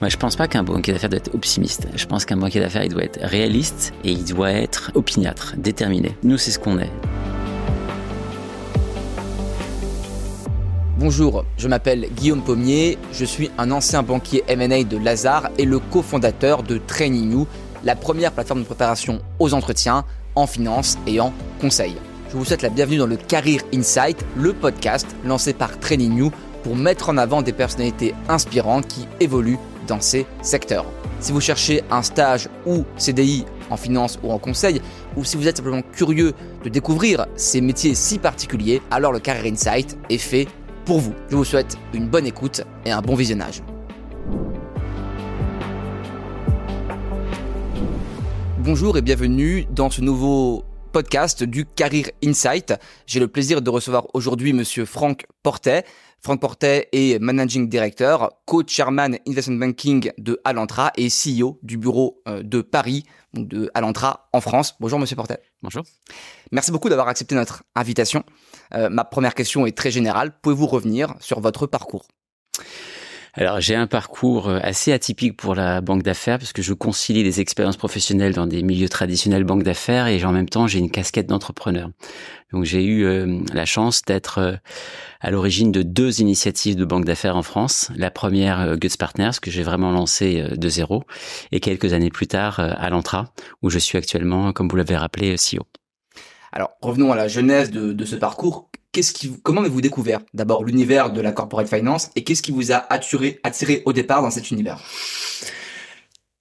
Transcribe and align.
Moi, 0.00 0.08
je 0.10 0.16
pense 0.16 0.36
pas 0.36 0.46
qu'un 0.46 0.62
banquier 0.62 0.92
d'affaires 0.92 1.10
doit 1.10 1.18
être 1.18 1.34
optimiste. 1.34 1.88
Je 1.96 2.06
pense 2.06 2.24
qu'un 2.24 2.36
banquier 2.36 2.60
d'affaires, 2.60 2.84
il 2.84 2.92
doit 2.92 3.02
être 3.02 3.18
réaliste 3.20 3.92
et 4.04 4.12
il 4.12 4.24
doit 4.24 4.52
être 4.52 4.92
opiniâtre, 4.94 5.54
déterminé. 5.56 6.16
Nous, 6.22 6.38
c'est 6.38 6.52
ce 6.52 6.60
qu'on 6.60 6.78
est. 6.78 6.90
Bonjour, 10.98 11.44
je 11.56 11.66
m'appelle 11.66 12.06
Guillaume 12.14 12.42
Pommier, 12.42 12.96
je 13.12 13.24
suis 13.24 13.50
un 13.58 13.72
ancien 13.72 14.04
banquier 14.04 14.44
M&A 14.46 14.84
de 14.84 14.96
Lazare 14.96 15.50
et 15.58 15.64
le 15.64 15.80
cofondateur 15.80 16.62
de 16.62 16.78
Training 16.78 17.32
You, 17.32 17.46
la 17.82 17.96
première 17.96 18.30
plateforme 18.30 18.60
de 18.60 18.66
préparation 18.66 19.20
aux 19.40 19.52
entretiens 19.52 20.04
en 20.36 20.46
finance 20.46 20.96
et 21.08 21.18
en 21.18 21.32
conseil. 21.60 21.96
Je 22.30 22.36
vous 22.36 22.44
souhaite 22.44 22.62
la 22.62 22.68
bienvenue 22.68 22.98
dans 22.98 23.06
le 23.06 23.16
Career 23.16 23.62
Insight, 23.74 24.24
le 24.36 24.52
podcast 24.52 25.08
lancé 25.24 25.54
par 25.54 25.78
Training 25.80 26.18
You 26.18 26.32
pour 26.62 26.76
mettre 26.76 27.08
en 27.08 27.16
avant 27.16 27.42
des 27.42 27.52
personnalités 27.52 28.14
inspirantes 28.28 28.86
qui 28.86 29.06
évoluent 29.20 29.58
dans 29.88 30.00
ces 30.00 30.26
secteurs. 30.42 30.86
Si 31.18 31.32
vous 31.32 31.40
cherchez 31.40 31.82
un 31.90 32.02
stage 32.02 32.48
ou 32.64 32.84
CDI 32.96 33.44
en 33.70 33.76
finance 33.76 34.18
ou 34.22 34.30
en 34.30 34.38
conseil, 34.38 34.80
ou 35.16 35.24
si 35.24 35.36
vous 35.36 35.48
êtes 35.48 35.56
simplement 35.56 35.82
curieux 35.82 36.32
de 36.62 36.68
découvrir 36.68 37.26
ces 37.34 37.60
métiers 37.60 37.94
si 37.94 38.18
particuliers, 38.18 38.80
alors 38.90 39.12
le 39.12 39.18
Career 39.18 39.52
Insight 39.52 39.98
est 40.08 40.18
fait 40.18 40.46
pour 40.84 41.00
vous. 41.00 41.14
Je 41.28 41.36
vous 41.36 41.44
souhaite 41.44 41.76
une 41.92 42.08
bonne 42.08 42.26
écoute 42.26 42.62
et 42.84 42.92
un 42.92 43.02
bon 43.02 43.16
visionnage. 43.16 43.62
Bonjour 48.58 48.98
et 48.98 49.02
bienvenue 49.02 49.66
dans 49.70 49.90
ce 49.90 50.02
nouveau 50.02 50.64
podcast 50.92 51.42
du 51.44 51.64
Career 51.64 52.10
Insight. 52.24 52.74
J'ai 53.06 53.20
le 53.20 53.28
plaisir 53.28 53.62
de 53.62 53.70
recevoir 53.70 54.06
aujourd'hui 54.14 54.52
monsieur 54.52 54.84
Franck 54.84 55.26
Portet. 55.42 55.84
Franck 56.20 56.40
Portet 56.40 56.88
est 56.92 57.18
Managing 57.20 57.68
Director, 57.68 58.30
Co-Chairman 58.44 59.18
Investment 59.26 59.58
Banking 59.58 60.10
de 60.18 60.40
Alantra 60.44 60.92
et 60.96 61.08
CEO 61.08 61.58
du 61.62 61.78
bureau 61.78 62.22
euh, 62.26 62.42
de 62.42 62.60
Paris, 62.60 63.04
de 63.34 63.70
Alantra 63.74 64.28
en 64.32 64.40
France. 64.40 64.74
Bonjour 64.80 64.98
Monsieur 64.98 65.16
Portet. 65.16 65.38
Bonjour. 65.62 65.84
Merci 66.50 66.72
beaucoup 66.72 66.88
d'avoir 66.88 67.08
accepté 67.08 67.34
notre 67.34 67.62
invitation. 67.74 68.24
Euh, 68.74 68.88
ma 68.88 69.04
première 69.04 69.34
question 69.34 69.66
est 69.66 69.76
très 69.76 69.90
générale. 69.90 70.32
Pouvez-vous 70.42 70.66
revenir 70.66 71.14
sur 71.20 71.40
votre 71.40 71.66
parcours? 71.66 72.06
Alors 73.34 73.60
j'ai 73.60 73.74
un 73.74 73.86
parcours 73.86 74.48
euh, 74.48 74.58
assez 74.62 74.92
atypique 74.92 75.36
pour 75.36 75.54
la 75.54 75.80
banque 75.80 76.02
d'affaires 76.02 76.38
parce 76.38 76.52
que 76.52 76.62
je 76.62 76.72
concilie 76.72 77.22
des 77.22 77.40
expériences 77.40 77.76
professionnelles 77.76 78.34
dans 78.34 78.46
des 78.46 78.62
milieux 78.62 78.88
traditionnels 78.88 79.44
banque 79.44 79.62
d'affaires 79.62 80.06
et 80.06 80.24
en 80.24 80.32
même 80.32 80.48
temps 80.48 80.66
j'ai 80.66 80.78
une 80.78 80.90
casquette 80.90 81.26
d'entrepreneur. 81.26 81.90
Donc 82.52 82.64
j'ai 82.64 82.84
eu 82.84 83.04
euh, 83.04 83.40
la 83.52 83.64
chance 83.66 84.02
d'être 84.02 84.38
euh, 84.38 84.56
à 85.20 85.30
l'origine 85.30 85.72
de 85.72 85.82
deux 85.82 86.20
initiatives 86.20 86.76
de 86.76 86.84
banque 86.84 87.04
d'affaires 87.04 87.36
en 87.36 87.42
France. 87.42 87.90
La 87.96 88.10
première 88.10 88.76
Guts 88.76 88.96
Partners 88.98 89.38
que 89.40 89.50
j'ai 89.50 89.62
vraiment 89.62 89.90
lancée 89.90 90.44
de 90.56 90.68
zéro 90.68 91.04
et 91.52 91.60
quelques 91.60 91.92
années 91.92 92.10
plus 92.10 92.26
tard 92.26 92.60
à 92.60 92.88
l'Entra 92.90 93.32
où 93.62 93.70
je 93.70 93.78
suis 93.78 93.98
actuellement 93.98 94.52
comme 94.52 94.68
vous 94.68 94.76
l'avez 94.76 94.96
rappelé 94.96 95.34
CEO. 95.34 95.66
Alors 96.52 96.70
revenons 96.80 97.12
à 97.12 97.16
la 97.16 97.28
genèse 97.28 97.70
de, 97.70 97.92
de 97.92 98.04
ce 98.04 98.16
parcours 98.16 98.70
qu'est-ce 98.92 99.28
comment 99.42 99.60
avez-vous 99.60 99.80
découvert 99.80 100.20
d'abord 100.34 100.64
l'univers 100.64 101.12
de 101.12 101.20
la 101.20 101.32
corporate 101.32 101.68
finance 101.68 102.10
et 102.16 102.24
qu'est-ce 102.24 102.42
qui 102.42 102.52
vous 102.52 102.72
a 102.72 102.86
attiré, 102.92 103.40
au 103.84 103.92
départ 103.92 104.22
dans 104.22 104.30
cet 104.30 104.50
univers? 104.50 104.82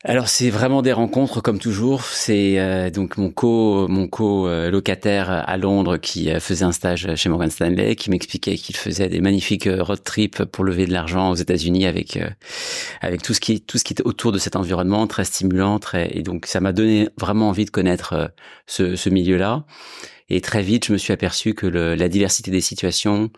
Alors 0.03 0.29
c'est 0.29 0.51
vraiment 0.51 0.83
des 0.83 0.93
rencontres 0.93 1.41
comme 1.41 1.57
toujours. 1.57 2.03
C'est 2.03 2.59
euh, 2.59 2.91
donc 2.91 3.17
mon 3.17 3.31
co 3.31 3.87
mon 3.87 4.07
co 4.07 4.47
euh, 4.47 4.71
à 4.71 5.57
Londres 5.57 5.97
qui 5.97 6.29
euh, 6.29 6.39
faisait 6.39 6.63
un 6.63 6.71
stage 6.71 7.15
chez 7.15 7.29
Morgan 7.29 7.49
Stanley, 7.49 7.95
qui 7.95 8.11
m'expliquait 8.11 8.55
qu'il 8.55 8.75
faisait 8.77 9.09
des 9.09 9.19
magnifiques 9.19 9.67
road 9.67 10.03
trips 10.03 10.45
pour 10.45 10.63
lever 10.63 10.85
de 10.85 10.93
l'argent 10.93 11.31
aux 11.31 11.35
États-Unis 11.35 11.87
avec 11.87 12.19
tout 13.23 13.33
ce 13.33 13.39
qui 13.39 13.59
tout 13.59 13.79
autour 14.05 14.31
de 14.31 14.37
cet 14.37 14.55
environnement 14.55 15.07
très 15.07 15.25
stimulant, 15.25 15.79
très 15.79 16.09
et 16.15 16.21
donc 16.21 16.45
ça 16.45 16.61
m'a 16.61 16.73
donné 16.73 17.09
vraiment 17.17 17.49
envie 17.49 17.65
de 17.65 17.71
connaître 17.71 18.31
ce, 18.67 18.95
ce 18.95 19.09
milieu-là. 19.09 19.65
Et 20.29 20.41
très 20.41 20.61
vite, 20.61 20.87
je 20.87 20.93
me 20.93 20.97
suis 20.97 21.13
aperçu 21.13 21.53
que 21.53 21.67
la 21.67 22.09
diversité 22.09 22.51
des 22.51 22.61
situations, 22.61 23.31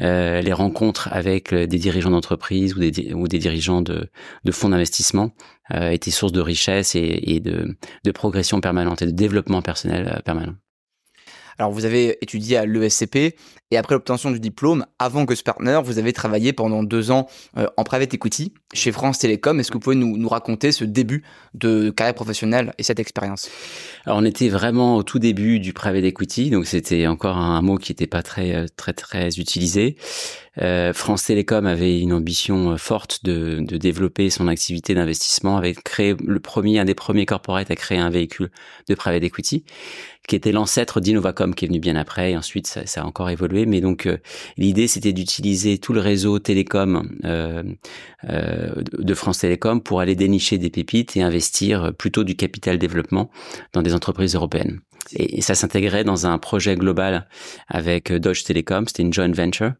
euh, 0.00 0.40
les 0.40 0.52
rencontres 0.52 1.08
avec 1.10 1.52
euh, 1.52 1.66
des 1.66 1.78
dirigeants 1.78 2.10
d'entreprise 2.10 2.76
ou 2.76 2.78
des, 2.78 2.90
des 2.90 3.38
dirigeants 3.38 3.82
de, 3.82 4.08
de 4.44 4.52
fonds 4.52 4.68
d'investissement 4.68 5.32
euh, 5.74 5.90
étaient 5.90 6.10
source 6.10 6.32
de 6.32 6.40
richesse 6.40 6.94
et, 6.94 7.40
de, 7.40 7.76
progression 8.12 8.60
permanente 8.60 9.02
et 9.02 9.06
de 9.06 9.10
développement 9.10 9.62
personnel 9.62 10.14
euh, 10.16 10.20
permanent. 10.22 10.54
Alors 11.58 11.72
vous 11.72 11.84
avez 11.84 12.18
étudié 12.22 12.56
à 12.56 12.66
l'ESCP 12.66 13.34
et 13.70 13.76
après 13.76 13.94
l'obtention 13.94 14.30
du 14.30 14.40
diplôme, 14.40 14.86
avant 14.98 15.26
que 15.26 15.34
ce 15.34 15.42
Partner, 15.42 15.80
vous 15.84 15.98
avez 15.98 16.12
travaillé 16.12 16.52
pendant 16.52 16.82
deux 16.82 17.10
ans 17.10 17.26
euh, 17.56 17.66
en 17.76 17.84
private 17.84 18.14
equity 18.14 18.54
chez 18.72 18.92
France 18.92 19.18
Télécom. 19.18 19.58
Est-ce 19.58 19.70
que 19.70 19.74
vous 19.74 19.80
pouvez 19.80 19.96
nous, 19.96 20.16
nous, 20.16 20.28
raconter 20.28 20.72
ce 20.72 20.84
début 20.84 21.24
de 21.54 21.90
carrière 21.90 22.14
professionnelle 22.14 22.72
et 22.78 22.82
cette 22.82 23.00
expérience? 23.00 23.50
Alors 24.06 24.18
on 24.18 24.24
était 24.24 24.48
vraiment 24.48 24.96
au 24.96 25.02
tout 25.02 25.18
début 25.18 25.58
du 25.58 25.72
private 25.72 26.04
equity, 26.04 26.50
donc 26.50 26.66
c'était 26.66 27.06
encore 27.06 27.36
un 27.36 27.60
mot 27.60 27.76
qui 27.76 27.92
n'était 27.92 28.06
pas 28.06 28.22
très 28.22 28.54
euh, 28.54 28.66
très 28.76 28.92
très 28.92 29.28
utilisé. 29.38 29.96
Euh, 30.60 30.92
France 30.92 31.24
Télécom 31.24 31.66
avait 31.66 32.00
une 32.00 32.12
ambition 32.12 32.72
euh, 32.72 32.76
forte 32.76 33.24
de, 33.24 33.60
de 33.60 33.76
développer 33.76 34.30
son 34.30 34.48
activité 34.48 34.94
d'investissement, 34.94 35.56
avait 35.56 35.74
créé 35.74 36.14
le 36.24 36.40
premier, 36.40 36.78
un 36.78 36.84
des 36.84 36.94
premiers 36.94 37.26
corporates 37.26 37.70
à 37.70 37.76
créer 37.76 37.98
un 37.98 38.10
véhicule 38.10 38.50
de 38.88 38.94
private 38.94 39.22
equity, 39.22 39.64
qui 40.26 40.36
était 40.36 40.52
l'ancêtre 40.52 41.00
d'Innovacom, 41.00 41.54
qui 41.54 41.64
est 41.64 41.68
venu 41.68 41.80
bien 41.80 41.96
après, 41.96 42.32
et 42.32 42.36
ensuite 42.36 42.66
ça, 42.66 43.00
a 43.00 43.04
encore 43.04 43.30
évolué. 43.30 43.66
Mais 43.66 43.80
donc 43.80 44.06
euh, 44.06 44.18
l'idée, 44.56 44.88
c'était 44.88 45.12
d'utiliser 45.12 45.78
tout 45.78 45.92
le 45.92 46.00
réseau 46.00 46.38
télécom 46.38 47.08
de 47.22 49.14
France 49.14 49.38
Télécom 49.38 49.80
pour 49.82 50.00
aller 50.00 50.14
dénicher 50.14 50.58
des 50.58 50.70
pépites 50.70 51.16
et 51.16 51.22
investir 51.22 51.92
plutôt 51.96 52.24
du 52.24 52.34
capital 52.34 52.78
développement 52.78 53.30
dans 53.72 53.82
des 53.82 53.94
entreprises 53.94 54.34
européennes. 54.34 54.80
Et, 55.12 55.40
ça 55.42 55.54
s'intégrait 55.54 56.04
dans 56.04 56.26
un 56.26 56.38
projet 56.38 56.76
global 56.76 57.28
avec 57.68 58.12
Deutsche 58.12 58.44
Telekom, 58.44 58.86
c'était 58.86 59.02
une 59.02 59.12
joint 59.12 59.30
venture 59.30 59.72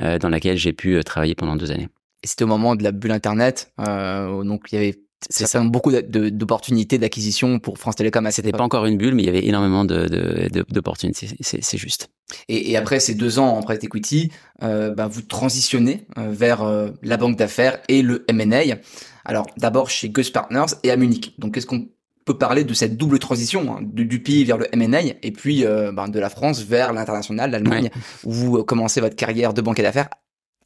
euh, 0.00 0.18
dans 0.18 0.28
laquelle 0.28 0.56
j'ai 0.56 0.72
pu 0.72 0.96
euh, 0.96 1.02
travailler 1.02 1.34
pendant 1.34 1.56
deux 1.56 1.70
années. 1.70 1.88
Et 2.22 2.26
c'était 2.26 2.44
au 2.44 2.48
moment 2.48 2.76
de 2.76 2.82
la 2.82 2.92
bulle 2.92 3.12
Internet, 3.12 3.72
euh, 3.80 4.42
donc 4.44 4.66
il 4.72 4.74
y 4.74 4.78
avait 4.78 4.98
c'est 5.28 5.46
ça 5.46 5.60
beaucoup 5.60 5.92
d'opportunités 5.92 6.96
d'acquisition 6.96 7.58
pour 7.58 7.78
France 7.78 7.96
Télécom. 7.96 8.26
C'était 8.30 8.52
pas 8.52 8.64
encore 8.64 8.86
une 8.86 8.96
bulle, 8.96 9.14
mais 9.14 9.22
il 9.22 9.26
y 9.26 9.28
avait 9.28 9.46
énormément 9.46 9.84
d'opportunités. 9.84 11.26
De, 11.26 11.34
c'est 11.40 11.78
juste. 11.78 12.08
Et, 12.48 12.70
et, 12.70 12.76
après 12.76 13.00
ces 13.00 13.14
deux 13.14 13.38
ans 13.38 13.48
en 13.48 13.62
private 13.62 13.84
equity, 13.84 14.30
euh, 14.62 14.94
bah, 14.94 15.08
vous 15.08 15.22
transitionnez 15.22 16.06
euh, 16.16 16.30
vers 16.30 16.62
euh, 16.62 16.90
la 17.02 17.16
banque 17.16 17.36
d'affaires 17.36 17.80
et 17.88 18.02
le 18.02 18.24
M&A. 18.28 18.76
Alors 19.24 19.46
d'abord 19.58 19.90
chez 19.90 20.08
Gus 20.08 20.30
Partners 20.30 20.74
et 20.84 20.90
à 20.90 20.96
Munich. 20.96 21.34
Donc 21.38 21.54
qu'est-ce 21.54 21.66
qu'on 21.66 21.88
peut 22.32 22.38
parler 22.38 22.64
de 22.64 22.74
cette 22.74 22.96
double 22.96 23.18
transition 23.18 23.76
hein, 23.76 23.80
du, 23.82 24.20
pays 24.20 24.44
vers 24.44 24.56
le 24.56 24.66
M&A 24.72 25.00
et 25.22 25.32
puis 25.32 25.64
euh, 25.64 25.92
ben, 25.92 26.08
de 26.08 26.20
la 26.20 26.30
France 26.30 26.62
vers 26.62 26.92
l'international, 26.92 27.50
l'Allemagne, 27.50 27.90
où 28.24 28.32
vous 28.32 28.64
commencez 28.64 29.00
votre 29.00 29.16
carrière 29.16 29.52
de 29.52 29.60
banquier 29.60 29.82
d'affaires 29.82 30.08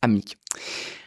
à 0.03 0.09
Munich. 0.09 0.37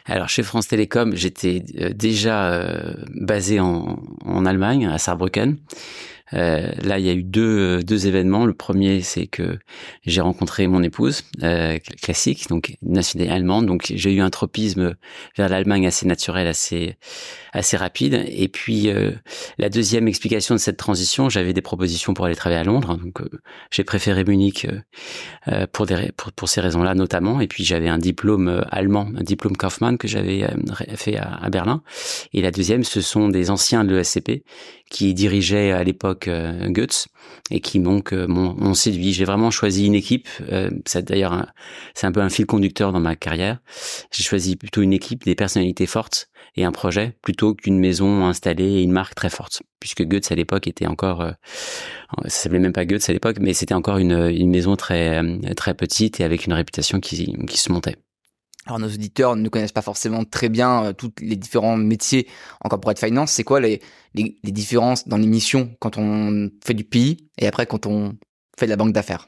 Alors 0.06 0.28
chez 0.28 0.42
France 0.42 0.68
Télécom, 0.68 1.14
j'étais 1.14 1.62
euh, 1.80 1.92
déjà 1.92 2.50
euh, 2.50 2.94
basé 3.14 3.60
en, 3.60 4.02
en, 4.24 4.46
Allemagne, 4.46 4.86
à 4.86 4.98
Saarbrücken. 4.98 5.56
Euh, 6.34 6.70
là, 6.82 6.98
il 6.98 7.06
y 7.06 7.10
a 7.10 7.12
eu 7.12 7.22
deux, 7.22 7.82
deux 7.82 8.06
événements. 8.06 8.46
Le 8.46 8.54
premier, 8.54 9.00
c'est 9.00 9.26
que 9.26 9.58
j'ai 10.04 10.20
rencontré 10.20 10.66
mon 10.66 10.82
épouse, 10.82 11.22
euh, 11.42 11.78
classique, 12.02 12.48
donc 12.48 12.76
nationalité 12.82 13.32
allemande. 13.32 13.66
Donc, 13.66 13.92
j'ai 13.94 14.12
eu 14.12 14.20
un 14.20 14.30
tropisme 14.30 14.94
vers 15.36 15.48
l'Allemagne 15.48 15.86
assez 15.86 16.06
naturel, 16.06 16.46
assez 16.46 16.96
assez 17.52 17.76
rapide. 17.76 18.24
Et 18.28 18.48
puis, 18.48 18.88
euh, 18.88 19.12
la 19.58 19.68
deuxième 19.68 20.08
explication 20.08 20.54
de 20.54 20.60
cette 20.60 20.76
transition, 20.76 21.28
j'avais 21.28 21.52
des 21.52 21.62
propositions 21.62 22.14
pour 22.14 22.24
aller 22.26 22.36
travailler 22.36 22.60
à 22.60 22.64
Londres. 22.64 22.96
Donc, 22.96 23.20
euh, 23.20 23.28
j'ai 23.70 23.84
préféré 23.84 24.24
Munich 24.24 24.66
euh, 25.48 25.66
pour, 25.72 25.86
des, 25.86 26.12
pour, 26.16 26.32
pour 26.32 26.48
ces 26.48 26.60
raisons-là 26.60 26.94
notamment. 26.94 27.40
Et 27.40 27.46
puis, 27.46 27.64
j'avais 27.64 27.88
un 27.88 27.98
diplôme 27.98 28.64
allemand, 28.70 29.08
un 29.16 29.22
diplôme 29.22 29.56
Kaufmann 29.56 29.98
que 29.98 30.08
j'avais 30.08 30.46
fait 30.94 31.16
à 31.16 31.48
Berlin. 31.50 31.82
Et 32.32 32.40
la 32.42 32.50
deuxième, 32.50 32.84
ce 32.84 33.00
sont 33.00 33.28
des 33.28 33.50
anciens 33.50 33.84
de 33.84 33.94
l'ESCP 33.94 34.44
qui 34.90 35.12
dirigeaient 35.14 35.72
à 35.72 35.84
l'époque 35.84 36.28
euh, 36.28 36.68
Guts 36.68 37.08
et 37.50 37.60
qui 37.60 37.80
donc 37.80 38.12
euh, 38.12 38.26
m'ont 38.26 38.74
séduit. 38.74 39.12
J'ai 39.12 39.24
vraiment 39.24 39.50
choisi 39.50 39.86
une 39.86 39.94
équipe. 39.94 40.28
Euh, 40.50 40.70
c'est 40.86 41.04
d'ailleurs 41.04 41.46
c'est 41.94 42.06
un 42.06 42.12
peu 42.12 42.20
un 42.20 42.28
fil 42.28 42.46
conducteur 42.46 42.92
dans 42.92 43.00
ma 43.00 43.16
carrière. 43.16 43.58
J'ai 44.10 44.22
choisi 44.22 44.56
plutôt 44.56 44.82
une 44.82 44.92
équipe, 44.92 45.24
des 45.24 45.34
personnalités 45.34 45.86
fortes 45.86 46.28
et 46.56 46.64
un 46.64 46.72
projet 46.72 47.16
plutôt 47.22 47.54
qu'une 47.54 47.78
maison 47.78 48.24
installée 48.24 48.64
et 48.64 48.82
une 48.82 48.92
marque 48.92 49.14
très 49.14 49.30
forte. 49.30 49.62
Puisque 49.80 50.02
Guts 50.02 50.20
à 50.30 50.34
l'époque 50.34 50.66
était 50.66 50.86
encore, 50.86 51.24
ça 52.24 52.28
s'appelait 52.28 52.58
même 52.58 52.72
pas 52.72 52.84
Guts 52.84 52.98
à 53.06 53.12
l'époque, 53.12 53.36
mais 53.40 53.54
c'était 53.54 53.74
encore 53.74 53.98
une, 53.98 54.28
une 54.28 54.50
maison 54.50 54.74
très 54.76 55.22
très 55.54 55.74
petite 55.74 56.20
et 56.20 56.24
avec 56.24 56.46
une 56.46 56.52
réputation 56.52 56.98
qui, 56.98 57.32
qui 57.46 57.58
se 57.58 57.70
montait. 57.70 57.96
Alors 58.68 58.78
nos 58.78 58.88
auditeurs 58.88 59.34
ne 59.34 59.48
connaissent 59.48 59.72
pas 59.72 59.82
forcément 59.82 60.24
très 60.24 60.50
bien 60.50 60.84
euh, 60.84 60.92
tous 60.92 61.10
les 61.20 61.36
différents 61.36 61.78
métiers 61.78 62.28
en 62.62 62.68
corporate 62.68 62.98
finance. 62.98 63.32
C'est 63.32 63.44
quoi 63.44 63.60
les, 63.60 63.80
les, 64.14 64.36
les, 64.44 64.52
différences 64.52 65.08
dans 65.08 65.16
les 65.16 65.26
missions 65.26 65.74
quand 65.80 65.96
on 65.96 66.50
fait 66.62 66.74
du 66.74 66.84
PI 66.84 67.30
et 67.38 67.46
après 67.46 67.64
quand 67.64 67.86
on 67.86 68.12
fait 68.58 68.66
de 68.66 68.70
la 68.70 68.76
banque 68.76 68.92
d'affaires? 68.92 69.26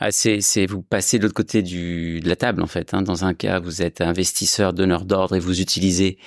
Ah, 0.00 0.10
c'est, 0.10 0.66
vous 0.66 0.82
passez 0.82 1.18
de 1.18 1.22
l'autre 1.22 1.34
côté 1.34 1.62
du, 1.62 2.18
de 2.18 2.28
la 2.28 2.34
table 2.34 2.62
en 2.62 2.66
fait. 2.66 2.92
Hein. 2.94 3.02
Dans 3.02 3.24
un 3.24 3.32
cas, 3.32 3.60
vous 3.60 3.80
êtes 3.80 4.00
investisseur, 4.00 4.72
donneur 4.72 5.04
d'ordre 5.04 5.36
et 5.36 5.38
vous 5.38 5.60
utilisez 5.60 6.18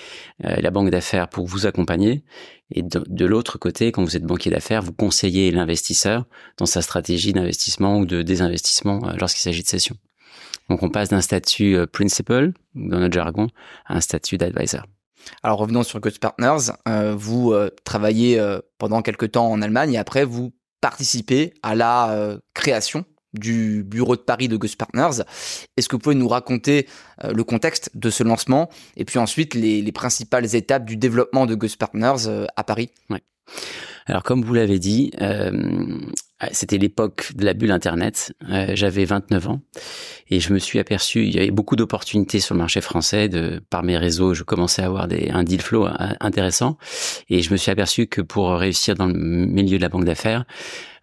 euh, 0.45 0.55
la 0.55 0.71
banque 0.71 0.89
d'affaires 0.89 1.27
pour 1.27 1.45
vous 1.45 1.65
accompagner. 1.65 2.23
Et 2.71 2.81
de, 2.81 3.25
l'autre 3.25 3.57
côté, 3.57 3.91
quand 3.91 4.03
vous 4.03 4.15
êtes 4.15 4.23
banquier 4.23 4.51
d'affaires, 4.51 4.81
vous 4.81 4.93
conseillez 4.93 5.51
l'investisseur 5.51 6.25
dans 6.57 6.65
sa 6.65 6.81
stratégie 6.81 7.33
d'investissement 7.33 7.99
ou 7.99 8.05
de 8.05 8.21
désinvestissement 8.21 9.01
euh, 9.05 9.13
lorsqu'il 9.19 9.41
s'agit 9.41 9.63
de 9.63 9.67
cession. 9.67 9.97
Donc 10.69 10.83
on 10.83 10.89
passe 10.89 11.09
d'un 11.09 11.21
statut 11.21 11.75
euh, 11.75 11.85
principal, 11.85 12.53
dans 12.75 12.99
notre 12.99 13.13
jargon, 13.13 13.47
à 13.85 13.97
un 13.97 14.01
statut 14.01 14.37
d'advisor. 14.37 14.85
Alors 15.43 15.59
revenons 15.59 15.83
sur 15.83 15.99
Good 15.99 16.19
Partners. 16.19 16.71
vous 17.17 17.53
travaillez 17.83 18.41
pendant 18.77 19.01
quelques 19.01 19.31
temps 19.31 19.51
en 19.51 19.61
Allemagne 19.61 19.93
et 19.93 19.97
après 19.97 20.23
vous 20.23 20.53
participez 20.79 21.53
à 21.63 21.75
la 21.75 22.37
création 22.53 23.03
du 23.33 23.83
bureau 23.83 24.15
de 24.15 24.21
Paris 24.21 24.47
de 24.47 24.57
Gus 24.57 24.75
Partners. 24.75 25.23
Est-ce 25.75 25.87
que 25.87 25.95
vous 25.95 25.99
pouvez 25.99 26.15
nous 26.15 26.27
raconter 26.27 26.87
euh, 27.23 27.31
le 27.33 27.43
contexte 27.43 27.91
de 27.95 28.09
ce 28.09 28.23
lancement 28.23 28.69
et 28.95 29.05
puis 29.05 29.19
ensuite 29.19 29.53
les, 29.53 29.91
principales 29.91 30.55
étapes 30.55 30.85
du 30.85 30.97
développement 30.97 31.45
de 31.45 31.55
Gus 31.55 31.75
Partners 31.75 32.27
euh, 32.27 32.45
à 32.55 32.63
Paris? 32.63 32.89
Ouais. 33.09 33.21
Alors 34.05 34.23
comme 34.23 34.43
vous 34.43 34.53
l'avez 34.53 34.79
dit, 34.79 35.11
euh, 35.21 35.99
c'était 36.51 36.77
l'époque 36.77 37.31
de 37.35 37.45
la 37.45 37.53
bulle 37.53 37.71
Internet. 37.71 38.33
J'avais 38.73 39.05
29 39.05 39.47
ans 39.47 39.61
et 40.29 40.39
je 40.39 40.53
me 40.53 40.59
suis 40.59 40.79
aperçu, 40.79 41.25
il 41.25 41.35
y 41.35 41.39
avait 41.39 41.51
beaucoup 41.51 41.75
d'opportunités 41.75 42.39
sur 42.39 42.55
le 42.55 42.59
marché 42.59 42.81
français. 42.81 43.29
De, 43.29 43.61
par 43.69 43.83
mes 43.83 43.97
réseaux, 43.97 44.33
je 44.33 44.43
commençais 44.43 44.81
à 44.81 44.85
avoir 44.85 45.07
des, 45.07 45.29
un 45.29 45.43
deal 45.43 45.61
flow 45.61 45.87
intéressant 46.19 46.77
et 47.29 47.41
je 47.41 47.51
me 47.51 47.57
suis 47.57 47.71
aperçu 47.71 48.07
que 48.07 48.21
pour 48.21 48.51
réussir 48.51 48.95
dans 48.95 49.07
le 49.07 49.13
milieu 49.13 49.77
de 49.77 49.81
la 49.81 49.89
banque 49.89 50.05
d'affaires, 50.05 50.45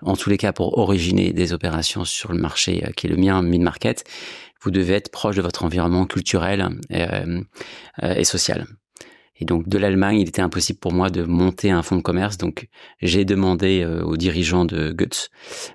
en 0.03 0.17
tous 0.17 0.31
les 0.31 0.37
cas 0.37 0.53
pour 0.53 0.79
originer 0.79 1.33
des 1.33 1.53
opérations 1.53 2.05
sur 2.05 2.33
le 2.33 2.39
marché 2.39 2.85
euh, 2.87 2.91
qui 2.93 3.07
est 3.07 3.11
le 3.11 3.17
mien, 3.17 3.43
mid-market, 3.43 4.05
vous 4.63 4.71
devez 4.71 4.95
être 4.95 5.11
proche 5.11 5.37
de 5.37 5.43
votre 5.43 5.65
environnement 5.65 6.07
culturel 6.07 6.69
euh, 6.93 7.43
euh, 8.03 8.15
et 8.15 8.25
social. 8.25 8.67
Et 9.41 9.45
donc 9.45 9.69
de 9.69 9.79
l'Allemagne, 9.79 10.21
il 10.21 10.29
était 10.29 10.43
impossible 10.43 10.79
pour 10.79 10.93
moi 10.93 11.11
de 11.11 11.25
monter 11.25 11.71
un 11.71 11.83
fonds 11.83 11.97
de 11.97 12.03
commerce. 12.03 12.39
Donc 12.39 12.69
j'ai 13.03 13.25
demandé 13.25 13.85
aux 14.05 14.17
dirigeants 14.17 14.65
de 14.65 14.93
Guts 14.93 15.29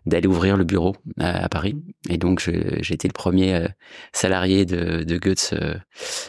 d'aller 0.05 0.27
ouvrir 0.27 0.55
le 0.55 0.63
bureau 0.63 0.95
à, 1.19 1.49
Paris. 1.49 1.75
Et 2.09 2.17
donc 2.17 2.39
j'ai 2.39 2.93
été 2.93 3.07
le 3.07 3.13
premier 3.13 3.67
salarié 4.13 4.65
de, 4.65 5.03
de 5.03 5.17
Guts 5.17 5.55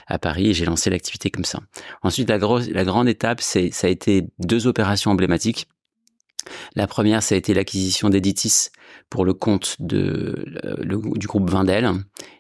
à 0.07 0.19
Paris 0.19 0.49
et 0.49 0.55
j'ai 0.55 0.65
lancé 0.65 0.91
l'activité 0.91 1.31
comme 1.31 1.45
ça. 1.45 1.61
Ensuite, 2.03 2.29
la, 2.29 2.39
grosse, 2.39 2.69
la 2.69 2.85
grande 2.85 3.09
étape, 3.09 3.41
ça 3.41 3.61
a 3.61 3.89
été 3.89 4.25
deux 4.39 4.67
opérations 4.67 5.11
emblématiques. 5.11 5.69
La 6.75 6.87
première, 6.87 7.23
ça 7.23 7.35
a 7.35 7.39
été 7.39 7.55
l'acquisition 7.55 8.09
d'Editis 8.09 8.71
pour 9.11 9.25
le 9.25 9.35
compte 9.35 9.77
de, 9.81 10.45
du 11.17 11.27
groupe 11.27 11.51
Vindel. 11.51 11.91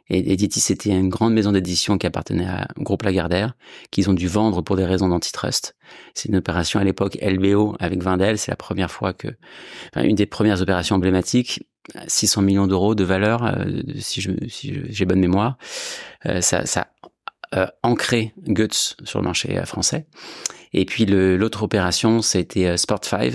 Et 0.09 0.33
Editis 0.33 0.73
était 0.73 0.91
une 0.91 1.09
grande 1.09 1.35
maison 1.35 1.53
d'édition 1.53 1.99
qui 1.99 2.07
appartenait 2.07 2.49
au 2.77 2.83
groupe 2.83 3.03
Lagardère, 3.03 3.55
qu'ils 3.91 4.11
ont 4.11 4.15
dû 4.15 4.27
vendre 4.27 4.63
pour 4.63 4.77
des 4.77 4.85
raisons 4.85 5.09
d'antitrust. 5.09 5.77
C'est 6.15 6.29
une 6.29 6.37
opération 6.37 6.81
à 6.81 6.85
l'époque 6.85 7.19
LBO 7.23 7.77
avec 7.79 8.03
Vindel. 8.03 8.39
C'est 8.39 8.51
la 8.51 8.57
première 8.57 8.91
fois 8.91 9.13
que, 9.13 9.29
enfin, 9.95 10.05
une 10.05 10.17
des 10.17 10.27
premières 10.27 10.63
opérations 10.63 10.97
emblématiques. 10.97 11.67
600 12.07 12.43
millions 12.43 12.67
d'euros 12.67 12.95
de 12.95 13.05
valeur, 13.05 13.45
euh, 13.45 13.83
si 13.99 14.23
j'ai 14.91 15.05
bonne 15.07 15.19
mémoire. 15.19 15.57
Euh, 16.27 16.41
ça, 16.41 16.67
ça 16.67 16.89
euh, 17.55 17.67
ancré 17.83 18.33
Guts 18.47 18.97
sur 19.05 19.19
le 19.21 19.25
marché 19.25 19.61
français. 19.65 20.07
Et 20.73 20.85
puis 20.85 21.05
l'autre 21.05 21.65
opération, 21.65 22.23
c'était 22.23 22.67
euh, 22.67 22.77
Sport 22.77 23.05
5, 23.05 23.33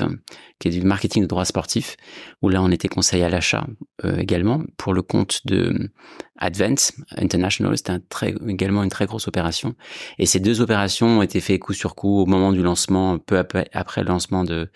qui 0.59 0.69
est 0.69 0.71
du 0.71 0.81
marketing 0.81 1.23
de 1.23 1.27
droits 1.27 1.43
sportifs, 1.43 1.97
où 2.41 2.47
là 2.47 2.61
on 2.61 2.71
était 2.71 2.87
conseil 2.87 3.23
à 3.23 3.29
l'achat 3.29 3.67
euh, 4.05 4.17
également 4.17 4.61
pour 4.77 4.93
le 4.93 5.01
compte 5.01 5.41
de 5.45 5.73
euh, 5.73 5.91
Advent 6.37 6.93
International. 7.17 7.75
C'était 7.77 7.91
un 7.91 8.01
également 8.47 8.83
une 8.83 8.89
très 8.89 9.05
grosse 9.05 9.27
opération. 9.27 9.75
Et 10.17 10.25
ces 10.25 10.39
deux 10.39 10.61
opérations 10.61 11.19
ont 11.19 11.21
été 11.21 11.41
faites 11.41 11.59
coup 11.59 11.73
sur 11.73 11.93
coup 11.93 12.21
au 12.21 12.25
moment 12.25 12.53
du 12.53 12.63
lancement, 12.63 13.19
peu 13.19 13.37
après 13.37 14.01
le 14.01 14.07
lancement 14.07 14.45
de, 14.45 14.69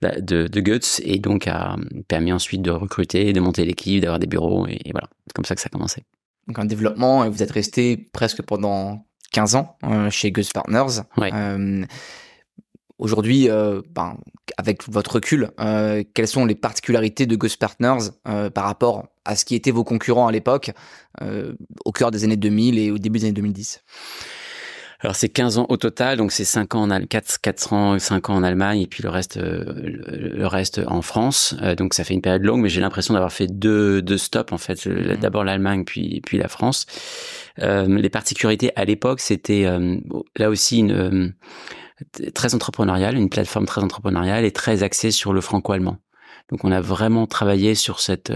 de, 0.00 0.46
de 0.46 0.60
Guts, 0.60 1.02
et 1.02 1.18
donc 1.18 1.46
a 1.46 1.76
permis 2.08 2.32
ensuite 2.32 2.62
de 2.62 2.70
recruter, 2.70 3.34
de 3.34 3.40
monter 3.40 3.66
l'équipe, 3.66 4.00
d'avoir 4.00 4.18
des 4.18 4.26
bureaux, 4.26 4.66
et, 4.66 4.80
et 4.84 4.92
voilà, 4.92 5.08
c'est 5.26 5.34
comme 5.34 5.44
ça 5.44 5.54
que 5.54 5.60
ça 5.60 5.68
a 5.70 5.76
commencé. 5.76 6.04
Donc 6.48 6.58
un 6.58 6.64
développement, 6.64 7.24
et 7.24 7.28
vous 7.28 7.42
êtes 7.42 7.50
resté 7.50 8.08
presque 8.12 8.42
pendant 8.42 9.04
15 9.32 9.54
ans 9.54 9.76
euh, 9.84 10.10
chez 10.10 10.32
Gus 10.32 10.50
Partners. 10.50 11.02
Euh, 11.18 11.84
aujourd'hui, 12.98 13.50
euh, 13.50 13.82
ben, 13.90 14.16
avec 14.56 14.88
votre 14.88 15.16
recul, 15.16 15.50
quelles 16.14 16.26
sont 16.26 16.46
les 16.46 16.54
particularités 16.54 17.26
de 17.26 17.36
Gus 17.36 17.56
Partners 17.56 18.10
par 18.24 18.64
rapport 18.64 19.08
à 19.24 19.36
ce 19.36 19.44
qui 19.44 19.54
étaient 19.54 19.70
vos 19.70 19.84
concurrents 19.84 20.26
à 20.26 20.32
l'époque, 20.32 20.72
au 21.84 21.92
cœur 21.92 22.10
des 22.10 22.24
années 22.24 22.36
2000 22.36 22.78
et 22.78 22.90
au 22.90 22.98
début 22.98 23.18
des 23.18 23.26
années 23.26 23.34
2010 23.34 23.84
alors 25.00 25.14
c'est 25.14 25.28
15 25.28 25.58
ans 25.58 25.66
au 25.68 25.76
total, 25.76 26.18
donc 26.18 26.32
c'est 26.32 26.44
5 26.44 26.74
ans 26.74 26.90
en 26.90 27.00
4, 27.06 27.40
4 27.40 27.72
ans, 27.72 27.98
5 27.98 28.30
ans 28.30 28.34
en 28.34 28.42
Allemagne 28.42 28.82
et 28.82 28.86
puis 28.86 29.02
le 29.02 29.08
reste, 29.10 29.38
le, 29.38 30.46
reste 30.46 30.80
en 30.86 31.02
France. 31.02 31.54
donc 31.76 31.94
ça 31.94 32.02
fait 32.02 32.14
une 32.14 32.22
période 32.22 32.42
longue, 32.42 32.62
mais 32.62 32.68
j'ai 32.68 32.80
l'impression 32.80 33.14
d'avoir 33.14 33.32
fait 33.32 33.46
deux, 33.46 34.02
deux 34.02 34.18
stops 34.18 34.52
en 34.52 34.58
fait. 34.58 34.86
Mmh. 34.86 35.16
D'abord 35.20 35.44
l'Allemagne, 35.44 35.84
puis 35.84 36.20
puis 36.24 36.38
la 36.38 36.48
France. 36.48 36.86
Euh, 37.62 37.86
les 37.86 38.10
particularités 38.10 38.70
à 38.76 38.84
l'époque, 38.84 39.20
c'était 39.20 39.64
euh, 39.66 39.96
là 40.36 40.48
aussi 40.48 40.78
une 40.78 40.92
euh, 40.92 42.30
très 42.34 42.54
entrepreneuriale, 42.54 43.16
une 43.16 43.28
plateforme 43.28 43.66
très 43.66 43.82
entrepreneuriale 43.82 44.44
et 44.44 44.52
très 44.52 44.82
axée 44.82 45.10
sur 45.10 45.32
le 45.32 45.40
franco-allemand. 45.40 45.98
Donc 46.50 46.64
on 46.64 46.72
a 46.72 46.80
vraiment 46.80 47.26
travaillé 47.26 47.74
sur 47.74 48.00
cette. 48.00 48.32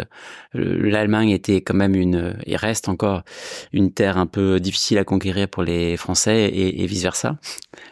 L'Allemagne 0.54 1.30
était 1.30 1.62
quand 1.62 1.74
même 1.74 1.94
une 1.94 2.36
et 2.44 2.56
reste 2.56 2.88
encore 2.88 3.22
une 3.72 3.92
terre 3.92 4.18
un 4.18 4.26
peu 4.26 4.60
difficile 4.60 4.98
à 4.98 5.04
conquérir 5.04 5.48
pour 5.48 5.62
les 5.62 5.96
Français 5.96 6.50
et, 6.52 6.86
vice 6.86 7.02
versa, 7.02 7.38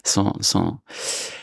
sans 0.04 0.34
sans 0.40 0.80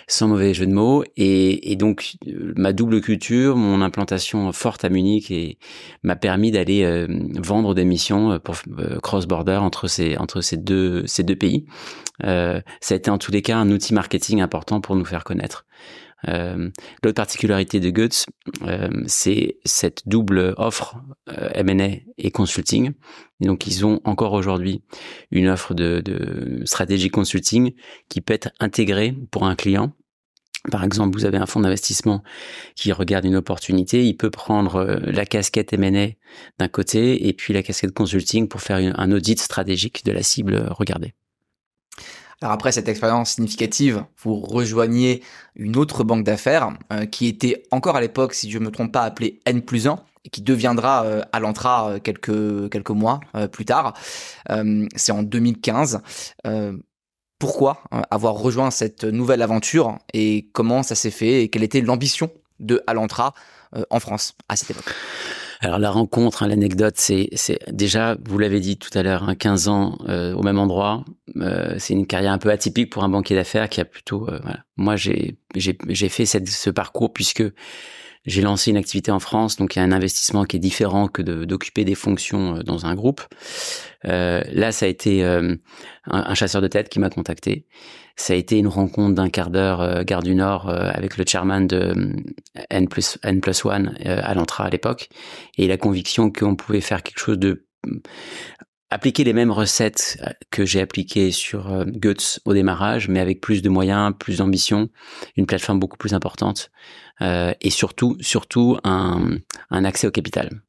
sans 0.08 0.28
mauvais 0.28 0.54
jeu 0.54 0.66
de 0.66 0.72
mots. 0.72 1.04
Et, 1.18 1.76
donc, 1.76 2.16
euh, 2.28 2.54
ma 2.56 2.72
double 2.72 3.02
culture, 3.02 3.58
mon 3.58 3.82
implantation 3.82 4.52
forte 4.54 4.86
à 4.86 4.90
Munich 4.90 5.32
et 5.32 5.58
m'a 6.02 6.16
permis 6.16 6.52
d'aller 6.52 6.84
euh, 6.84 7.08
vendre 7.36 7.74
des 7.74 7.84
missions 7.84 8.32
euh, 8.32 8.40
pour 8.40 8.56
cross-border 9.04 9.58
entre 9.58 9.88
ces 9.88 10.18
entre 10.18 10.42
ces 10.42 10.56
deux 10.58 11.06
ces 11.08 11.24
deux 11.24 11.36
pays. 11.36 11.66
Euh, 12.24 12.62
ça 12.82 12.96
a 12.96 12.98
été 12.98 13.10
en 13.10 13.18
tous 13.18 13.32
les 13.32 13.42
cas 13.42 13.58
un 13.58 13.70
outil 13.70 13.94
marketing 13.94 14.42
important 14.42 14.82
pour 14.82 14.96
nous 14.96 15.06
faire 15.06 15.24
connaître. 15.24 15.66
Euh, 16.28 16.70
L'autre 17.04 17.16
particularité 17.16 17.80
de 17.80 17.90
Guts, 17.90 18.26
euh, 18.64 18.90
c'est 19.06 19.58
cette 19.66 20.08
double 20.08 20.54
offre 20.58 20.98
euh, 21.30 21.50
M&A 21.54 21.98
et 22.18 22.32
consulting. 22.32 22.94
Donc, 23.40 23.68
ils 23.68 23.86
ont 23.86 24.02
encore 24.04 24.34
aujourd'hui 24.34 24.82
une 25.32 25.48
offre 25.48 25.74
de, 25.74 26.02
de 26.04 26.62
stratégie 26.66 27.10
consulting 27.10 27.74
qui 28.10 28.22
peut 28.22 28.34
être 28.34 28.50
intégrée 28.60 29.16
pour 29.32 29.46
un 29.46 29.56
client 29.56 29.94
par 30.72 30.84
exemple, 30.84 31.18
vous 31.18 31.24
avez 31.24 31.38
un 31.38 31.46
fonds 31.46 31.62
d'investissement 31.62 32.24
qui 32.76 32.92
regarde 32.92 33.24
une 33.24 33.38
opportunité, 33.38 34.06
il 34.06 34.18
peut 34.18 34.32
prendre 34.32 35.00
la 35.06 35.26
casquette 35.26 35.72
M&A 35.72 36.10
d'un 36.60 36.68
côté 36.68 37.30
et 37.30 37.32
puis 37.32 37.54
la 37.54 37.64
casquette 37.64 37.94
consulting 37.94 38.50
pour 38.50 38.60
faire 38.60 38.78
un 38.78 39.12
audit 39.14 39.40
stratégique 39.40 40.04
de 40.04 40.12
la 40.12 40.24
cible 40.24 40.68
regardée. 40.72 41.14
Alors 42.42 42.54
après 42.54 42.72
cette 42.72 42.88
expérience 42.88 43.32
significative, 43.32 44.04
vous 44.22 44.40
rejoignez 44.40 45.24
une 45.56 45.76
autre 45.76 46.04
banque 46.04 46.24
d'affaires 46.24 46.70
euh, 46.94 47.06
qui 47.06 47.28
était 47.28 47.64
encore 47.72 47.96
à 47.96 48.02
l'époque, 48.02 48.36
si 48.36 48.52
je 48.52 48.60
ne 48.60 48.66
me 48.66 48.72
trompe 48.72 48.92
pas, 48.92 49.04
appelée 49.04 49.40
N 49.46 49.64
plus 49.64 49.88
1 49.88 50.00
et 50.24 50.30
qui 50.30 50.44
deviendra 50.44 51.04
euh, 51.06 51.24
euh, 51.34 52.00
quelques 52.00 52.70
quelques 52.70 52.92
mois 52.92 53.22
plus 53.52 53.66
tard. 53.66 53.94
C'est 54.96 55.12
en 55.12 55.24
2015. 55.24 56.02
pourquoi 57.40 57.84
avoir 58.12 58.36
rejoint 58.36 58.72
cette 58.72 59.04
nouvelle 59.04 59.42
aventure 59.42 59.98
et 60.14 60.50
comment 60.54 60.84
ça 60.84 60.96
s'est 60.96 61.12
fait 61.12 61.44
et 61.44 61.50
quelle 61.50 61.64
était 61.64 61.82
l'ambition 61.82 62.30
de 62.60 62.84
Alantra 62.88 63.34
en 63.90 64.00
France 64.00 64.36
à 64.48 64.56
cette 64.56 64.72
époque? 64.72 64.94
Alors 65.60 65.80
la 65.80 65.90
rencontre, 65.90 66.44
hein, 66.44 66.48
l'anecdote, 66.48 66.96
c'est, 66.98 67.30
déjà, 67.72 68.18
vous 68.26 68.38
l'avez 68.38 68.60
dit 68.60 68.78
tout 68.78 68.96
à 68.98 69.02
l'heure, 69.02 69.28
hein, 69.28 69.36
15 69.36 69.68
ans 69.68 69.98
euh, 70.08 70.34
au 70.34 70.44
même 70.44 70.60
endroit. 70.60 71.04
Euh, 71.38 71.76
c'est 71.80 71.94
une 71.94 72.06
carrière 72.06 72.32
un 72.32 72.38
peu 72.38 72.50
atypique 72.52 72.92
pour 72.92 73.04
un 73.04 73.10
banquier 73.10 73.36
d'affaires 73.36 73.70
qui 73.70 73.82
a 73.82 73.86
plutôt. 73.86 74.30
Euh, 74.30 74.40
voilà. 74.44 74.60
Moi, 74.76 74.96
j'ai, 74.96 75.38
fait 76.10 76.26
cette, 76.26 76.48
ce 76.48 76.70
parcours 76.70 77.12
puisque 77.12 77.44
j'ai 78.26 78.42
lancé 78.42 78.72
une 78.72 78.78
activité 78.78 79.10
en 79.12 79.20
France, 79.20 79.56
donc 79.56 79.76
il 79.76 79.80
y 79.80 79.82
a 79.82 79.86
un 79.86 79.92
investissement 79.92 80.44
qui 80.44 80.58
est 80.58 80.60
différent 80.60 81.08
que 81.08 81.22
d'occuper 81.22 81.86
des 81.86 81.96
fonctions 81.96 82.60
dans 82.66 82.86
un 82.86 82.94
groupe. 82.94 83.22
là, 84.04 84.72
ça 84.72 84.86
a 84.86 84.90
été 84.90 85.24
un, 85.24 85.56
un, 86.08 86.34
chasseur 86.36 86.62
de 86.62 86.68
tête 86.68 86.90
qui 86.90 87.00
m'a 87.00 87.10
contacté 87.10 87.66
ça 88.18 88.34
a 88.34 88.36
été 88.36 88.58
une 88.58 88.68
rencontre 88.68 89.14
d'un 89.16 89.30
quart 89.30 89.52
d'heure 89.52 89.80
euh, 89.82 90.04
Gare 90.04 90.24
du 90.24 90.36
Nord 90.36 90.68
euh, 90.68 90.90
avec 90.94 91.18
le 91.18 91.24
chairman 91.26 91.68
de 91.68 91.78
euh, 91.78 92.14
N 92.70 92.90
plus 92.90 93.18
N 93.24 93.40
plus 93.40 93.64
One 93.64 93.96
à 94.06 94.34
l'entra 94.34 94.66
à 94.66 94.70
l'époque 94.70 95.10
et 95.58 95.68
la 95.68 95.78
conviction 95.78 96.32
qu'on 96.32 96.56
pouvait 96.56 96.82
faire 96.82 97.04
quelque 97.04 97.20
chose 97.20 97.38
de 97.38 97.66
appliquer 98.90 99.24
les 99.24 99.34
mêmes 99.34 99.52
recettes 99.52 100.18
que 100.50 100.66
j'ai 100.66 100.82
appliquées 100.82 101.32
sur 101.32 101.86
Guts 101.86 102.40
au 102.46 102.54
démarrage, 102.54 103.10
mais 103.10 103.20
avec 103.20 103.42
plus 103.42 103.62
de 103.62 103.70
moyens, 103.70 104.14
plus 104.18 104.38
d'ambition, 104.38 104.90
une 105.36 105.46
plateforme 105.46 105.80
beaucoup 105.80 105.98
plus 105.98 106.14
importante 106.14 106.72
et 107.20 107.70
surtout, 107.70 108.16
surtout 108.22 108.78
un, 108.86 109.38
un 109.70 109.84
accès 109.84 110.08
au 110.08 110.12
capital. 110.12 110.62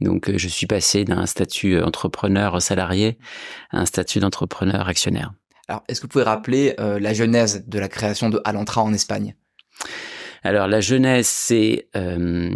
Donc 0.00 0.30
je 0.36 0.48
suis 0.48 0.68
passé 0.68 1.04
d'un 1.04 1.26
statut 1.26 1.80
entrepreneur 1.82 2.62
salarié 2.62 3.18
à 3.70 3.80
un 3.80 3.86
statut 3.86 4.20
d'entrepreneur 4.20 4.88
actionnaire. 4.88 5.32
Alors, 5.68 5.84
est-ce 5.88 6.00
que 6.00 6.06
vous 6.06 6.10
pouvez 6.10 6.24
rappeler 6.24 6.74
la 6.78 7.12
genèse 7.12 7.64
de 7.66 7.78
la 7.78 7.88
création 7.88 8.30
de 8.30 8.40
Alantra 8.44 8.82
en 8.82 8.92
Espagne? 8.92 9.34
Alors 10.42 10.68
la 10.68 10.80
jeunesse, 10.80 11.28
c'est 11.28 11.88
euh, 11.96 12.50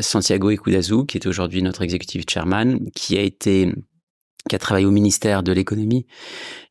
Santiago 0.00 0.50
Ikudazu, 0.50 1.06
qui 1.06 1.18
est 1.18 1.26
aujourd'hui 1.26 1.62
notre 1.62 1.82
executive 1.82 2.24
chairman, 2.28 2.78
qui 2.94 3.16
a 3.16 3.22
été 3.22 3.72
qui 4.48 4.56
a 4.56 4.58
travaillé 4.58 4.86
au 4.86 4.90
ministère 4.90 5.42
de 5.42 5.52
l'économie, 5.52 6.06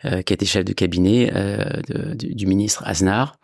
euh, 0.06 0.24
qui 0.24 0.34
a 0.34 0.36
été 0.36 0.48
chef 0.48 0.66
de 0.66 0.74
cabinet 0.74 1.32
euh, 1.36 2.16
du, 2.16 2.48
ministre 2.48 2.82
Aznar. 2.86 3.36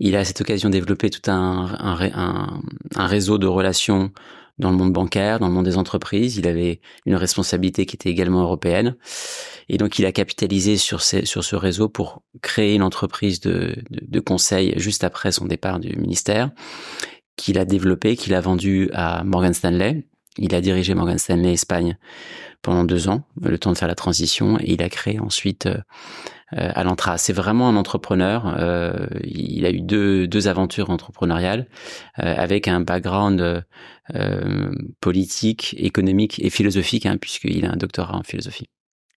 Il 0.00 0.16
a 0.16 0.20
à 0.20 0.24
cette 0.24 0.40
occasion 0.40 0.70
développé 0.70 1.08
tout 1.08 1.30
un, 1.30 2.60
réseau 2.96 3.38
de 3.38 3.46
relations 3.46 4.10
dans 4.58 4.70
le 4.70 4.76
monde 4.76 4.92
bancaire, 4.92 5.38
dans 5.38 5.48
le 5.48 5.52
monde 5.52 5.64
des 5.64 5.76
entreprises. 5.76 6.36
Il 6.36 6.46
avait 6.46 6.80
une 7.04 7.14
responsabilité 7.14 7.86
qui 7.86 7.96
était 7.96 8.10
également 8.10 8.42
européenne. 8.42 8.96
Et 9.68 9.78
donc, 9.78 9.98
il 9.98 10.06
a 10.06 10.12
capitalisé 10.12 10.76
sur, 10.76 11.02
ce 11.02 11.56
réseau 11.56 11.88
pour 11.88 12.22
créer 12.42 12.74
une 12.74 12.82
entreprise 12.82 13.40
de, 13.40 13.76
de, 13.90 14.20
conseil 14.20 14.74
juste 14.76 15.04
après 15.04 15.32
son 15.32 15.46
départ 15.46 15.80
du 15.80 15.96
ministère, 15.96 16.50
qu'il 17.36 17.58
a 17.58 17.64
développé, 17.64 18.16
qu'il 18.16 18.34
a 18.34 18.40
vendu 18.40 18.90
à 18.92 19.24
Morgan 19.24 19.52
Stanley. 19.52 20.06
Il 20.38 20.54
a 20.54 20.60
dirigé 20.60 20.94
Morgan 20.94 21.18
Stanley 21.18 21.52
Espagne 21.52 21.98
pendant 22.62 22.84
deux 22.84 23.08
ans, 23.08 23.22
le 23.40 23.58
temps 23.58 23.72
de 23.72 23.78
faire 23.78 23.88
la 23.88 23.94
transition, 23.94 24.58
et 24.58 24.72
il 24.72 24.82
a 24.82 24.88
créé 24.88 25.18
ensuite 25.18 25.68
euh, 26.52 26.58
euh 26.58 26.72
Alantra. 26.74 27.18
C'est 27.18 27.32
vraiment 27.32 27.68
un 27.68 27.76
entrepreneur. 27.76 28.54
Euh, 28.58 29.06
il 29.24 29.64
a 29.66 29.70
eu 29.70 29.80
deux, 29.80 30.26
deux 30.26 30.48
aventures 30.48 30.90
entrepreneuriales 30.90 31.66
euh, 32.18 32.34
avec 32.36 32.68
un 32.68 32.80
background 32.80 33.64
euh, 34.14 34.72
politique, 35.00 35.74
économique 35.78 36.40
et 36.42 36.50
philosophique, 36.50 37.06
hein, 37.06 37.16
puisqu'il 37.20 37.66
a 37.66 37.72
un 37.72 37.76
doctorat 37.76 38.16
en 38.16 38.22
philosophie 38.22 38.68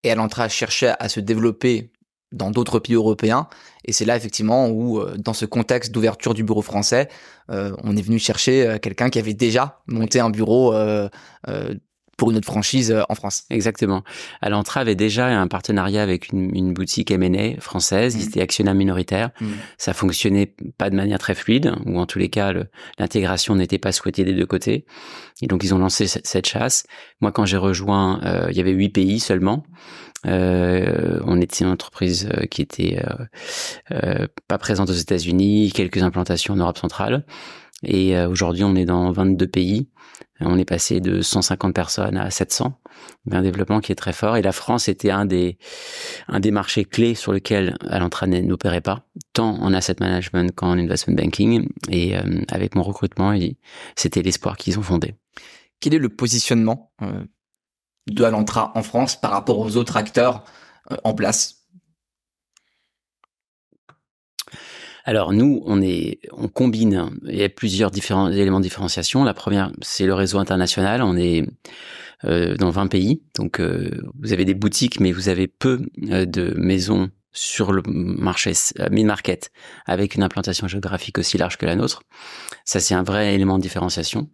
et 0.07 0.11
Alantra 0.11 0.49
cherchait 0.49 0.95
à 0.99 1.09
se 1.09 1.21
développer 1.21 1.91
dans 2.33 2.51
d'autres 2.51 2.79
pays 2.79 2.95
européens. 2.95 3.49
Et 3.85 3.93
c'est 3.93 4.05
là 4.05 4.17
effectivement 4.17 4.69
où, 4.69 4.99
euh, 4.99 5.17
dans 5.17 5.33
ce 5.33 5.47
contexte 5.47 5.93
d'ouverture 5.93 6.35
du 6.35 6.45
bureau 6.45 6.63
français, 6.63 7.09
euh, 7.51 7.73
on 7.83 7.97
est 7.97 8.03
venu 8.03 8.19
chercher 8.19 8.67
euh, 8.67 8.79
quelqu'un 8.79 9.11
qui 9.11 9.19
avait 9.19 9.35
déjà 9.35 9.81
monté 9.87 10.21
un 10.21 10.31
bureau 10.31 10.75
pour 12.17 12.31
une 12.31 12.39
autre 12.39 12.47
franchise 12.47 12.97
en 13.09 13.15
France. 13.15 13.45
Exactement. 13.51 14.03
Alantra 14.41 14.81
avait 14.81 14.95
déjà 14.95 15.27
un 15.27 15.49
partenariat 15.49 16.03
avec 16.03 16.33
une, 16.33 16.73
boutique 16.73 17.11
M&A 17.11 17.61
française. 17.61 18.15
Ils 18.15 18.25
mmh. 18.25 18.29
étaient 18.29 18.41
actionnaires 18.41 18.75
minoritaires. 18.75 19.31
Mmh. 19.41 19.47
Ça 19.79 19.93
fonctionnait 19.93 20.55
pas 20.79 20.91
de 20.91 20.97
manière 20.97 21.19
très 21.19 21.35
fluide, 21.35 21.75
ou 21.85 21.99
en 21.99 22.07
tous 22.07 22.19
les 22.19 22.29
cas, 22.29 22.53
l'intégration 22.99 23.55
n'était 23.55 23.79
pas 23.79 23.93
souhaitée 23.93 24.25
des 24.25 24.35
deux 24.35 24.47
côtés. 24.47 24.87
Et 25.43 25.47
donc, 25.47 25.65
ils 25.65 25.75
ont 25.75 25.79
lancé 25.79 26.07
cette 26.07 26.47
chasse. 26.47 26.87
Moi, 27.21 27.33
quand 27.33 27.45
j'ai 27.45 27.59
rejoint, 27.59 28.21
il 28.51 28.57
y 28.57 28.61
avait 28.61 28.73
huit 28.73 28.89
pays 28.89 29.21
seulement. 29.21 29.65
Euh, 30.27 31.21
on 31.25 31.41
était 31.41 31.65
une 31.65 31.71
entreprise 31.71 32.29
euh, 32.33 32.47
qui 32.47 32.63
était 32.63 33.01
euh, 33.93 34.27
pas 34.49 34.59
présente 34.59 34.91
aux 34.91 34.95
États-Unis, 34.95 35.73
quelques 35.75 36.03
implantations 36.03 36.55
en 36.55 36.57
Europe 36.57 36.79
centrale. 36.79 37.25
Et 37.83 38.19
aujourd'hui, 38.19 38.65
on 38.65 38.75
est 38.75 38.85
dans 38.85 39.13
22 39.13 39.47
pays. 39.47 39.89
On 40.41 40.59
est 40.59 40.65
passé 40.65 41.01
de 41.01 41.21
150 41.21 41.75
personnes 41.75 42.17
à 42.17 42.31
700. 42.31 42.79
Un 43.31 43.43
développement 43.43 43.81
qui 43.81 43.93
est 43.93 43.97
très 43.97 44.13
fort. 44.13 44.37
Et 44.37 44.43
la 44.43 44.53
France 44.53 44.89
était 44.89 45.11
un 45.11 45.27
des, 45.27 45.59
un 46.29 46.41
des 46.41 46.51
marchés 46.51 46.85
clés 46.85 47.15
sur 47.15 47.33
lequel 47.33 47.77
Alantra 47.89 48.27
n'opérait 48.27 48.81
pas, 48.81 49.07
tant 49.35 49.61
en 49.61 49.73
asset 49.75 49.97
management 50.01 50.55
qu'en 50.55 50.79
investment 50.79 51.15
banking. 51.15 51.69
Et 51.91 52.15
avec 52.49 52.75
mon 52.75 52.83
recrutement, 52.83 53.39
c'était 53.95 54.23
l'espoir 54.23 54.57
qu'ils 54.57 54.79
ont 54.79 54.83
fondé. 54.83 55.15
Quel 55.81 55.95
est 55.95 55.99
le 55.99 56.09
positionnement 56.09 56.93
de 58.07 58.25
Alantra 58.25 58.73
en 58.75 58.83
France 58.83 59.21
par 59.21 59.31
rapport 59.31 59.59
aux 59.59 59.77
autres 59.77 59.97
acteurs 59.97 60.45
euh, 60.91 60.97
en 61.05 61.15
place? 61.15 61.56
Alors 65.09 65.33
nous, 65.33 65.63
on 65.67 65.81
est, 65.81 66.19
on 66.33 66.49
combine. 66.49 67.11
Il 67.29 67.37
y 67.37 67.45
a 67.45 67.49
plusieurs 67.49 67.93
différents 67.93 68.29
éléments 68.29 68.59
de 68.59 68.65
différenciation. 68.65 69.23
La 69.23 69.35
première, 69.35 69.71
c'est 69.81 70.05
le 70.05 70.15
réseau 70.15 70.39
international. 70.39 71.01
On 71.01 71.17
est 71.17 71.47
euh, 72.25 72.57
dans 72.57 72.71
20 72.71 72.89
pays, 72.89 73.23
donc 73.37 73.61
euh, 73.61 73.91
vous 74.21 74.33
avez 74.33 74.45
des 74.45 74.55
boutiques, 74.55 74.99
mais 74.99 75.13
vous 75.13 75.29
avez 75.29 75.47
peu 75.47 75.87
de 75.97 76.55
maisons 76.57 77.11
sur 77.37 77.73
le 77.73 77.83
marché 77.87 78.53
euh, 78.81 78.89
mid-market 78.91 79.53
avec 79.85 80.15
une 80.15 80.23
implantation 80.23 80.67
géographique 80.67 81.19
aussi 81.19 81.37
large 81.37 81.59
que 81.59 81.67
la 81.67 81.77
nôtre. 81.77 82.03
Ça, 82.65 82.81
c'est 82.81 82.95
un 82.95 83.03
vrai 83.03 83.35
élément 83.35 83.59
de 83.59 83.63
différenciation. 83.63 84.31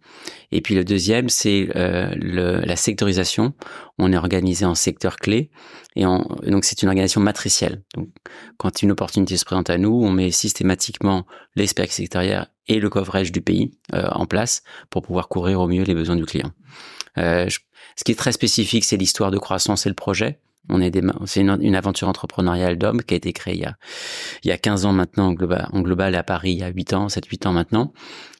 Et 0.51 0.61
puis 0.61 0.73
le 0.73 0.85
deuxième, 0.85 1.27
c'est 1.27 1.67
euh, 1.75 2.15
la 2.15 2.75
sectorisation. 2.77 3.53
On 3.99 4.13
est 4.13 4.17
organisé 4.17 4.65
en 4.65 4.73
secteurs 4.73 5.17
clés 5.17 5.51
et, 5.95 6.03
donc 6.03 6.63
c'est 6.63 6.81
une 6.81 6.87
organisation 6.87 7.19
matricielle. 7.19 7.83
Donc 7.93 8.09
quand 8.57 8.81
une 8.81 8.91
opportunité 8.91 9.35
se 9.35 9.45
présente 9.45 9.69
à 9.69 9.77
nous, 9.77 9.93
on 9.93 10.09
met 10.09 10.31
systématiquement 10.31 11.27
l'expert 11.55 11.91
sectoriel 11.91 12.47
et 12.67 12.79
le 12.79 12.89
coverage 12.89 13.33
du 13.33 13.41
pays 13.41 13.77
euh, 13.93 14.07
en 14.11 14.25
place 14.25 14.63
pour 14.89 15.01
pouvoir 15.01 15.27
couvrir 15.27 15.59
au 15.59 15.67
mieux 15.67 15.83
les 15.83 15.93
besoins 15.93 16.15
du 16.15 16.25
client. 16.25 16.51
ce 17.17 18.03
qui 18.05 18.13
est 18.13 18.17
très 18.17 18.31
spécifique, 18.31 18.85
c'est 18.85 18.97
l'histoire 18.97 19.29
de 19.29 19.37
croissance 19.37 19.85
et 19.85 19.89
le 19.89 19.95
projet. 19.95 20.39
On 20.69 20.79
est 20.79 20.97
c'est 21.25 21.41
une, 21.41 21.75
aventure 21.75 22.07
entrepreneuriale 22.07 22.77
d'homme 22.77 23.01
qui 23.03 23.13
a 23.13 23.17
été 23.17 23.33
créée 23.33 23.55
il 23.55 23.61
y 23.61 23.65
a, 23.65 23.75
il 24.43 24.47
y 24.47 24.51
a 24.51 24.57
15 24.57 24.85
ans 24.85 24.93
maintenant 24.93 25.27
en 25.27 25.33
global, 25.33 25.67
en 25.73 25.81
global 25.81 26.15
à 26.15 26.23
Paris, 26.23 26.53
il 26.53 26.59
y 26.59 26.63
a 26.63 26.69
8 26.69 26.93
ans, 26.93 27.07
7-8 27.07 27.47
ans 27.47 27.53
maintenant. 27.53 27.93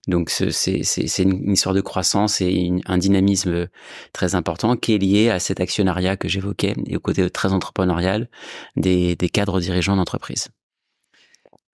Donc 0.08 0.30
c'est 0.30 0.82
une 1.20 1.52
histoire 1.52 1.76
de 1.76 1.82
croissance 1.82 2.40
et 2.42 2.72
un 2.86 2.98
dynamisme 2.98 3.68
très 4.14 4.36
important 4.36 4.76
qui 4.78 4.94
est 4.94 4.98
lié 4.98 5.30
à 5.30 5.40
cet 5.40 5.60
actionnariat 5.60 6.18
que 6.18 6.28
j'évoquais 6.28 6.76
et 6.88 6.96
au 6.96 7.00
côté 7.00 7.30
très 7.30 7.52
entrepreneurial 7.52 8.30
des, 8.76 9.16
des 9.16 9.30
cadres 9.30 9.60
dirigeants 9.60 9.96
d'entreprise. 9.96 10.50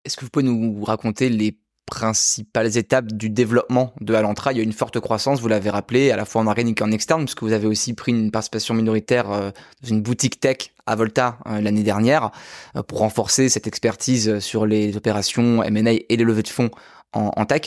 Est-ce 0.06 0.18
que 0.18 0.26
vous 0.26 0.32
pouvez 0.32 0.46
nous 0.46 0.84
raconter 0.84 1.30
les 1.30 1.58
principales 1.90 2.78
étapes 2.78 3.08
du 3.08 3.30
développement 3.30 3.94
de 4.00 4.14
Alantra. 4.14 4.54
Il 4.54 4.58
y 4.58 4.62
a 4.62 4.64
une 4.64 4.74
forte 4.74 5.00
croissance, 5.00 5.42
vous 5.42 5.48
l'avez 5.48 5.70
rappelé, 5.70 6.12
à 6.12 6.18
la 6.18 6.26
fois 6.26 6.42
en 6.42 6.48
organique 6.48 6.82
et 6.82 6.84
en 6.84 6.92
externe, 6.92 7.26
puisque 7.26 7.42
vous 7.42 7.52
avez 7.52 7.68
aussi 7.68 7.94
pris 7.94 8.12
une 8.12 8.32
participation 8.32 8.74
minoritaire 8.74 9.32
euh, 9.32 9.52
dans 9.82 9.90
une 9.90 10.02
boutique 10.02 10.40
tech 10.40 10.72
à 10.86 10.96
Volta 10.96 11.40
euh, 11.48 11.60
l'année 11.62 11.84
dernière 11.84 12.32
euh, 12.76 12.84
pour 12.84 13.00
renforcer 13.00 13.50
cette 13.50 13.68
expertise 13.68 14.40
sur 14.40 14.66
les 14.66 14.96
opérations 14.96 15.64
M&A 15.64 15.92
et 15.92 16.06
les 16.10 16.24
levées 16.24 16.44
de 16.44 16.48
fonds 16.48 16.72
en, 17.12 17.46
tech. 17.46 17.64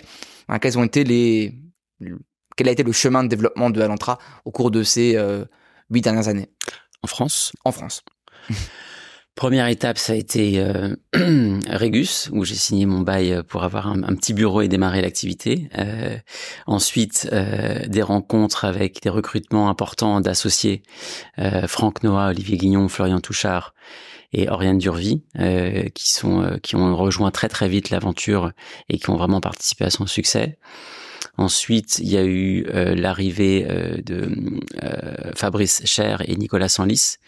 quels 0.60 0.78
ont 0.78 0.84
été 0.84 1.02
les, 1.02 1.52
quel 2.56 2.68
a 2.68 2.70
été 2.70 2.84
le 2.84 2.92
chemin 2.92 3.24
de 3.24 3.28
développement 3.28 3.70
de 3.70 3.80
Alantra 3.80 4.18
au 4.44 4.52
cours 4.52 4.70
de 4.70 4.84
ces 4.84 5.18
huit 5.90 6.00
dernières 6.00 6.28
années? 6.28 6.48
En 7.02 7.08
France? 7.08 7.52
En 7.64 7.72
France. 7.72 8.04
Première 9.34 9.66
étape, 9.68 9.96
ça 9.96 10.12
a 10.12 10.16
été 10.16 10.58
euh, 10.58 10.94
Régus, 11.66 12.28
où 12.32 12.44
j'ai 12.44 12.54
signé 12.54 12.84
mon 12.84 13.00
bail 13.00 13.42
pour 13.48 13.64
avoir 13.64 13.86
un, 13.86 14.14
petit 14.14 14.34
bureau 14.34 14.60
et 14.60 14.68
démarrer 14.68 15.00
l'activité. 15.00 15.70
Euh, 15.78 16.18
ensuite, 16.66 17.30
euh, 17.32 17.86
des 17.86 18.02
rencontres 18.02 18.66
avec 18.66 19.00
des 19.00 19.08
recrutements 19.08 19.70
importants 19.70 20.20
d'associés, 20.20 20.82
euh, 21.38 21.66
Franck 21.66 22.02
Noah, 22.02 22.28
Olivier 22.28 22.58
Guignon, 22.58 22.88
Florian 22.88 23.20
Touchard 23.20 23.74
et 24.34 24.50
Oriane 24.50 24.78
Durvie, 24.78 25.22
qui 25.94 26.10
sont 26.10 26.58
qui 26.62 26.74
ont 26.74 26.96
rejoint 26.96 27.30
très 27.30 27.48
très 27.48 27.68
vite 27.68 27.90
l'aventure 27.90 28.52
et 28.88 28.98
qui 28.98 29.10
ont 29.10 29.16
vraiment 29.16 29.42
participé 29.42 29.84
à 29.84 29.90
son 29.90 30.06
succès. 30.06 30.58
Ensuite, 31.36 31.98
il 31.98 32.08
y 32.08 32.16
a 32.16 32.24
eu 32.24 32.64
l'arrivée 32.72 33.66
de 34.02 34.30
Fabrice 35.36 35.82
Cher 35.84 36.22
et 36.26 36.36
Nicolas 36.36 36.70
Sanlis, 36.70 37.18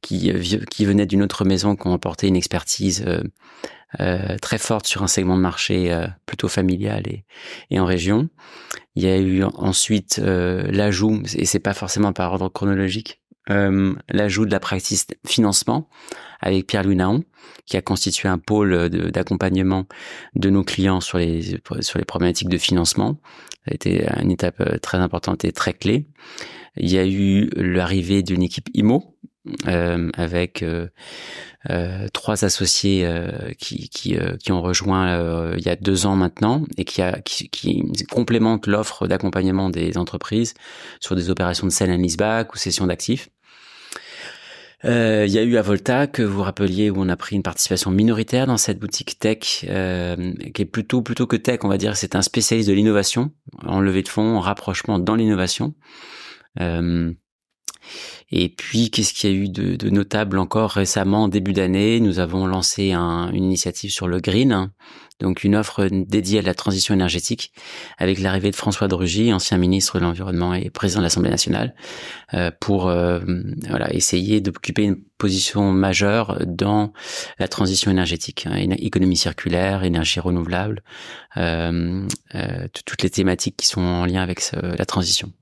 qui, 0.00 0.30
euh, 0.30 0.58
qui 0.70 0.84
venaient 0.84 1.06
d'une 1.06 1.22
autre 1.22 1.44
maison, 1.44 1.76
qui 1.76 1.86
ont 1.86 1.94
apporté 1.94 2.28
une 2.28 2.36
expertise 2.36 3.04
euh, 3.06 3.22
euh, 4.00 4.36
très 4.38 4.58
forte 4.58 4.86
sur 4.86 5.02
un 5.02 5.08
segment 5.08 5.36
de 5.36 5.42
marché 5.42 6.06
plutôt 6.26 6.48
familial 6.48 7.02
et, 7.06 7.24
et, 7.70 7.80
en 7.80 7.84
région. 7.84 8.28
Il 8.94 9.02
y 9.02 9.08
a 9.08 9.18
eu 9.18 9.42
ensuite 9.42 10.18
l'ajout, 10.18 11.22
et 11.34 11.44
c'est 11.44 11.58
pas 11.58 11.74
forcément 11.74 12.12
par 12.12 12.32
ordre 12.32 12.48
chronologique, 12.48 13.20
l'ajout 13.48 14.46
de 14.46 14.50
la 14.50 14.60
practice 14.60 15.08
financement 15.26 15.88
avec 16.40 16.68
Pierre-Louis 16.68 16.98
qui 17.66 17.76
a 17.76 17.82
constitué 17.82 18.28
un 18.28 18.38
pôle 18.38 18.90
d'accompagnement 19.10 19.86
de, 20.36 20.50
nos 20.50 20.62
clients 20.62 21.00
sur 21.00 21.18
les, 21.18 21.60
sur 21.80 21.98
les 21.98 22.04
problématiques 22.04 22.48
de 22.48 22.58
financement. 22.58 23.20
Ça 23.64 23.72
a 23.72 23.74
été 23.74 24.06
une 24.22 24.30
étape 24.30 24.80
très 24.80 24.98
importante 24.98 25.44
et 25.44 25.50
très 25.50 25.72
clé. 25.72 26.06
Il 26.76 26.90
y 26.90 26.98
a 26.98 27.06
eu 27.06 27.50
l'arrivée 27.56 28.22
d'une 28.22 28.42
équipe 28.42 28.68
IMO, 28.74 29.16
euh, 29.66 30.10
avec 30.14 30.62
euh, 30.62 30.88
euh, 31.70 32.08
trois 32.12 32.44
associés 32.44 33.08
qui, 33.58 33.88
qui, 33.88 34.18
qui, 34.38 34.52
ont 34.52 34.62
rejoint 34.62 35.54
il 35.56 35.64
y 35.64 35.68
a 35.68 35.76
deux 35.76 36.06
ans 36.06 36.16
maintenant 36.16 36.64
et 36.76 36.84
qui, 36.84 37.02
a, 37.02 37.20
qui, 37.20 37.48
qui 37.48 37.82
complémentent 38.10 38.66
l'offre 38.66 39.06
d'accompagnement 39.06 39.70
des 39.70 39.96
entreprises 39.96 40.54
sur 41.00 41.16
des 41.16 41.30
opérations 41.30 41.66
de 41.66 41.72
sell 41.72 41.90
and 41.90 41.96
leaseback 41.96 42.54
ou 42.54 42.58
cession 42.58 42.86
d'actifs. 42.86 43.30
Euh, 44.84 45.24
il 45.26 45.32
y 45.32 45.38
a 45.38 45.42
eu 45.42 45.56
Avolta 45.58 46.06
que 46.06 46.22
vous 46.22 46.42
rappeliez 46.42 46.88
où 46.88 46.94
on 46.98 47.08
a 47.10 47.16
pris 47.16 47.36
une 47.36 47.42
participation 47.42 47.90
minoritaire 47.90 48.46
dans 48.46 48.56
cette 48.56 48.78
boutique 48.78 49.18
tech 49.18 49.66
euh, 49.68 50.32
qui 50.54 50.62
est 50.62 50.66
plutôt 50.66 51.02
plutôt 51.02 51.26
que 51.26 51.36
tech 51.36 51.60
on 51.64 51.68
va 51.68 51.76
dire 51.76 51.96
c'est 51.96 52.16
un 52.16 52.22
spécialiste 52.22 52.68
de 52.68 52.72
l'innovation 52.72 53.30
en 53.62 53.80
levée 53.80 54.02
de 54.02 54.08
fonds 54.08 54.36
en 54.36 54.40
rapprochement 54.40 54.98
dans 54.98 55.16
l'innovation 55.16 55.74
et 58.30 58.48
puis, 58.48 58.90
qu'est-ce 58.90 59.12
qu'il 59.12 59.30
y 59.30 59.32
a 59.32 59.36
eu 59.36 59.48
de, 59.48 59.76
de, 59.76 59.90
notable 59.90 60.38
encore 60.38 60.70
récemment, 60.70 61.28
début 61.28 61.52
d'année? 61.52 62.00
Nous 62.00 62.18
avons 62.20 62.46
lancé 62.46 62.92
un, 62.92 63.30
une 63.32 63.44
initiative 63.44 63.90
sur 63.90 64.06
le 64.06 64.20
green, 64.20 64.70
donc 65.20 65.44
une 65.44 65.56
offre 65.56 65.88
dédiée 65.90 66.38
à 66.38 66.42
la 66.42 66.54
transition 66.54 66.94
énergétique, 66.94 67.52
avec 67.98 68.20
l'arrivée 68.20 68.50
de 68.50 68.56
François 68.56 68.88
de 68.88 68.94
Rugy, 68.94 69.32
ancien 69.32 69.58
ministre 69.58 69.98
de 69.98 70.04
l'Environnement 70.04 70.54
et 70.54 70.70
président 70.70 71.00
de 71.00 71.04
l'Assemblée 71.04 71.30
nationale, 71.30 71.74
euh, 72.34 72.50
pour 72.60 72.88
euh, 72.88 73.20
voilà, 73.68 73.92
essayer 73.92 74.40
d'occuper 74.40 74.84
une 74.84 75.00
position 75.18 75.72
majeure 75.72 76.38
dans 76.46 76.92
la 77.38 77.48
transition 77.48 77.90
énergétique, 77.90 78.46
hein, 78.46 78.54
économie 78.78 79.16
circulaire, 79.16 79.84
énergie 79.84 80.20
renouvelable, 80.20 80.82
euh, 81.36 82.06
euh 82.34 82.68
toutes 82.86 83.02
les 83.02 83.10
thématiques 83.10 83.56
qui 83.56 83.66
sont 83.66 83.82
en 83.82 84.06
lien 84.06 84.22
avec 84.22 84.40
la 84.52 84.86
transition. 84.86 85.32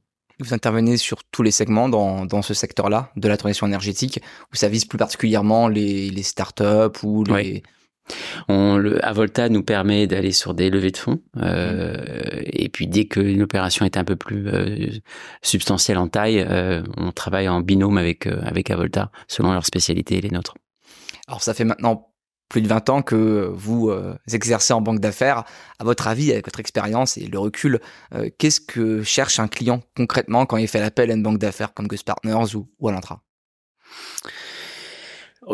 Vous 0.41 0.55
intervenez 0.55 0.97
sur 0.97 1.25
tous 1.25 1.43
les 1.43 1.51
segments 1.51 1.89
dans, 1.89 2.25
dans 2.25 2.43
ce 2.43 2.55
secteur-là 2.55 3.11
de 3.17 3.29
la 3.29 3.37
transition 3.37 3.67
énergétique, 3.67 4.21
où 4.53 4.57
ça 4.57 4.69
vise 4.69 4.85
plus 4.85 4.99
particulièrement 4.99 5.69
les, 5.69 6.11
les 6.11 6.23
startups 6.23 7.03
ou 7.03 7.25
les... 7.25 7.63
On, 8.49 8.79
le, 8.79 9.05
Avolta 9.05 9.49
nous 9.49 9.63
permet 9.63 10.07
d'aller 10.07 10.33
sur 10.33 10.55
des 10.55 10.71
levées 10.71 10.93
de 10.93 10.97
fonds. 10.97 11.21
Euh, 11.37 12.43
et 12.47 12.69
puis 12.69 12.87
dès 12.87 13.05
qu'une 13.07 13.43
opération 13.43 13.85
est 13.85 13.97
un 13.97 14.05
peu 14.05 14.17
plus 14.17 14.49
euh, 14.49 14.87
substantielle 15.43 15.99
en 15.99 16.09
taille, 16.09 16.41
euh, 16.41 16.83
on 16.97 17.13
travaille 17.13 17.49
en 17.49 17.61
binôme 17.61 17.99
avec, 17.99 18.27
euh, 18.27 18.41
avec 18.45 18.71
Avolta, 18.71 19.11
selon 19.27 19.53
leur 19.53 19.67
spécialité 19.67 20.17
et 20.17 20.21
les 20.21 20.31
nôtres. 20.31 20.55
Alors 21.27 21.43
ça 21.43 21.53
fait 21.53 21.65
maintenant 21.65 22.09
plus 22.49 22.63
de 22.63 22.69
20 22.69 22.91
ans 22.91 23.03
que 23.03 23.51
vous 23.53 23.91
euh, 23.91 24.17
exercez 24.33 24.73
en 24.73 24.81
banque 24.81 25.01
d'affaires. 25.01 25.45
À 25.79 25.85
votre 25.85 26.09
avis, 26.09 26.33
avec 26.33 26.47
votre 26.47 26.61
expérience 26.61 27.17
et 27.19 27.27
le 27.27 27.39
recul, 27.39 27.81
euh, 28.15 28.31
qu'est-ce 28.39 28.61
que 28.61 29.03
cherche 29.03 29.39
un 29.39 29.49
client 29.49 29.83
concrètement 29.97 30.47
quand 30.47 30.57
il 30.57 30.69
fait 30.69 30.81
l'appel 30.81 31.11
à 31.11 31.15
une 31.15 31.23
banque 31.23 31.39
d'affaires 31.39 31.75
comme 31.75 31.87
Gus 31.87 32.03
Partners 32.03 32.55
ou, 32.55 32.69
ou 32.79 32.89
à 32.89 32.93
l'Intra 32.93 33.23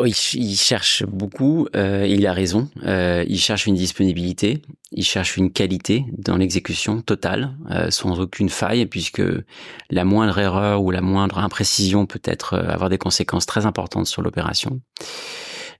il 0.03 0.57
cherche 0.57 1.05
beaucoup, 1.05 1.69
euh, 1.73 2.05
il 2.05 2.27
a 2.27 2.33
raison. 2.33 2.69
il 2.85 3.39
cherche 3.39 3.65
une 3.65 3.75
disponibilité, 3.75 4.61
il 4.91 5.05
cherche 5.05 5.37
une 5.37 5.53
qualité 5.53 6.03
dans 6.17 6.35
l'exécution 6.35 7.01
totale, 7.01 7.55
sans 7.91 8.19
aucune 8.19 8.49
faille, 8.49 8.87
puisque 8.87 9.21
la 9.89 10.03
moindre 10.03 10.37
erreur 10.37 10.83
ou 10.83 10.91
la 10.91 10.99
moindre 10.99 11.37
imprécision 11.37 12.07
peut 12.07 12.19
être 12.25 12.57
avoir 12.57 12.89
des 12.89 12.97
conséquences 12.97 13.45
très 13.45 13.65
importantes 13.65 14.07
sur 14.07 14.21
l'opération. 14.21 14.81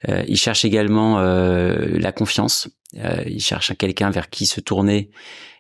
Euh, 0.10 0.24
il 0.28 0.38
cherche 0.38 0.66
également 0.66 1.20
euh, 1.20 1.98
la 2.00 2.12
confiance. 2.12 2.70
Euh, 2.98 3.24
il 3.26 3.42
cherche 3.42 3.76
quelqu'un 3.78 4.10
vers 4.10 4.30
qui 4.30 4.46
se 4.46 4.62
tourner 4.62 5.12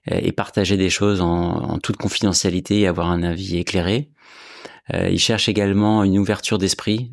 et 0.08 0.32
partager 0.32 0.78
des 0.78 0.92
choses 0.92 1.20
en, 1.20 1.28
en, 1.28 1.80
toute 1.80 1.98
confidentialité 1.98 2.82
et 2.82 2.88
avoir 2.88 3.10
un 3.10 3.24
avis 3.24 3.58
éclairé. 3.58 4.12
il 4.94 5.18
cherche 5.18 5.50
également 5.50 6.04
une 6.04 6.20
ouverture 6.20 6.60
d'esprit. 6.60 7.10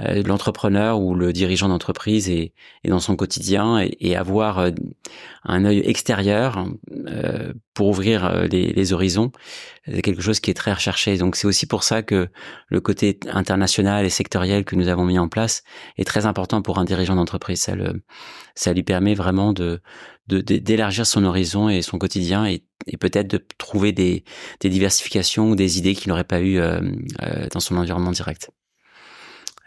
Euh, 0.00 0.24
l'entrepreneur 0.24 1.00
ou 1.00 1.14
le 1.14 1.32
dirigeant 1.32 1.68
d'entreprise 1.68 2.28
est, 2.28 2.52
dans 2.84 2.98
son 2.98 3.14
quotidien 3.14 3.78
et, 4.00 4.16
avoir 4.16 4.58
euh, 4.58 4.70
un 5.44 5.64
œil 5.64 5.80
extérieur 5.84 6.66
euh, 7.06 7.52
pour 7.74 7.88
ouvrir 7.88 8.46
les, 8.50 8.72
les 8.72 8.92
horizons, 8.92 9.30
c'est 9.86 10.02
quelque 10.02 10.22
chose 10.22 10.40
qui 10.40 10.50
est 10.50 10.54
très 10.54 10.72
recherché. 10.72 11.16
Donc 11.16 11.36
c'est 11.36 11.46
aussi 11.46 11.66
pour 11.66 11.84
ça 11.84 12.02
que 12.02 12.28
le 12.68 12.80
côté 12.80 13.20
international 13.28 14.04
et 14.04 14.10
sectoriel 14.10 14.64
que 14.64 14.74
nous 14.74 14.88
avons 14.88 15.04
mis 15.04 15.18
en 15.18 15.28
place 15.28 15.62
est 15.96 16.04
très 16.04 16.26
important 16.26 16.60
pour 16.60 16.78
un 16.78 16.84
dirigeant 16.84 17.14
d'entreprise. 17.14 17.60
Ça, 17.60 17.74
le, 17.76 18.02
ça 18.54 18.72
lui 18.72 18.82
permet 18.82 19.14
vraiment 19.14 19.52
de 19.52 19.80
d'élargir 20.26 21.04
son 21.04 21.22
horizon 21.22 21.68
et 21.68 21.82
son 21.82 21.98
quotidien 21.98 22.46
et, 22.46 22.64
et 22.86 22.96
peut-être 22.96 23.28
de 23.28 23.46
trouver 23.58 23.92
des, 23.92 24.24
des 24.60 24.70
diversifications 24.70 25.50
ou 25.50 25.54
des 25.54 25.76
idées 25.76 25.94
qu'il 25.94 26.08
n'aurait 26.08 26.24
pas 26.24 26.40
eues 26.40 26.58
dans 27.52 27.60
son 27.60 27.76
environnement 27.76 28.10
direct. 28.10 28.50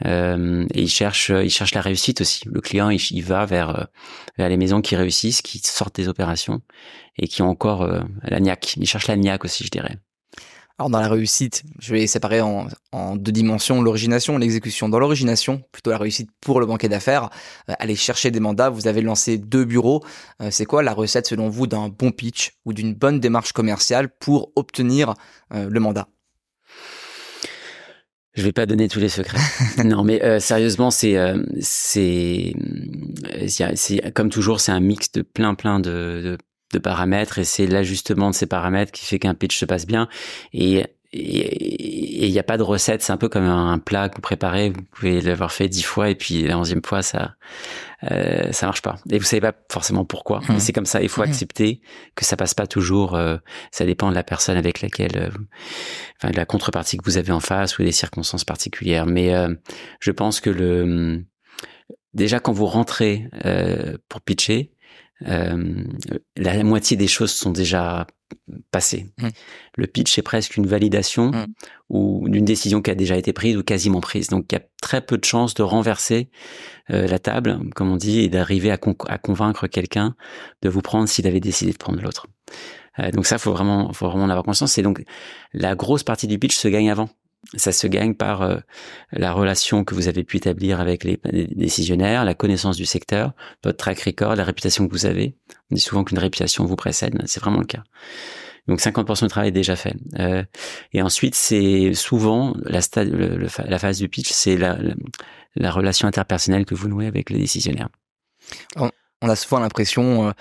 Euh, 0.06 0.66
et 0.74 0.84
il 0.84 0.89
cherche, 0.89 1.30
il 1.30 1.50
cherche 1.50 1.74
la 1.74 1.82
réussite 1.82 2.22
aussi. 2.22 2.42
Le 2.46 2.62
client, 2.62 2.89
il, 2.89 3.24
va 3.24 3.46
vers, 3.46 3.80
euh, 3.80 3.84
vers 4.38 4.50
les 4.50 4.58
maisons 4.58 4.82
qui 4.82 4.96
réussissent, 4.96 5.42
qui 5.42 5.60
sortent 5.60 5.96
des 5.96 6.08
opérations 6.08 6.62
et 7.18 7.27
qui 7.27 7.42
ont 7.42 7.50
encore 7.50 7.84
euh, 7.84 8.01
la 8.24 8.39
niaque. 8.39 8.75
Il 8.77 8.88
cherche 8.88 9.08
la 9.08 9.16
niaque 9.16 9.46
aussi, 9.46 9.64
je 9.64 9.72
dirais. 9.72 9.98
Alors 10.79 10.92
dans 10.92 11.00
la 11.00 11.07
réussite, 11.07 11.64
je 11.79 11.92
vais 11.92 12.05
séparer 12.05 12.40
en, 12.40 12.68
deux 13.16 13.31
dimensions, 13.31 13.81
l'origination, 13.81 14.38
l'exécution. 14.38 14.90
Dans 14.90 15.00
l'origination, 15.00 15.64
plutôt 15.72 15.90
la 15.90 15.98
réussite 15.98 16.29
pour 16.40 16.60
le 16.60 16.68
banquier 16.68 16.88
d'affaires, 16.88 17.31
euh, 17.70 17.74
aller 17.79 17.96
chercher 17.96 18.29
des 18.29 18.40
mandats, 18.40 18.70
vous 18.70 18.88
avez 18.88 19.01
lancé 19.01 19.40
deux 19.40 19.66
bureaux. 19.66 20.03
Euh, 20.40 20.50
c'est 20.51 20.66
quoi 20.66 20.83
la 20.83 20.94
recette 20.94 21.25
selon 21.25 21.50
vous 21.50 21.66
d'un 21.66 21.90
bon 21.90 22.12
pitch 22.12 22.51
ou 22.66 22.74
d'une 22.74 22.94
bonne 22.94 23.20
démarche 23.20 23.53
commerciale 23.53 24.10
pour 24.20 24.51
obtenir 24.55 25.16
le 25.50 25.79
mandat? 25.79 26.07
Je 28.37 28.43
vais 28.43 28.51
pas 28.51 28.67
donner 28.67 28.87
tous 28.87 29.00
les 29.00 29.09
secrets. 29.09 29.39
non, 29.83 30.03
mais 30.03 30.23
euh, 30.23 30.39
sérieusement, 30.39 30.91
c'est 30.91 31.17
euh, 31.17 31.43
c'est 31.59 32.53
c'est 33.47 34.13
comme 34.13 34.29
toujours, 34.29 34.59
c'est 34.59 34.71
un 34.71 34.79
mix 34.79 35.11
de 35.11 35.23
plein 35.23 35.55
plein 35.55 35.79
de, 35.79 35.89
de, 36.23 36.37
de 36.73 36.79
paramètres 36.79 37.39
et 37.39 37.43
c'est 37.43 37.65
l'ajustement 37.65 38.29
de 38.29 38.35
ces 38.35 38.45
paramètres 38.45 38.91
qui 38.91 39.05
fait 39.05 39.19
qu'un 39.19 39.33
pitch 39.33 39.57
se 39.57 39.65
passe 39.65 39.87
bien. 39.87 40.07
Et 40.53 40.85
et 41.13 42.27
il 42.27 42.31
n'y 42.31 42.39
a 42.39 42.43
pas 42.43 42.57
de 42.57 42.63
recette, 42.63 43.01
c'est 43.01 43.13
un 43.13 43.17
peu 43.17 43.29
comme 43.29 43.45
un 43.45 43.79
plat 43.79 44.09
que 44.09 44.15
vous 44.15 44.21
préparez, 44.21 44.69
vous 44.69 44.81
pouvez 44.91 45.21
l'avoir 45.21 45.53
fait 45.53 45.69
dix 45.69 45.81
fois 45.83 46.09
et 46.09 46.15
puis 46.15 46.43
la 46.43 46.59
onzième 46.59 46.83
fois 46.83 47.01
ça 47.01 47.35
euh, 48.03 48.51
ça 48.51 48.68
marche 48.68 48.81
pas. 48.81 48.98
Et 49.10 49.18
vous 49.18 49.25
savez 49.25 49.42
pas 49.42 49.53
forcément 49.72 50.05
pourquoi. 50.05 50.42
Mmh. 50.42 50.60
C'est 50.60 50.74
comme 50.74 50.86
ça, 50.86 51.01
il 51.01 51.10
faut 51.10 51.22
mmh. 51.22 51.29
accepter 51.29 51.81
que 52.16 52.25
ça 52.25 52.38
passe 52.38 52.53
pas 52.53 52.68
toujours. 52.68 53.16
Euh, 53.16 53.38
ça 53.72 53.86
dépend 53.86 54.10
de 54.10 54.16
la 54.16 54.24
personne 54.24 54.57
avec 54.57 54.81
laquelle, 54.81 55.18
euh, 55.18 55.29
enfin 56.18 56.31
de 56.31 56.38
la 56.38 56.46
contrepartie 56.46 56.98
que 56.98 57.05
vous 57.05 57.18
avez 57.18 57.31
en 57.31 57.40
face 57.40 57.79
ou 57.79 57.83
des 57.83 57.92
circonstances 57.92 58.46
particulières. 58.46 59.07
Mais 59.07 59.33
euh, 59.33 59.53
je 60.00 60.12
pense 60.12 60.40
que 60.40 60.50
le 60.50 61.25
déjà 62.14 62.40
quand 62.40 62.51
vous 62.51 62.66
rentrez 62.66 63.27
pour 64.10 64.22
pitcher, 64.22 64.72
la 65.22 66.64
moitié 66.64 66.98
des 66.98 67.08
choses 67.08 67.32
sont 67.32 67.51
déjà 67.51 68.08
passé. 68.72 69.08
Mmh. 69.18 69.27
Le 69.75 69.88
pitch 69.88 70.18
est 70.18 70.22
presque 70.22 70.58
une 70.58 70.68
validation 70.68 71.32
mmh. 71.32 71.46
ou 71.90 72.27
d'une 72.30 72.46
décision 72.46 72.82
qui 72.82 72.92
a 72.92 72.96
déjà 72.96 73.18
été 73.18 73.34
prise 73.34 73.58
ou 73.58 73.64
quasiment 73.64 74.01
prise. 74.01 74.27
Donc 74.27 74.46
il 74.51 74.56
y 74.56 74.58
a 74.58 74.64
très 74.82 75.01
peu 75.01 75.18
de 75.18 75.25
chances 75.25 75.53
de 75.53 75.64
renverser 75.64 76.30
euh, 76.90 77.08
la 77.08 77.20
table, 77.20 77.60
comme 77.75 77.92
on 77.92 77.98
dit, 77.98 78.22
et 78.22 78.30
d'arriver 78.30 78.72
à, 78.72 78.77
convaincre 78.77 79.68
quelqu'un 79.68 80.16
de 80.62 80.70
vous 80.70 80.82
prendre 80.82 81.08
s'il 81.08 81.27
avait 81.27 81.40
décidé 81.40 81.72
de 81.72 81.77
prendre 81.77 82.01
l'autre. 82.01 82.27
Euh, 83.00 83.12
donc 83.12 83.25
ça, 83.25 83.38
faut 83.38 83.51
vraiment, 83.51 83.92
faut 83.94 84.08
vraiment 84.08 84.25
en 84.25 84.30
avoir 84.30 84.44
conscience. 84.44 84.77
Et 84.77 84.82
donc 84.82 85.03
la 85.53 85.75
grosse 85.75 86.03
partie 86.03 86.27
du 86.27 86.40
pitch 86.40 86.56
se 86.56 86.68
gagne 86.68 86.90
avant. 86.90 87.10
Ça 87.55 87.71
se 87.71 87.87
gagne 87.87 88.13
par 88.13 88.41
euh, 88.41 88.57
la 89.11 89.31
relation 89.31 89.83
que 89.83 89.95
vous 89.95 90.07
avez 90.07 90.23
pu 90.23 90.37
établir 90.37 90.81
avec 90.81 91.03
les, 91.03 91.19
décisionnaires, 91.55 92.25
la 92.25 92.33
connaissance 92.33 92.75
du 92.75 92.85
secteur, 92.85 93.33
votre 93.63 93.77
track 93.77 94.01
record, 94.01 94.35
la 94.35 94.43
réputation 94.43 94.87
que 94.87 94.91
vous 94.91 95.05
avez. 95.05 95.35
On 95.71 95.75
dit 95.75 95.81
souvent 95.81 96.03
qu'une 96.03 96.19
réputation 96.19 96.65
vous 96.65 96.75
précède, 96.75 97.17
c'est 97.25 97.39
vraiment 97.39 97.59
le 97.59 97.65
cas. 97.65 97.83
Donc 98.67 98.81
50% 98.81 99.23
du 99.23 99.29
travail 99.29 99.50
est 99.50 99.51
déjà 99.53 99.77
fait. 99.77 99.95
Euh, 100.19 100.43
et 100.91 101.01
ensuite, 101.01 101.35
c'est 101.35 101.93
souvent 101.93 102.53
la, 102.63 102.81
stade, 102.81 103.09
la 103.09 103.79
phase 103.79 104.00
du 104.00 104.09
pitch, 104.09 104.29
c'est 104.29 104.57
la, 104.57 104.77
la, 105.55 105.71
relation 105.71 106.07
interpersonnelle 106.07 106.65
que 106.65 106.75
vous 106.75 106.89
nouez 106.89 107.07
avec 107.07 107.29
les 107.29 107.39
décisionnaires. 107.39 107.89
On, 108.75 108.89
a 109.22 109.36
souvent 109.36 109.60
l'impression... 109.60 110.30
Euh 110.30 110.32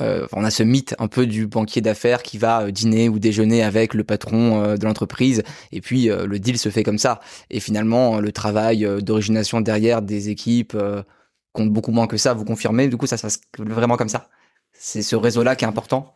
euh, 0.00 0.26
on 0.32 0.44
a 0.44 0.50
ce 0.50 0.62
mythe 0.62 0.94
un 0.98 1.08
peu 1.08 1.26
du 1.26 1.46
banquier 1.46 1.80
d'affaires 1.80 2.22
qui 2.22 2.36
va 2.36 2.62
euh, 2.62 2.70
dîner 2.70 3.08
ou 3.08 3.18
déjeuner 3.18 3.62
avec 3.62 3.94
le 3.94 4.04
patron 4.04 4.74
de 4.76 4.84
l'entreprise 4.84 5.42
et 5.72 5.80
puis 5.80 6.08
le 6.08 6.38
deal 6.38 6.58
se 6.58 6.68
fait 6.68 6.82
comme 6.82 6.98
ça. 6.98 7.20
Et 7.50 7.60
finalement, 7.60 8.20
le 8.20 8.32
travail 8.32 8.86
d'origination 9.02 9.60
derrière 9.60 10.02
des 10.02 10.28
équipes 10.28 10.76
compte 11.52 11.70
beaucoup 11.70 11.92
moins 11.92 12.06
que 12.06 12.16
ça. 12.16 12.34
Vous 12.34 12.44
confirmez? 12.44 12.88
Du 12.88 12.96
coup, 12.96 13.06
ça 13.06 13.16
se 13.16 13.22
passe 13.22 13.40
vraiment 13.58 13.96
comme 13.96 14.08
ça? 14.08 14.28
C'est 14.72 15.02
ce 15.02 15.16
réseau-là 15.16 15.56
qui 15.56 15.64
est 15.64 15.68
important? 15.68 16.14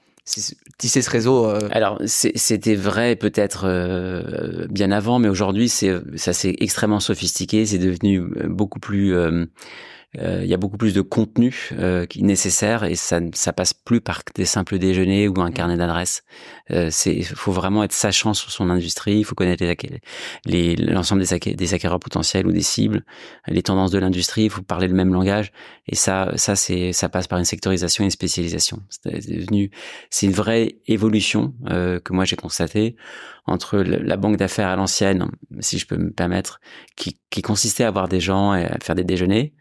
Tisser 0.78 1.02
ce 1.02 1.10
réseau 1.10 1.50
Alors 1.70 2.00
c'était 2.04 2.74
vrai 2.74 3.16
peut-être 3.16 4.66
bien 4.68 4.90
avant, 4.92 5.18
mais 5.18 5.28
aujourd'hui 5.28 5.68
ça 5.68 6.32
c'est 6.32 6.54
extrêmement 6.60 7.00
sophistiqué, 7.00 7.64
c'est 7.64 7.78
devenu 7.78 8.22
beaucoup 8.46 8.80
plus 8.80 9.14
il 10.14 10.46
y 10.46 10.54
a 10.54 10.56
beaucoup 10.56 10.76
plus 10.76 10.92
de 10.92 11.02
contenu 11.02 11.70
euh, 11.72 12.04
qui 12.04 12.20
est 12.20 12.22
nécessaire 12.22 12.82
et 12.82 12.96
ça 12.96 13.20
ça 13.32 13.52
passe 13.52 13.72
plus 13.72 14.00
par 14.00 14.22
des 14.34 14.44
simples 14.44 14.78
déjeuners 14.78 15.28
ou 15.28 15.40
un 15.40 15.50
mmh. 15.50 15.54
carnet 15.54 15.76
d'adresses. 15.76 16.24
Euh, 16.72 16.88
c'est 16.90 17.14
il 17.14 17.24
faut 17.24 17.52
vraiment 17.52 17.84
être 17.84 17.92
sachant 17.92 18.34
sur 18.34 18.50
son 18.50 18.70
industrie, 18.70 19.18
il 19.18 19.24
faut 19.24 19.36
connaître 19.36 19.64
les 20.46 20.74
l'ensemble 20.76 21.22
des, 21.24 21.54
des 21.54 21.74
acquéreurs 21.74 22.00
potentiels 22.00 22.46
ou 22.46 22.52
des 22.52 22.62
cibles, 22.62 23.04
les 23.46 23.62
tendances 23.62 23.92
de 23.92 23.98
l'industrie, 23.98 24.44
il 24.44 24.50
faut 24.50 24.62
parler 24.62 24.88
le 24.88 24.94
même 24.94 25.12
langage 25.12 25.52
et 25.86 25.94
ça 25.94 26.32
ça 26.34 26.56
c'est 26.56 26.92
ça 26.92 27.08
passe 27.08 27.28
par 27.28 27.38
une 27.38 27.44
sectorisation 27.44 28.02
et 28.02 28.06
une 28.06 28.10
spécialisation. 28.10 28.82
C'est 28.88 29.30
devenu 29.30 29.70
c'est 30.10 30.26
une 30.26 30.32
vraie 30.32 30.76
évolution 30.86 31.54
euh, 31.70 32.00
que 32.00 32.12
moi 32.12 32.24
j'ai 32.24 32.36
constaté 32.36 32.96
entre 33.46 33.78
la 33.78 34.16
banque 34.16 34.36
d'affaires 34.36 34.68
à 34.68 34.76
l'ancienne, 34.76 35.28
si 35.60 35.78
je 35.78 35.86
peux 35.86 35.96
me 35.96 36.12
permettre, 36.12 36.60
qui, 36.96 37.18
qui 37.30 37.42
consistait 37.42 37.84
à 37.84 37.88
avoir 37.88 38.08
des 38.08 38.20
gens 38.20 38.54
et 38.54 38.64
à 38.64 38.78
faire 38.80 38.94
des 38.94 39.02
déjeuners, 39.02 39.54
euh, 39.54 39.59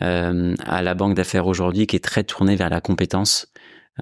à 0.00 0.82
la 0.82 0.94
banque 0.94 1.14
d'affaires 1.14 1.46
aujourd'hui 1.46 1.86
qui 1.86 1.96
est 1.96 2.04
très 2.04 2.24
tournée 2.24 2.56
vers 2.56 2.70
la 2.70 2.80
compétence 2.80 3.52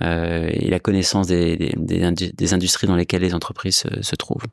euh, 0.02 0.48
et 0.52 0.68
la 0.68 0.78
connaissance 0.78 1.26
des, 1.26 1.56
des, 1.56 2.12
des, 2.32 2.52
industries 2.52 2.86
dans 2.86 2.96
lesquelles 2.96 3.22
les 3.22 3.32
entreprises 3.32 3.76
se, 3.76 4.02
se 4.02 4.14
trouvent. 4.14 4.44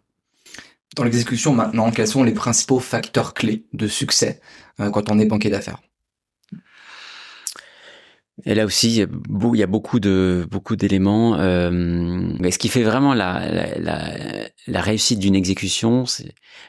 Dans 0.95 1.03
l'exécution 1.03 1.53
maintenant, 1.53 1.91
quels 1.91 2.07
sont 2.07 2.23
les 2.23 2.33
principaux 2.33 2.79
facteurs 2.79 3.33
clés 3.33 3.65
de 3.73 3.87
succès 3.87 4.39
quand 4.77 5.11
on 5.11 5.19
est 5.19 5.25
banquier 5.25 5.49
d'affaires? 5.49 5.79
Et 8.45 8.55
là 8.55 8.65
aussi, 8.65 8.95
il 8.95 9.57
y 9.57 9.63
a 9.63 9.67
beaucoup 9.67 9.99
de 9.99 10.47
beaucoup 10.49 10.75
d'éléments. 10.75 11.35
Euh, 11.39 11.69
mais 11.71 12.51
ce 12.51 12.57
qui 12.57 12.67
fait 12.67 12.83
vraiment 12.83 13.13
la, 13.13 13.47
la, 13.77 14.15
la, 14.67 14.81
réussite 14.81 15.19
d'une 15.19 15.35
exécution, 15.35 16.05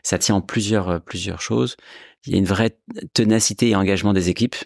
ça 0.02 0.18
tient 0.18 0.37
en 0.37 0.40
plusieurs 0.40 1.00
plusieurs 1.00 1.40
choses. 1.40 1.76
Il 2.26 2.32
y 2.32 2.37
a 2.37 2.38
une 2.38 2.44
vraie 2.44 2.78
ténacité 3.12 3.70
et 3.70 3.76
engagement 3.76 4.12
des 4.12 4.30
équipes, 4.30 4.56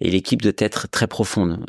et 0.00 0.10
l'équipe 0.10 0.42
doit 0.42 0.52
être 0.58 0.88
très 0.88 1.06
profonde. 1.06 1.64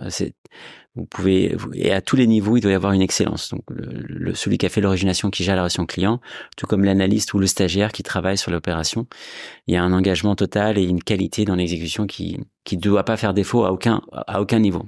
Vous 0.95 1.05
pouvez 1.05 1.55
et 1.75 1.93
à 1.93 2.01
tous 2.01 2.15
les 2.15 2.25
niveaux 2.25 2.57
il 2.57 2.61
doit 2.61 2.71
y 2.71 2.75
avoir 2.75 2.93
une 2.93 3.01
excellence. 3.01 3.49
Donc 3.49 3.63
le, 3.69 4.33
celui 4.33 4.57
qui 4.57 4.65
a 4.65 4.69
fait 4.69 4.81
l'origination 4.81 5.29
qui 5.29 5.43
gère 5.43 5.55
la 5.55 5.61
relation 5.61 5.85
client 5.85 6.19
tout 6.57 6.65
comme 6.65 6.83
l'analyste 6.83 7.33
ou 7.33 7.39
le 7.39 7.47
stagiaire 7.47 7.91
qui 7.91 8.01
travaille 8.01 8.37
sur 8.37 8.51
l'opération 8.51 9.07
il 9.67 9.75
y 9.75 9.77
a 9.77 9.83
un 9.83 9.93
engagement 9.93 10.35
total 10.35 10.77
et 10.77 10.83
une 10.83 11.01
qualité 11.01 11.45
dans 11.45 11.55
l'exécution 11.55 12.07
qui 12.07 12.39
qui 12.63 12.75
ne 12.75 12.81
doit 12.81 13.05
pas 13.05 13.17
faire 13.17 13.33
défaut 13.33 13.65
à 13.65 13.71
aucun 13.71 14.01
à 14.11 14.41
aucun 14.41 14.59
niveau. 14.59 14.87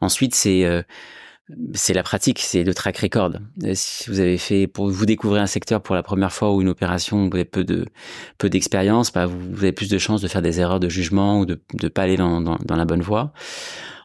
Ensuite 0.00 0.34
c'est 0.34 0.64
euh, 0.64 0.82
c'est 1.74 1.94
la 1.94 2.02
pratique, 2.02 2.38
c'est 2.40 2.62
le 2.62 2.74
track 2.74 2.98
record. 2.98 3.32
Si 3.74 4.08
vous 4.10 4.20
avez 4.20 4.38
fait, 4.38 4.66
pour 4.66 4.88
vous 4.88 5.06
découvrir 5.06 5.42
un 5.42 5.46
secteur 5.46 5.82
pour 5.82 5.94
la 5.94 6.02
première 6.02 6.32
fois 6.32 6.52
ou 6.54 6.62
une 6.62 6.68
opération, 6.68 7.28
vous 7.28 7.34
avez 7.34 7.44
peu 7.44 7.64
de 7.64 7.86
peu 8.38 8.48
d'expérience, 8.48 9.12
bah 9.12 9.26
vous, 9.26 9.58
avez 9.58 9.72
plus 9.72 9.88
de 9.88 9.98
chances 9.98 10.20
de 10.20 10.28
faire 10.28 10.42
des 10.42 10.60
erreurs 10.60 10.80
de 10.80 10.88
jugement 10.88 11.40
ou 11.40 11.46
de 11.46 11.60
ne 11.82 11.88
pas 11.88 12.02
aller 12.02 12.16
dans, 12.16 12.40
dans, 12.40 12.58
dans 12.64 12.76
la 12.76 12.84
bonne 12.84 13.02
voie. 13.02 13.32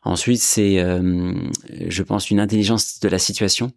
Ensuite, 0.05 0.39
c'est, 0.39 0.79
euh, 0.79 1.33
je 1.87 2.03
pense, 2.03 2.29
une 2.29 2.39
intelligence 2.39 2.99
de 2.99 3.09
la 3.09 3.17
situation. 3.17 3.71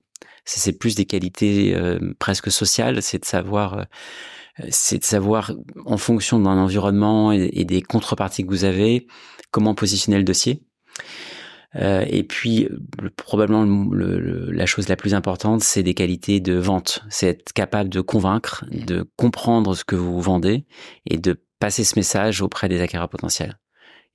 C'est 0.44 0.78
plus 0.78 0.94
des 0.94 1.06
qualités 1.06 1.74
euh, 1.74 1.98
presque 2.18 2.52
sociales. 2.52 3.02
C'est 3.02 3.18
de 3.18 3.24
savoir, 3.24 3.78
euh, 3.78 3.84
c'est 4.68 4.98
de 4.98 5.04
savoir 5.04 5.52
en 5.86 5.96
fonction 5.96 6.38
d'un 6.38 6.58
environnement 6.58 7.32
et, 7.32 7.64
des 7.64 7.80
contreparties 7.80 8.44
que 8.44 8.50
vous 8.50 8.64
avez, 8.64 9.06
comment 9.50 9.74
positionner 9.74 10.18
le 10.18 10.24
dossier. 10.24 10.62
Et 11.74 12.22
puis, 12.24 12.68
probablement 13.16 13.86
la 13.92 14.66
chose 14.66 14.88
la 14.88 14.96
plus 14.96 15.14
importante, 15.14 15.62
c'est 15.62 15.82
des 15.82 15.94
qualités 15.94 16.40
de 16.40 16.54
vente. 16.54 17.04
C'est 17.10 17.28
être 17.28 17.52
capable 17.52 17.90
de 17.90 18.00
convaincre, 18.00 18.64
de 18.70 19.08
comprendre 19.16 19.74
ce 19.74 19.84
que 19.84 19.96
vous 19.96 20.20
vendez 20.20 20.64
et 21.06 21.18
de 21.18 21.40
passer 21.60 21.84
ce 21.84 21.98
message 21.98 22.42
auprès 22.42 22.68
des 22.68 22.80
acquéreurs 22.80 23.08
potentiels. 23.08 23.58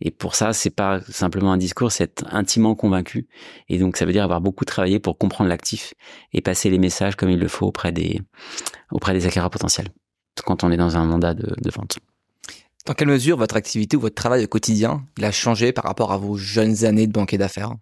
Et 0.02 0.12
pour 0.12 0.36
ça, 0.36 0.54
c'est 0.54 0.70
pas 0.70 1.00
simplement 1.02 1.54
un 1.54 1.58
discours, 1.58 1.92
c'est 1.92 2.04
être 2.06 2.26
intimement 2.34 2.76
convaincu. 2.76 3.28
Et 3.70 3.78
donc, 3.78 3.96
ça 3.96 4.06
veut 4.06 4.12
dire 4.12 4.24
avoir 4.24 4.42
beaucoup 4.42 4.66
travaillé 4.66 5.00
pour 5.00 5.18
comprendre 5.18 5.50
l'actif 5.50 5.94
et 6.34 6.42
passer 6.42 6.70
les 6.70 6.80
messages 6.80 7.16
comme 7.16 7.30
il 7.30 7.40
le 7.40 7.48
faut 7.48 7.68
auprès 7.68 7.92
des, 7.92 8.20
auprès 8.92 9.14
des 9.14 9.26
acquéreurs 9.28 9.52
potentiels 9.52 9.90
quand 10.46 10.64
on 10.64 10.72
est 10.72 10.78
dans 10.78 10.98
un 10.98 11.06
mandat 11.06 11.34
de, 11.34 11.56
de 11.62 11.70
vente. 11.70 12.00
Dans 12.86 12.94
quelle 12.94 13.08
mesure 13.08 13.38
votre 13.38 13.56
activité 13.56 13.96
ou 13.96 14.02
votre 14.02 14.16
travail 14.16 14.44
au 14.44 14.48
quotidien 14.48 15.06
il 15.18 15.24
a 15.24 15.32
changé 15.32 15.72
par 15.72 15.86
rapport 15.86 16.12
à 16.12 16.18
vos 16.18 16.36
jeunes 16.36 16.84
années 16.84 17.08
de 17.08 17.14
banquier 17.14 17.38
d'affaires? 17.38 17.76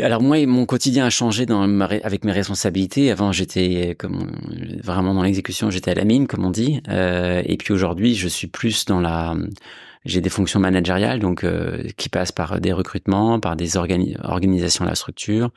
Alors 0.00 0.22
moi, 0.22 0.46
mon 0.46 0.66
quotidien 0.66 1.06
a 1.06 1.10
changé 1.10 1.46
avec 1.50 2.24
mes 2.24 2.30
responsabilités. 2.30 3.10
Avant, 3.10 3.32
j'étais 3.32 3.96
vraiment 4.84 5.14
dans 5.14 5.22
l'exécution, 5.22 5.68
j'étais 5.70 5.90
à 5.90 5.94
la 5.94 6.04
mine, 6.04 6.28
comme 6.28 6.44
on 6.44 6.50
dit. 6.50 6.80
Euh, 6.88 7.42
et 7.44 7.56
puis 7.56 7.74
aujourd'hui, 7.74 8.14
je 8.14 8.28
suis 8.28 8.46
plus 8.46 8.84
dans 8.84 9.00
la 9.00 9.34
j'ai 10.04 10.20
des 10.20 10.30
fonctions 10.30 10.60
managériales, 10.60 11.20
donc 11.20 11.44
euh, 11.44 11.82
qui 11.96 12.08
passent 12.08 12.32
par 12.32 12.60
des 12.60 12.72
recrutements, 12.72 13.38
par 13.38 13.56
des 13.56 13.76
organisations 13.76 14.84
de 14.84 14.90
la 14.90 14.94
structure, 14.94 15.50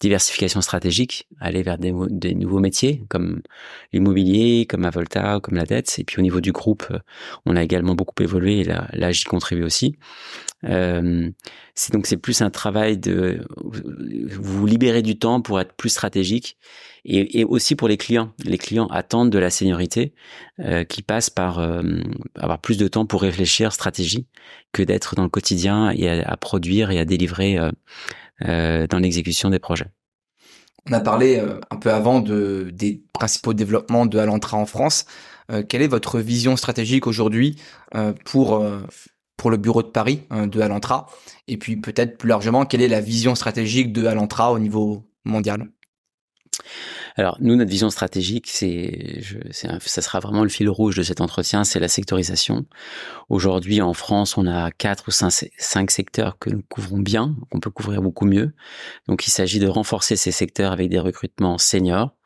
diversification 0.00 0.60
stratégique, 0.60 1.28
aller 1.40 1.62
vers 1.62 1.78
des, 1.78 1.92
des 2.10 2.34
nouveaux 2.34 2.60
métiers 2.60 3.04
comme 3.08 3.42
l'immobilier, 3.92 4.66
comme 4.66 4.84
Avolta, 4.84 5.38
comme 5.40 5.56
la 5.56 5.64
dette. 5.64 5.98
Et 5.98 6.04
puis 6.04 6.18
au 6.18 6.22
niveau 6.22 6.40
du 6.40 6.52
groupe, 6.52 6.86
on 7.46 7.56
a 7.56 7.62
également 7.62 7.94
beaucoup 7.94 8.20
évolué. 8.22 8.60
Et 8.60 8.64
là, 8.64 8.88
là 8.92 9.12
j'y 9.12 9.24
contribue 9.24 9.62
aussi. 9.62 9.96
Euh, 10.64 11.30
c'est 11.74 11.92
donc 11.92 12.06
c'est 12.06 12.16
plus 12.16 12.40
un 12.42 12.50
travail 12.50 12.96
de 12.98 13.44
vous 14.38 14.66
libérer 14.66 15.02
du 15.02 15.18
temps 15.18 15.40
pour 15.40 15.60
être 15.60 15.74
plus 15.74 15.90
stratégique 15.90 16.56
et, 17.04 17.40
et 17.40 17.44
aussi 17.44 17.76
pour 17.76 17.88
les 17.88 17.96
clients. 17.96 18.32
Les 18.44 18.58
clients 18.58 18.86
attendent 18.86 19.30
de 19.30 19.38
la 19.38 19.50
seniorité 19.50 20.14
euh, 20.60 20.84
qui 20.84 21.02
passe 21.02 21.30
par 21.30 21.58
euh, 21.58 21.82
avoir 22.36 22.60
plus 22.60 22.78
de 22.78 22.88
temps 22.88 23.06
pour 23.06 23.22
réfléchir 23.22 23.72
stratégie 23.72 24.26
que 24.72 24.82
d'être 24.82 25.14
dans 25.14 25.24
le 25.24 25.28
quotidien 25.28 25.90
et 25.90 26.08
à, 26.08 26.36
produire 26.36 26.90
et 26.90 26.98
à 26.98 27.04
délivrer 27.04 27.58
euh, 27.58 27.70
euh, 28.42 28.86
dans 28.86 28.98
l'exécution 28.98 29.50
des 29.50 29.58
projets. 29.58 29.90
On 30.88 30.92
a 30.92 31.00
parlé 31.00 31.42
un 31.70 31.76
peu 31.76 31.90
avant 31.90 32.20
de, 32.20 32.68
des 32.70 33.02
principaux 33.14 33.54
développements 33.54 34.04
de 34.04 34.18
Alantra 34.18 34.58
en 34.58 34.66
France. 34.66 35.06
quelle 35.70 35.80
est 35.80 35.88
votre 35.88 36.18
vision 36.20 36.58
stratégique 36.58 37.06
aujourd'hui 37.06 37.56
pour 38.26 38.62
pour 39.36 39.50
le 39.50 39.56
bureau 39.56 39.82
de 39.82 39.88
Paris 39.88 40.22
hein, 40.30 40.46
de 40.46 40.60
Alantra. 40.60 41.06
Et 41.48 41.56
puis 41.56 41.76
peut-être 41.76 42.18
plus 42.18 42.28
largement, 42.28 42.64
quelle 42.64 42.82
est 42.82 42.88
la 42.88 43.00
vision 43.00 43.34
stratégique 43.34 43.92
de 43.92 44.06
Alantra 44.06 44.52
au 44.52 44.58
niveau 44.58 45.04
mondial? 45.24 45.68
Alors 47.16 47.36
nous, 47.40 47.54
notre 47.54 47.70
vision 47.70 47.90
stratégique, 47.90 48.48
c'est, 48.48 49.20
ça 49.52 50.02
sera 50.02 50.18
vraiment 50.18 50.42
le 50.42 50.48
fil 50.48 50.68
rouge 50.68 50.96
de 50.96 51.02
cet 51.04 51.20
entretien, 51.20 51.62
c'est 51.62 51.78
la 51.78 51.86
sectorisation. 51.86 52.66
Aujourd'hui, 53.28 53.80
en 53.80 53.94
France, 53.94 54.36
on 54.36 54.46
a 54.48 54.72
quatre 54.72 55.08
ou 55.08 55.10
cinq, 55.12 55.90
secteurs 55.90 56.38
que 56.38 56.50
nous 56.50 56.62
couvrons 56.62 56.98
bien, 56.98 57.36
qu'on 57.50 57.60
peut 57.60 57.70
couvrir 57.70 58.02
beaucoup 58.02 58.26
mieux. 58.26 58.52
Donc 59.06 59.28
il 59.28 59.30
s'agit 59.30 59.60
de 59.60 59.68
renforcer 59.68 60.16
ces 60.16 60.32
secteurs 60.32 60.72
avec 60.72 60.90
des 60.90 60.98
recrutements 60.98 61.56
seniors, 61.56 62.16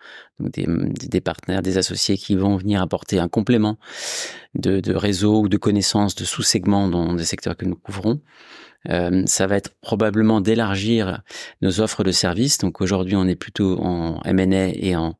des, 0.40 0.66
des, 0.66 1.20
partenaires, 1.20 1.60
des 1.60 1.76
associés 1.76 2.16
qui 2.16 2.34
vont 2.34 2.56
venir 2.56 2.80
apporter 2.80 3.18
un 3.18 3.28
complément 3.28 3.78
de, 4.54 4.80
de 4.80 4.94
réseau 4.94 5.42
ou 5.42 5.48
de 5.50 5.58
connaissances 5.58 6.14
de 6.14 6.24
sous-segments 6.24 6.88
dans 6.88 7.12
des 7.12 7.24
secteurs 7.24 7.58
que 7.58 7.66
nous 7.66 7.76
couvrons. 7.76 8.22
Euh, 8.88 9.22
ça 9.26 9.46
va 9.46 9.56
être 9.56 9.70
probablement 9.80 10.40
d'élargir 10.40 11.22
nos 11.62 11.80
offres 11.80 12.04
de 12.04 12.12
services. 12.12 12.58
Donc 12.58 12.80
aujourd'hui, 12.80 13.16
on 13.16 13.26
est 13.26 13.36
plutôt 13.36 13.78
en 13.80 14.20
M&A 14.22 14.68
et 14.68 14.96
en, 14.96 15.14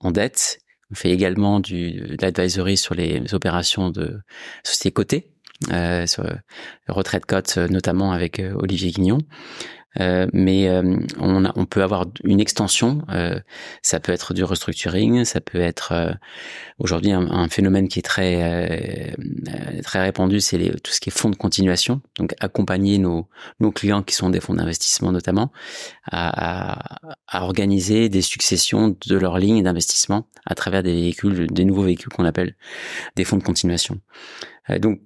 en 0.00 0.10
dette. 0.10 0.58
On 0.90 0.94
fait 0.94 1.10
également 1.10 1.60
du, 1.60 1.92
de 1.92 2.16
l'advisory 2.20 2.76
sur 2.76 2.94
les 2.94 3.34
opérations 3.34 3.90
de 3.90 4.20
sociétés 4.62 4.92
cotées, 4.92 5.30
euh, 5.72 6.06
sur 6.06 6.24
retraite 6.88 7.26
cote 7.26 7.56
notamment 7.56 8.12
avec 8.12 8.38
euh, 8.38 8.54
Olivier 8.56 8.90
Guignon. 8.90 9.18
Euh, 10.00 10.26
mais 10.32 10.68
euh, 10.68 10.96
on, 11.18 11.44
a, 11.44 11.52
on, 11.56 11.66
peut 11.66 11.82
avoir 11.82 12.06
une 12.24 12.40
extension. 12.40 13.02
Euh, 13.10 13.38
ça 13.82 14.00
peut 14.00 14.12
être 14.12 14.34
du 14.34 14.42
restructuring, 14.44 15.24
ça 15.24 15.40
peut 15.40 15.60
être 15.60 16.16
aujourd'hui 16.78 17.12
un, 17.12 17.30
un, 17.30 17.48
phénomène 17.48 17.88
qui 17.88 18.00
est 18.00 18.02
très 18.02 19.14
très 19.82 20.00
répandu, 20.00 20.40
c'est 20.40 20.58
tout 20.82 20.92
ce 20.92 21.00
qui 21.00 21.10
est 21.10 21.12
fonds 21.12 21.30
de 21.30 21.36
continuation. 21.36 22.00
Donc 22.16 22.34
accompagner 22.40 22.98
nos, 22.98 23.28
nos 23.60 23.70
clients 23.70 24.02
qui 24.02 24.14
sont 24.14 24.30
des 24.30 24.40
fonds 24.40 24.54
d'investissement 24.54 25.12
notamment 25.12 25.52
à, 26.10 26.72
à, 26.72 27.08
à, 27.28 27.44
organiser 27.44 28.08
des 28.08 28.22
successions 28.22 28.96
de 29.06 29.16
leurs 29.16 29.38
lignes 29.38 29.62
d'investissement 29.62 30.26
à 30.46 30.54
travers 30.54 30.82
des 30.82 30.92
véhicules, 30.92 31.46
des 31.46 31.64
nouveaux 31.64 31.84
véhicules 31.84 32.12
qu'on 32.12 32.24
appelle 32.24 32.56
des 33.16 33.24
fonds 33.24 33.36
de 33.36 33.44
continuation. 33.44 34.00
donc 34.80 35.00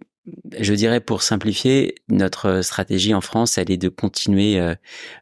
je 0.59 0.75
dirais 0.75 1.01
pour 1.01 1.23
simplifier, 1.23 1.95
notre 2.09 2.63
stratégie 2.63 3.15
en 3.15 3.21
France, 3.21 3.59
elle 3.59 3.71
est 3.71 3.77
de 3.77 3.89
continuer 3.89 4.59
euh, 4.59 4.75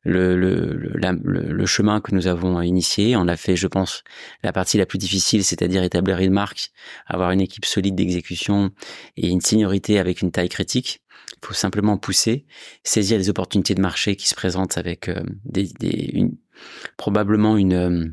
le, 0.04 0.36
le, 0.36 0.98
le, 1.02 1.66
chemin 1.66 2.00
que 2.00 2.14
nous 2.14 2.26
avons 2.26 2.60
initié. 2.62 3.16
On 3.16 3.28
a 3.28 3.36
fait, 3.36 3.56
je 3.56 3.66
pense, 3.66 4.04
la 4.42 4.52
partie 4.52 4.78
la 4.78 4.86
plus 4.86 4.98
difficile, 4.98 5.44
c'est-à-dire 5.44 5.82
établir 5.82 6.18
une 6.18 6.32
marque, 6.32 6.70
avoir 7.06 7.30
une 7.30 7.40
équipe 7.40 7.64
solide 7.64 7.94
d'exécution 7.94 8.70
et 9.16 9.28
une 9.28 9.40
seniorité 9.40 9.98
avec 9.98 10.22
une 10.22 10.30
taille 10.30 10.48
critique. 10.48 11.02
Il 11.42 11.46
faut 11.46 11.54
simplement 11.54 11.98
pousser, 11.98 12.46
saisir 12.84 13.18
les 13.18 13.28
opportunités 13.28 13.74
de 13.74 13.80
marché 13.80 14.16
qui 14.16 14.28
se 14.28 14.34
présentent 14.34 14.78
avec 14.78 15.08
euh, 15.08 15.22
des, 15.44 15.68
des 15.80 16.30
probablement 16.96 17.56
une 17.56 17.74
euh, 17.74 18.06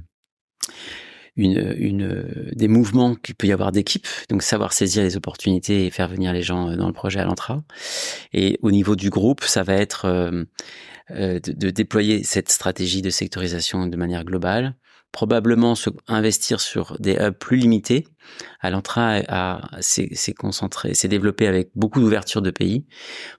une, 1.35 1.73
une, 1.77 2.51
des 2.53 2.67
mouvements 2.67 3.15
qu'il 3.15 3.35
peut 3.35 3.47
y 3.47 3.51
avoir 3.51 3.71
d'équipe, 3.71 4.07
donc 4.29 4.43
savoir 4.43 4.73
saisir 4.73 5.03
les 5.03 5.17
opportunités 5.17 5.85
et 5.85 5.89
faire 5.89 6.07
venir 6.07 6.33
les 6.33 6.43
gens 6.43 6.69
euh, 6.69 6.75
dans 6.75 6.87
le 6.87 6.93
projet 6.93 7.19
à 7.19 7.25
l'entra. 7.25 7.63
Et 8.33 8.59
au 8.61 8.71
niveau 8.71 8.95
du 8.95 9.09
groupe, 9.09 9.43
ça 9.43 9.63
va 9.63 9.73
être 9.73 10.05
euh, 10.05 10.43
euh, 11.11 11.39
de, 11.39 11.51
de, 11.51 11.69
déployer 11.71 12.23
cette 12.23 12.51
stratégie 12.51 13.01
de 13.01 13.09
sectorisation 13.09 13.87
de 13.87 13.97
manière 13.97 14.23
globale, 14.25 14.75
probablement 15.11 15.75
se 15.75 15.89
investir 16.07 16.61
sur 16.61 16.97
des 16.99 17.15
hubs 17.19 17.37
plus 17.37 17.57
limités. 17.57 18.07
À 18.61 18.69
l'entra, 18.71 19.19
s'est 19.79 20.33
concentré, 20.33 20.95
s'est 20.95 21.07
développé 21.07 21.45
avec 21.45 21.69
beaucoup 21.75 21.99
d'ouverture 21.99 22.41
de 22.41 22.49
pays. 22.49 22.85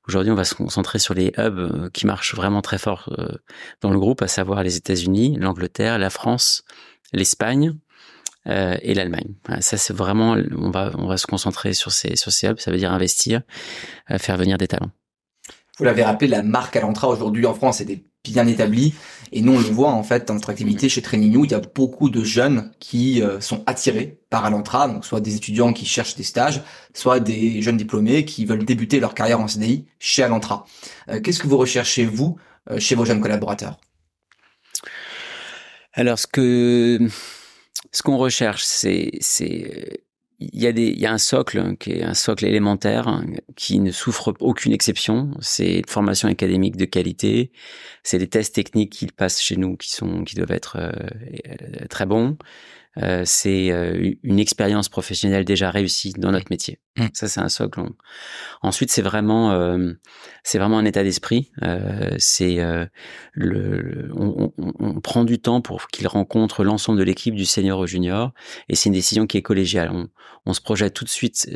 Aujourd'hui, 0.06 0.30
on 0.30 0.36
va 0.36 0.44
se 0.44 0.54
concentrer 0.54 1.00
sur 1.00 1.14
les 1.14 1.32
hubs 1.36 1.90
qui 1.90 2.06
marchent 2.06 2.36
vraiment 2.36 2.62
très 2.62 2.78
fort 2.78 3.10
dans 3.80 3.90
le 3.90 3.98
groupe, 3.98 4.22
à 4.22 4.28
savoir 4.28 4.62
les 4.62 4.76
États-Unis, 4.76 5.36
l'Angleterre, 5.40 5.98
la 5.98 6.10
France, 6.10 6.64
l'Espagne, 7.12 7.76
euh, 8.46 8.76
et 8.82 8.94
l'Allemagne. 8.94 9.34
ça 9.60 9.76
c'est 9.76 9.94
vraiment, 9.94 10.36
on 10.56 10.70
va 10.70 10.92
on 10.98 11.06
va 11.06 11.16
se 11.16 11.26
concentrer 11.26 11.72
sur 11.72 11.92
ces 11.92 12.16
sur 12.16 12.32
ces 12.32 12.48
hubs. 12.48 12.58
Ça 12.58 12.70
veut 12.70 12.76
dire 12.76 12.92
investir, 12.92 13.42
euh, 14.10 14.18
faire 14.18 14.36
venir 14.36 14.58
des 14.58 14.68
talents. 14.68 14.90
Vous 15.78 15.84
l'avez 15.84 16.04
rappelé, 16.04 16.28
la 16.28 16.42
marque 16.42 16.76
Alantra 16.76 17.08
aujourd'hui 17.08 17.46
en 17.46 17.54
France 17.54 17.80
est 17.80 18.04
bien 18.22 18.46
établie 18.46 18.94
Et 19.32 19.42
nous, 19.42 19.54
on 19.54 19.58
le 19.58 19.64
voit 19.64 19.90
en 19.90 20.02
fait 20.02 20.28
dans 20.28 20.34
notre 20.34 20.50
activité 20.50 20.88
chez 20.88 21.02
Training 21.02 21.32
New, 21.32 21.44
il 21.44 21.50
y 21.50 21.54
a 21.54 21.60
beaucoup 21.60 22.10
de 22.10 22.22
jeunes 22.22 22.70
qui 22.78 23.22
euh, 23.22 23.40
sont 23.40 23.64
attirés 23.66 24.20
par 24.30 24.44
Alantra, 24.44 24.86
donc 24.88 25.04
soit 25.04 25.20
des 25.20 25.34
étudiants 25.34 25.72
qui 25.72 25.84
cherchent 25.84 26.14
des 26.14 26.22
stages, 26.22 26.62
soit 26.94 27.18
des 27.18 27.60
jeunes 27.60 27.76
diplômés 27.76 28.24
qui 28.24 28.44
veulent 28.44 28.64
débuter 28.64 29.00
leur 29.00 29.14
carrière 29.14 29.40
en 29.40 29.48
CDI 29.48 29.86
chez 29.98 30.22
Alantra. 30.22 30.64
Euh, 31.08 31.20
qu'est-ce 31.20 31.40
que 31.40 31.48
vous 31.48 31.58
recherchez 31.58 32.04
vous 32.04 32.36
chez 32.78 32.94
vos 32.94 33.04
jeunes 33.04 33.20
collaborateurs? 33.20 33.78
Alors 35.92 36.18
ce 36.18 36.26
que 36.26 36.98
ce 37.94 38.02
qu'on 38.02 38.18
recherche, 38.18 38.64
c'est 38.64 39.12
c'est 39.20 40.02
il 40.40 40.60
y 40.60 40.66
a 40.66 40.72
des 40.72 40.88
il 40.88 40.98
y 40.98 41.06
a 41.06 41.12
un 41.12 41.18
socle 41.18 41.76
qui 41.76 41.92
est 41.92 42.02
un 42.02 42.14
socle 42.14 42.44
élémentaire 42.44 43.22
qui 43.56 43.78
ne 43.78 43.92
souffre 43.92 44.34
aucune 44.40 44.72
exception. 44.72 45.30
C'est 45.40 45.78
une 45.78 45.86
formation 45.88 46.28
académique 46.28 46.76
de 46.76 46.86
qualité. 46.86 47.52
C'est 48.02 48.18
des 48.18 48.28
tests 48.28 48.54
techniques 48.54 48.92
qu'ils 48.92 49.12
passent 49.12 49.40
chez 49.40 49.56
nous 49.56 49.76
qui 49.76 49.90
sont 49.92 50.24
qui 50.24 50.34
doivent 50.34 50.50
être 50.50 50.76
euh, 50.78 51.86
très 51.88 52.06
bons. 52.06 52.36
Euh, 53.02 53.22
c'est 53.24 53.70
euh, 53.70 54.12
une 54.22 54.38
expérience 54.38 54.88
professionnelle 54.88 55.44
déjà 55.44 55.70
réussie 55.70 56.12
dans 56.16 56.30
notre 56.30 56.46
métier. 56.50 56.78
Mmh. 56.96 57.06
Ça, 57.12 57.28
c'est 57.28 57.40
un 57.40 57.48
socle. 57.48 57.80
Ensuite, 58.62 58.90
c'est 58.90 59.02
vraiment, 59.02 59.52
euh, 59.52 59.92
c'est 60.44 60.58
vraiment 60.58 60.78
un 60.78 60.84
état 60.84 61.02
d'esprit. 61.02 61.50
c'est 62.18 62.58
le, 63.32 64.10
on, 64.14 64.52
on, 64.58 64.72
on, 64.78 65.00
prend 65.00 65.24
du 65.24 65.40
temps 65.40 65.60
pour 65.60 65.88
qu'il 65.88 66.06
rencontre 66.06 66.62
l'ensemble 66.62 66.98
de 66.98 67.04
l'équipe 67.04 67.34
du 67.34 67.46
senior 67.46 67.80
au 67.80 67.86
junior, 67.86 68.32
et 68.68 68.76
c'est 68.76 68.88
une 68.88 68.94
décision 68.94 69.26
qui 69.26 69.38
est 69.38 69.42
collégiale. 69.42 69.90
On, 69.90 70.08
on 70.46 70.52
se 70.52 70.60
projette 70.60 70.94
tout 70.94 71.04
de 71.04 71.10
suite. 71.10 71.50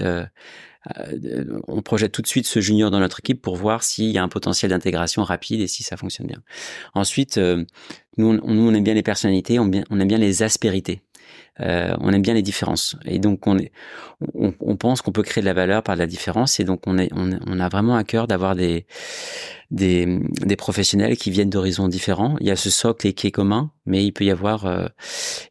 on 1.69 1.83
projette 1.83 2.13
tout 2.13 2.23
de 2.23 2.27
suite 2.27 2.47
ce 2.47 2.61
junior 2.61 2.91
dans 2.91 3.01
notre 3.01 3.21
équipe 3.21 3.41
pour 3.41 3.57
voir 3.57 3.85
s'il 3.85 4.11
y 4.11 4.19
a 4.19 4.23
un 4.23 4.29
potentiel 4.29 4.71
d'intégration 4.71 5.23
rapide 5.23 5.61
et 5.61 5.69
si 5.69 5.85
ça 5.85 5.97
fonctionne 5.97 6.27
bien. 6.27 6.43
Ensuite, 6.95 7.39
nous, 7.39 7.67
on, 8.27 8.55
nous, 8.55 8.69
on 8.69 8.75
aime 8.75 8.85
bien 8.85 8.95
les 8.95 9.03
personnalités, 9.05 9.61
on, 9.61 9.71
on 9.91 10.01
aime 10.01 10.09
bien 10.09 10.19
les 10.19 10.43
aspérités. 10.43 11.03
Euh, 11.61 11.95
on 12.01 12.13
aime 12.13 12.23
bien 12.23 12.35
les 12.35 12.43
différences. 12.43 12.97
Et 13.05 13.19
donc, 13.19 13.47
on, 13.47 13.59
est, 13.59 13.73
on, 14.35 14.77
pense 14.77 15.03
qu'on 15.03 15.13
peut 15.13 15.23
créer 15.23 15.43
de 15.43 15.47
la 15.47 15.55
valeur 15.55 15.83
par 15.83 15.97
de 15.97 16.01
la 16.01 16.07
différence. 16.07 16.61
Et 16.61 16.65
donc, 16.65 16.83
on, 16.87 16.99
est, 16.99 17.11
on, 17.15 17.61
a 17.61 17.69
vraiment 17.69 17.97
à 17.97 18.05
cœur 18.05 18.27
d'avoir 18.27 18.55
des, 18.55 18.87
des, 19.71 20.21
des, 20.41 20.57
professionnels 20.57 21.17
qui 21.19 21.31
viennent 21.31 21.51
d'horizons 21.51 21.89
différents. 21.89 22.37
Il 22.41 22.47
y 22.47 22.51
a 22.51 22.57
ce 22.57 22.71
socle 22.71 23.13
qui 23.13 23.27
est 23.27 23.31
commun, 23.31 23.71
mais 23.85 24.03
il 24.03 24.13
peut 24.13 24.25
y 24.25 24.31
avoir, 24.31 24.65
euh, 24.65 24.87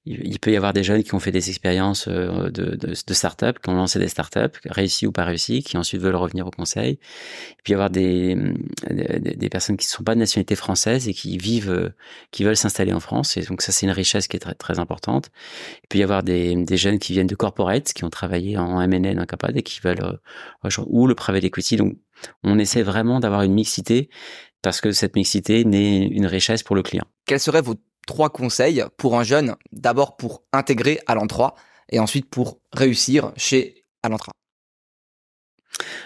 il 0.05 0.39
peut 0.39 0.51
y 0.51 0.57
avoir 0.57 0.73
des 0.73 0.83
jeunes 0.83 1.03
qui 1.03 1.13
ont 1.13 1.19
fait 1.19 1.31
des 1.31 1.49
expériences 1.49 2.07
euh, 2.07 2.49
de, 2.49 2.75
de, 2.75 2.93
de 3.05 3.13
start-up, 3.13 3.59
qui 3.59 3.69
ont 3.69 3.75
lancé 3.75 3.99
des 3.99 4.07
start-up, 4.07 4.57
réussies 4.65 5.05
ou 5.05 5.11
pas 5.11 5.23
réussies, 5.23 5.61
qui 5.61 5.77
ensuite 5.77 6.01
veulent 6.01 6.15
revenir 6.15 6.47
au 6.47 6.51
conseil. 6.51 6.97
Il 7.59 7.63
peut 7.63 7.71
y 7.71 7.73
avoir 7.73 7.91
des, 7.91 8.35
des, 8.89 9.35
des 9.35 9.49
personnes 9.49 9.77
qui 9.77 9.85
ne 9.85 9.91
sont 9.91 10.03
pas 10.03 10.15
de 10.15 10.19
nationalité 10.19 10.55
française 10.55 11.07
et 11.07 11.13
qui 11.13 11.37
vivent, 11.37 11.93
qui 12.31 12.43
veulent 12.43 12.57
s'installer 12.57 12.93
en 12.93 12.99
France. 12.99 13.37
Et 13.37 13.41
donc, 13.41 13.61
ça, 13.61 13.71
c'est 13.71 13.85
une 13.85 13.91
richesse 13.91 14.27
qui 14.27 14.37
est 14.37 14.39
très, 14.39 14.55
très 14.55 14.79
importante. 14.79 15.29
Il 15.83 15.87
peut 15.89 15.99
y 15.99 16.03
avoir 16.03 16.23
des, 16.23 16.55
des 16.55 16.77
jeunes 16.77 16.97
qui 16.97 17.13
viennent 17.13 17.27
de 17.27 17.35
corporate, 17.35 17.93
qui 17.93 18.03
ont 18.03 18.09
travaillé 18.09 18.57
en 18.57 18.81
M&A 18.81 19.13
dans 19.13 19.25
Capad 19.25 19.55
et 19.55 19.61
qui 19.61 19.79
veulent, 19.83 20.19
ou 20.87 21.05
le 21.05 21.13
private 21.13 21.43
equity. 21.43 21.77
On 22.43 22.59
essaie 22.59 22.83
vraiment 22.83 23.19
d'avoir 23.19 23.43
une 23.43 23.53
mixité 23.53 24.09
parce 24.61 24.81
que 24.81 24.91
cette 24.91 25.15
mixité 25.15 25.65
n'est 25.65 26.07
une 26.07 26.25
richesse 26.25 26.63
pour 26.63 26.75
le 26.75 26.83
client. 26.83 27.05
Quels 27.25 27.39
seraient 27.39 27.61
vos 27.61 27.75
trois 28.05 28.29
conseils 28.29 28.83
pour 28.97 29.19
un 29.19 29.23
jeune, 29.23 29.55
d'abord 29.71 30.17
pour 30.17 30.43
intégrer 30.53 30.99
à 31.07 31.15
l'entrée 31.15 31.49
et 31.89 31.99
ensuite 31.99 32.29
pour 32.29 32.59
réussir 32.73 33.31
chez 33.35 33.83
Alantra 34.03 34.31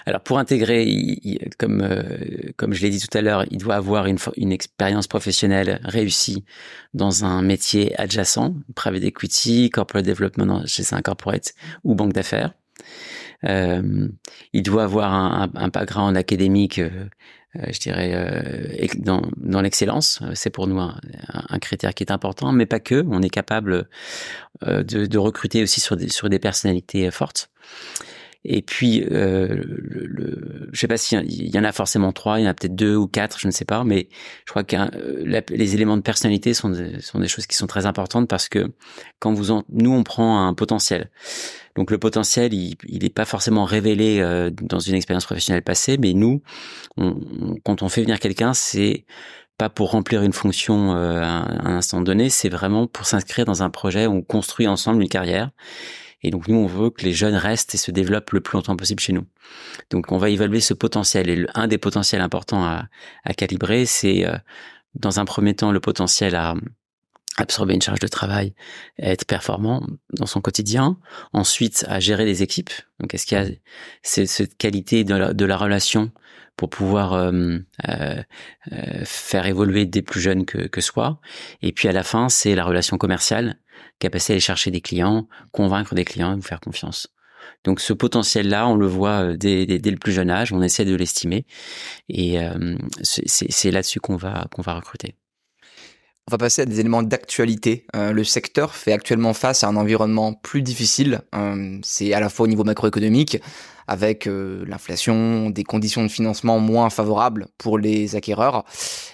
alors 0.06 0.22
pour 0.22 0.38
intégrer, 0.38 1.40
comme 1.58 1.82
euh, 1.82 2.52
comme 2.58 2.74
je 2.74 2.82
l'ai 2.82 2.90
dit 2.90 3.00
tout 3.00 3.16
à 3.18 3.22
l'heure, 3.22 3.46
il 3.52 3.60
doit 3.60 3.76
avoir 3.76 4.08
une, 4.08 4.18
une 4.36 4.52
expérience 4.52 5.08
professionnelle 5.08 5.80
réussie 5.84 6.44
dans 6.94 7.24
un 7.24 7.42
métier 7.42 7.98
adjacent, 8.00 8.54
private 8.76 9.04
equity, 9.04 9.70
corporate 9.70 10.06
development 10.06 10.66
chez 10.66 10.94
un 10.94 11.02
corporate 11.02 11.54
ou 11.84 11.96
banque 11.96 12.14
d'affaires. 12.14 12.54
Euh, 13.46 14.08
il 14.54 14.64
doit 14.64 14.84
avoir 14.84 15.14
un, 15.14 15.50
un, 15.56 15.68
background 15.70 16.16
académique, 16.18 16.80
euh, 16.80 17.06
euh, 17.56 17.66
je 17.72 17.80
dirais, 17.80 18.88
dans, 18.98 19.24
dans 19.38 19.62
l'excellence. 19.62 20.22
C'est 20.36 20.50
pour 20.50 20.68
nous 20.68 20.80
un, 20.80 21.00
un, 21.28 21.60
critère 21.60 21.94
qui 21.94 22.04
est 22.04 22.12
important, 22.12 22.52
mais 22.52 22.66
pas 22.66 22.80
que. 22.80 23.04
On 23.10 23.22
est 23.22 23.30
capable 23.30 23.88
de, 24.66 24.84
de 24.84 25.18
recruter 25.18 25.64
aussi 25.64 25.82
sur 25.82 25.98
des, 25.98 26.10
sur 26.10 26.30
des 26.30 26.40
personnalités 26.40 27.10
fortes. 27.12 27.50
Et 28.44 28.62
puis, 28.64 29.04
euh, 29.12 29.48
le, 29.50 30.06
le, 30.08 30.70
je 30.72 30.80
sais 30.80 30.88
pas 30.88 30.98
s'il 30.98 31.56
y 31.56 31.60
en 31.60 31.64
a 31.64 31.72
forcément 31.72 32.12
trois, 32.12 32.40
il 32.40 32.44
y 32.44 32.48
en 32.48 32.50
a 32.50 32.54
peut-être 32.56 32.76
deux 32.76 32.96
ou 32.96 33.08
quatre, 33.08 33.40
je 33.40 33.46
ne 33.46 33.52
sais 33.52 33.66
pas, 33.66 33.84
mais 33.84 34.10
je 34.46 34.52
crois 34.52 34.64
que 34.64 34.76
les 35.54 35.76
éléments 35.76 35.98
de 35.98 36.02
personnalité 36.02 36.56
sont 36.56 36.70
des, 36.70 37.02
sont 37.02 37.20
des 37.20 37.28
choses 37.28 37.46
qui 37.46 37.56
sont 37.56 37.68
très 37.68 37.86
importantes 37.86 38.28
parce 38.28 38.50
que 38.50 38.72
quand 39.20 39.34
vous 39.34 39.52
en, 39.52 39.64
nous 39.70 39.92
on 39.92 40.04
prend 40.04 40.48
un 40.48 40.54
potentiel. 40.56 41.12
Donc 41.76 41.92
le 41.92 42.00
potentiel, 42.00 42.54
il 42.54 42.78
n'est 42.90 43.10
pas 43.10 43.26
forcément 43.26 43.64
révélé 43.64 44.20
euh, 44.20 44.50
dans 44.50 44.80
une 44.80 44.96
expérience 44.96 45.26
professionnelle 45.26 45.64
passée, 45.64 45.98
mais 45.98 46.14
nous, 46.14 46.42
on, 46.98 47.20
quand 47.64 47.82
on 47.84 47.90
fait 47.90 48.02
venir 48.02 48.20
quelqu'un, 48.20 48.54
c'est 48.54 49.06
pas 49.58 49.70
pour 49.70 49.92
remplir 49.92 50.24
une 50.24 50.34
fonction 50.34 50.96
euh, 50.96 51.22
à 51.22 51.68
un 51.68 51.76
instant 51.78 52.02
donné, 52.02 52.30
c'est 52.30 52.50
vraiment 52.50 52.88
pour 52.88 53.06
s'inscrire 53.06 53.46
dans 53.46 53.62
un 53.62 53.70
projet 53.70 54.08
où 54.08 54.14
on 54.14 54.22
construit 54.22 54.68
ensemble 54.68 55.04
une 55.04 55.10
carrière. 55.10 55.52
Et 56.24 56.32
donc 56.32 56.48
nous, 56.48 56.58
on 56.58 56.68
veut 56.68 56.90
que 56.90 57.04
les 57.04 57.14
jeunes 57.14 57.36
restent 57.36 57.74
et 57.76 57.78
se 57.78 57.92
développent 57.92 58.32
le 58.32 58.42
plus 58.42 58.56
longtemps 58.56 58.76
possible 58.76 59.00
chez 59.00 59.14
nous. 59.14 59.26
Donc 59.90 60.12
on 60.12 60.18
va 60.18 60.30
évaluer 60.30 60.62
ce 60.62 60.74
potentiel. 60.74 61.30
Et 61.30 61.46
un 61.56 61.68
des 61.68 61.78
potentiels 61.78 62.22
importants 62.22 62.64
à, 62.64 62.86
à 63.24 63.34
calibrer, 63.34 63.86
c'est 63.86 64.26
euh, 64.26 64.36
dans 64.96 65.20
un 65.20 65.26
premier 65.26 65.56
temps 65.56 65.72
le 65.72 65.80
potentiel 65.80 66.36
à 66.36 66.56
absorber 67.38 67.74
une 67.74 67.82
charge 67.82 68.00
de 68.00 68.08
travail, 68.08 68.54
être 69.00 69.26
performant 69.26 69.86
dans 70.14 70.26
son 70.26 70.42
quotidien. 70.42 70.98
Ensuite, 71.34 71.86
à 71.88 72.00
gérer 72.00 72.26
les 72.26 72.44
équipes. 72.44 72.72
Donc, 73.00 73.14
est-ce 73.14 73.26
qu'il 73.26 73.38
y 73.38 73.42
a 73.42 73.50
cette 74.04 74.58
qualité 74.58 75.04
de 75.04 75.46
la 75.46 75.58
relation 75.58 76.12
pour 76.58 76.70
pouvoir 76.70 77.14
euh, 77.14 77.58
euh, 77.90 78.22
euh, 78.72 79.06
faire 79.06 79.46
évoluer 79.46 79.86
des 79.86 80.02
plus 80.02 80.22
jeunes 80.22 80.46
que, 80.46 80.68
que 80.68 80.82
soi. 80.82 81.20
Et 81.62 81.72
puis 81.72 81.88
à 81.88 81.92
la 81.92 82.04
fin, 82.04 82.30
c'est 82.30 82.56
la 82.56 82.66
relation 82.66 82.98
commerciale, 82.98 83.58
capacité 84.00 84.34
à 84.34 84.36
aller 84.36 84.42
chercher 84.42 84.72
des 84.72 84.82
clients, 84.82 85.28
convaincre 85.52 85.96
des 85.96 86.06
clients 86.06 86.34
et 86.34 86.36
vous 86.36 86.42
faire 86.42 86.60
confiance. 86.60 87.08
Donc 87.64 87.80
ce 87.80 87.94
potentiel-là, 87.94 88.68
on 88.68 88.76
le 88.76 88.88
voit 88.88 89.24
euh, 89.24 89.38
dès, 89.38 89.66
dès, 89.66 89.92
le 89.92 89.98
plus 89.98 90.12
jeune 90.12 90.30
âge, 90.30 90.52
on 90.54 90.62
essaie 90.62 90.86
de 90.86 90.96
l'estimer 90.96 91.46
et 92.10 92.40
euh, 92.40 92.76
c'est 93.02 93.72
là-dessus 93.72 94.00
qu'on 94.00 94.16
va, 94.16 94.48
qu'on 94.52 94.62
va 94.62 94.74
recruter. 94.74 95.16
On 96.32 96.36
va 96.36 96.38
passer 96.38 96.62
à 96.62 96.66
des 96.66 96.80
éléments 96.80 97.04
d'actualité. 97.04 97.86
Euh, 97.94 98.14
le 98.14 98.24
secteur 98.24 98.74
fait 98.74 98.94
actuellement 98.94 99.34
face 99.34 99.66
à 99.66 99.68
un 99.68 99.76
environnement 99.76 100.32
plus 100.32 100.62
difficile. 100.62 101.20
Euh, 101.36 101.78
c'est 101.84 102.14
à 102.14 102.22
la 102.22 102.30
fois 102.30 102.46
au 102.46 102.48
niveau 102.48 102.64
macroéconomique, 102.64 103.38
avec 103.86 104.28
euh, 104.28 104.64
l'inflation, 104.66 105.50
des 105.50 105.66
conditions 105.66 106.04
de 106.04 106.08
financement 106.08 106.58
moins 106.60 106.90
favorables 106.90 107.48
pour 107.58 107.78
les 107.78 108.16
acquéreurs, 108.16 108.64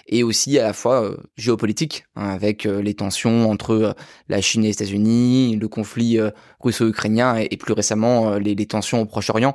et 0.06 0.22
aussi 0.22 0.60
à 0.60 0.62
la 0.62 0.72
fois 0.72 1.12
géopolitique, 1.36 2.04
hein, 2.14 2.28
avec 2.28 2.62
les 2.62 2.94
tensions 2.94 3.50
entre 3.50 3.96
la 4.28 4.40
Chine 4.40 4.62
et 4.62 4.68
les 4.68 4.74
États-Unis, 4.74 5.56
le 5.56 5.66
conflit 5.66 6.20
russo-ukrainien 6.60 7.36
et, 7.40 7.48
et, 7.50 7.56
plus 7.56 7.72
récemment 7.72 8.34
les, 8.38 8.54
les, 8.54 8.66
tensions 8.66 9.00
au 9.00 9.06
Proche-Orient. 9.06 9.54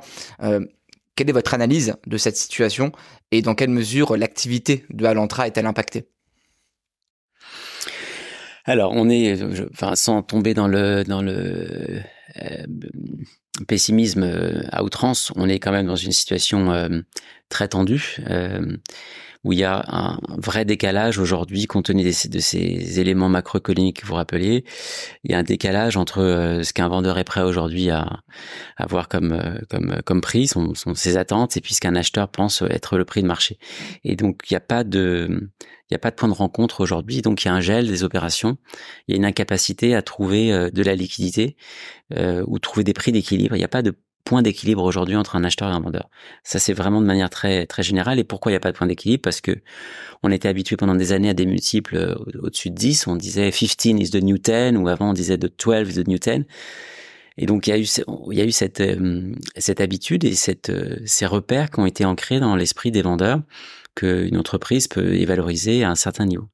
quelle 1.16 1.30
est 1.30 1.32
votre 1.32 1.54
analyse 1.54 1.94
de 2.06 2.18
cette 2.18 2.36
situation 2.36 2.92
et 3.30 3.40
dans 3.40 3.54
quelle 3.54 3.70
mesure 3.70 4.18
l'activité 4.18 4.84
de 4.90 5.06
Alantra 5.06 5.46
est-elle 5.46 5.64
impactée? 5.64 6.10
Alors, 8.64 8.92
on 8.94 9.08
est, 9.10 9.42
enfin, 9.72 9.94
sans 9.94 10.22
tomber 10.22 10.54
dans 10.54 10.68
le 10.68 11.04
dans 11.04 11.20
le 11.20 12.00
euh, 12.42 12.66
pessimisme 13.68 14.22
euh, 14.22 14.62
à 14.72 14.82
outrance, 14.82 15.32
on 15.36 15.48
est 15.48 15.58
quand 15.58 15.72
même 15.72 15.86
dans 15.86 15.96
une 15.96 16.12
situation 16.12 16.72
euh, 16.72 16.88
très 17.48 17.68
tendue 17.68 18.18
où 19.44 19.52
il 19.52 19.58
y 19.58 19.64
a 19.64 19.84
un 19.88 20.18
vrai 20.38 20.64
décalage 20.64 21.18
aujourd'hui, 21.18 21.66
compte 21.66 21.86
tenu 21.86 22.02
de 22.02 22.10
ces 22.10 23.00
éléments 23.00 23.28
macroéconomiques 23.28 24.00
que 24.00 24.06
vous 24.06 24.14
rappeliez. 24.14 24.64
Il 25.22 25.30
y 25.30 25.34
a 25.34 25.38
un 25.38 25.42
décalage 25.42 25.96
entre 25.96 26.60
ce 26.62 26.72
qu'un 26.72 26.88
vendeur 26.88 27.18
est 27.18 27.24
prêt 27.24 27.42
aujourd'hui 27.42 27.90
à 27.90 28.20
avoir 28.76 29.08
comme 29.08 29.60
comme 29.68 30.00
comme 30.04 30.20
prix, 30.20 30.48
son, 30.48 30.74
ses 30.94 31.16
attentes, 31.16 31.56
et 31.56 31.60
puis 31.60 31.74
ce 31.74 31.80
qu'un 31.80 31.94
acheteur 31.94 32.28
pense 32.28 32.62
être 32.62 32.96
le 32.96 33.04
prix 33.04 33.22
de 33.22 33.28
marché. 33.28 33.58
Et 34.02 34.16
donc 34.16 34.40
il 34.48 34.54
n'y 34.54 34.56
a 34.56 34.60
pas 34.60 34.84
de 34.84 35.50
il 35.90 35.92
n'y 35.92 35.96
a 35.96 35.98
pas 35.98 36.10
de 36.10 36.16
point 36.16 36.28
de 36.28 36.34
rencontre 36.34 36.80
aujourd'hui, 36.80 37.20
donc 37.20 37.44
il 37.44 37.48
y 37.48 37.50
a 37.50 37.54
un 37.54 37.60
gel 37.60 37.86
des 37.86 38.04
opérations, 38.04 38.56
il 39.06 39.12
y 39.12 39.14
a 39.14 39.18
une 39.18 39.26
incapacité 39.26 39.94
à 39.94 40.00
trouver 40.00 40.50
euh, 40.50 40.70
de 40.70 40.82
la 40.82 40.94
liquidité 40.94 41.56
euh, 42.16 42.42
ou 42.46 42.58
trouver 42.58 42.84
des 42.84 42.94
prix 42.94 43.12
d'équilibre. 43.12 43.54
Il 43.54 43.58
n'y 43.58 43.64
a 43.64 43.68
pas 43.68 43.82
de 43.82 43.94
point 44.24 44.42
d'équilibre 44.42 44.82
aujourd'hui 44.82 45.16
entre 45.16 45.36
un 45.36 45.44
acheteur 45.44 45.68
et 45.68 45.72
un 45.72 45.80
vendeur. 45.80 46.08
Ça 46.42 46.58
c'est 46.58 46.72
vraiment 46.72 47.00
de 47.00 47.06
manière 47.06 47.30
très 47.30 47.66
très 47.66 47.82
générale. 47.82 48.18
Et 48.18 48.24
pourquoi 48.24 48.50
il 48.50 48.54
n'y 48.54 48.56
a 48.56 48.60
pas 48.60 48.72
de 48.72 48.76
point 48.76 48.86
d'équilibre? 48.86 49.22
Parce 49.22 49.40
que 49.40 49.52
on 50.22 50.30
était 50.30 50.48
habitué 50.48 50.76
pendant 50.76 50.94
des 50.94 51.12
années 51.12 51.28
à 51.28 51.34
des 51.34 51.46
multiples 51.46 51.96
euh, 51.96 52.14
au-dessus 52.42 52.70
de 52.70 52.74
10. 52.74 53.06
On 53.06 53.16
disait 53.16 53.50
15 53.50 54.00
is 54.00 54.10
the 54.10 54.22
new 54.22 54.38
10 54.38 54.76
ou 54.76 54.88
avant 54.88 55.10
on 55.10 55.12
disait 55.12 55.38
the 55.38 55.52
12 55.62 55.90
is 55.90 56.02
the 56.02 56.08
new 56.08 56.18
10. 56.18 56.44
Et 57.36 57.46
donc 57.46 57.66
il 57.66 57.70
y 57.70 57.72
a 57.72 57.78
eu 57.78 57.86
il 58.30 58.38
y 58.38 58.40
a 58.40 58.44
eu 58.44 58.52
cette 58.52 58.82
cette 59.56 59.80
habitude 59.80 60.24
et 60.24 60.34
cette 60.34 60.72
ces 61.04 61.26
repères 61.26 61.70
qui 61.70 61.80
ont 61.80 61.86
été 61.86 62.04
ancrés 62.04 62.40
dans 62.40 62.56
l'esprit 62.56 62.90
des 62.92 63.02
vendeurs 63.02 63.42
qu'une 63.94 64.36
entreprise 64.36 64.88
peut 64.88 65.24
valoriser 65.24 65.84
à 65.84 65.90
un 65.90 65.94
certain 65.96 66.26
niveau. 66.26 66.48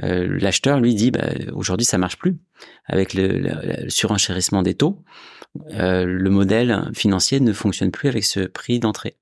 l'acheteur 0.00 0.80
lui 0.80 0.94
dit 0.94 1.12
bah, 1.12 1.28
aujourd'hui 1.52 1.84
ça 1.84 1.96
marche 1.96 2.16
plus 2.16 2.38
avec 2.86 3.14
le, 3.14 3.28
le 3.28 3.88
surenchérissement 3.88 4.62
des 4.62 4.74
taux. 4.74 4.98
Euh, 5.72 6.04
le 6.04 6.30
modèle 6.30 6.90
financier 6.94 7.40
ne 7.40 7.52
fonctionne 7.52 7.90
plus 7.90 8.08
avec 8.08 8.24
ce 8.24 8.40
prix 8.40 8.78
d'entrée. 8.78 9.16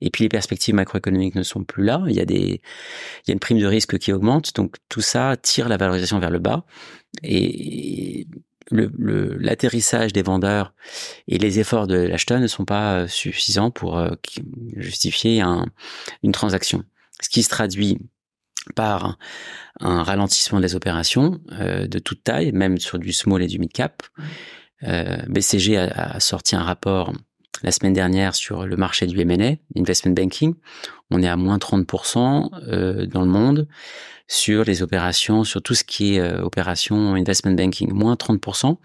Et 0.00 0.10
puis 0.10 0.24
les 0.24 0.28
perspectives 0.28 0.74
macroéconomiques 0.74 1.34
ne 1.34 1.42
sont 1.42 1.64
plus 1.64 1.84
là. 1.84 2.02
Il 2.08 2.14
y 2.14 2.20
a 2.20 2.26
des, 2.26 2.60
il 3.24 3.28
y 3.28 3.30
a 3.30 3.32
une 3.32 3.40
prime 3.40 3.58
de 3.58 3.66
risque 3.66 3.98
qui 3.98 4.12
augmente. 4.12 4.54
Donc 4.54 4.76
tout 4.88 5.00
ça 5.00 5.36
tire 5.36 5.68
la 5.68 5.78
valorisation 5.78 6.18
vers 6.18 6.30
le 6.30 6.38
bas. 6.38 6.64
Et 7.22 8.26
l'atterrissage 8.70 10.12
des 10.12 10.22
vendeurs 10.22 10.72
et 11.26 11.38
les 11.38 11.58
efforts 11.58 11.86
de 11.86 11.96
l'acheteur 11.96 12.40
ne 12.40 12.46
sont 12.46 12.64
pas 12.64 12.94
euh, 12.94 13.08
suffisants 13.08 13.70
pour 13.70 13.98
euh, 13.98 14.10
justifier 14.76 15.42
une 16.22 16.32
transaction. 16.32 16.84
Ce 17.20 17.28
qui 17.28 17.42
se 17.42 17.48
traduit 17.48 17.98
par 18.76 19.18
un 19.80 20.02
ralentissement 20.02 20.60
des 20.60 20.76
opérations 20.76 21.40
de 21.50 21.98
toute 21.98 22.22
taille, 22.22 22.52
même 22.52 22.78
sur 22.78 23.00
du 23.00 23.12
small 23.12 23.42
et 23.42 23.48
du 23.48 23.58
mid 23.58 23.72
cap. 23.72 24.04
Euh, 24.84 25.16
BCG 25.28 25.76
a, 25.76 26.20
sorti 26.20 26.56
un 26.56 26.62
rapport 26.62 27.12
la 27.62 27.70
semaine 27.70 27.92
dernière 27.92 28.34
sur 28.34 28.66
le 28.66 28.76
marché 28.76 29.06
du 29.06 29.20
M&A, 29.20 29.54
investment 29.78 30.12
banking. 30.12 30.54
On 31.10 31.22
est 31.22 31.28
à 31.28 31.36
moins 31.36 31.58
30% 31.58 32.50
euh, 32.68 33.06
dans 33.06 33.20
le 33.20 33.28
monde 33.28 33.68
sur 34.26 34.64
les 34.64 34.82
opérations, 34.82 35.44
sur 35.44 35.62
tout 35.62 35.74
ce 35.74 35.84
qui 35.84 36.16
est 36.16 36.20
euh, 36.20 36.42
opération 36.42 37.14
investment 37.14 37.52
banking, 37.52 37.92
moins 37.92 38.14
30%. 38.14 38.78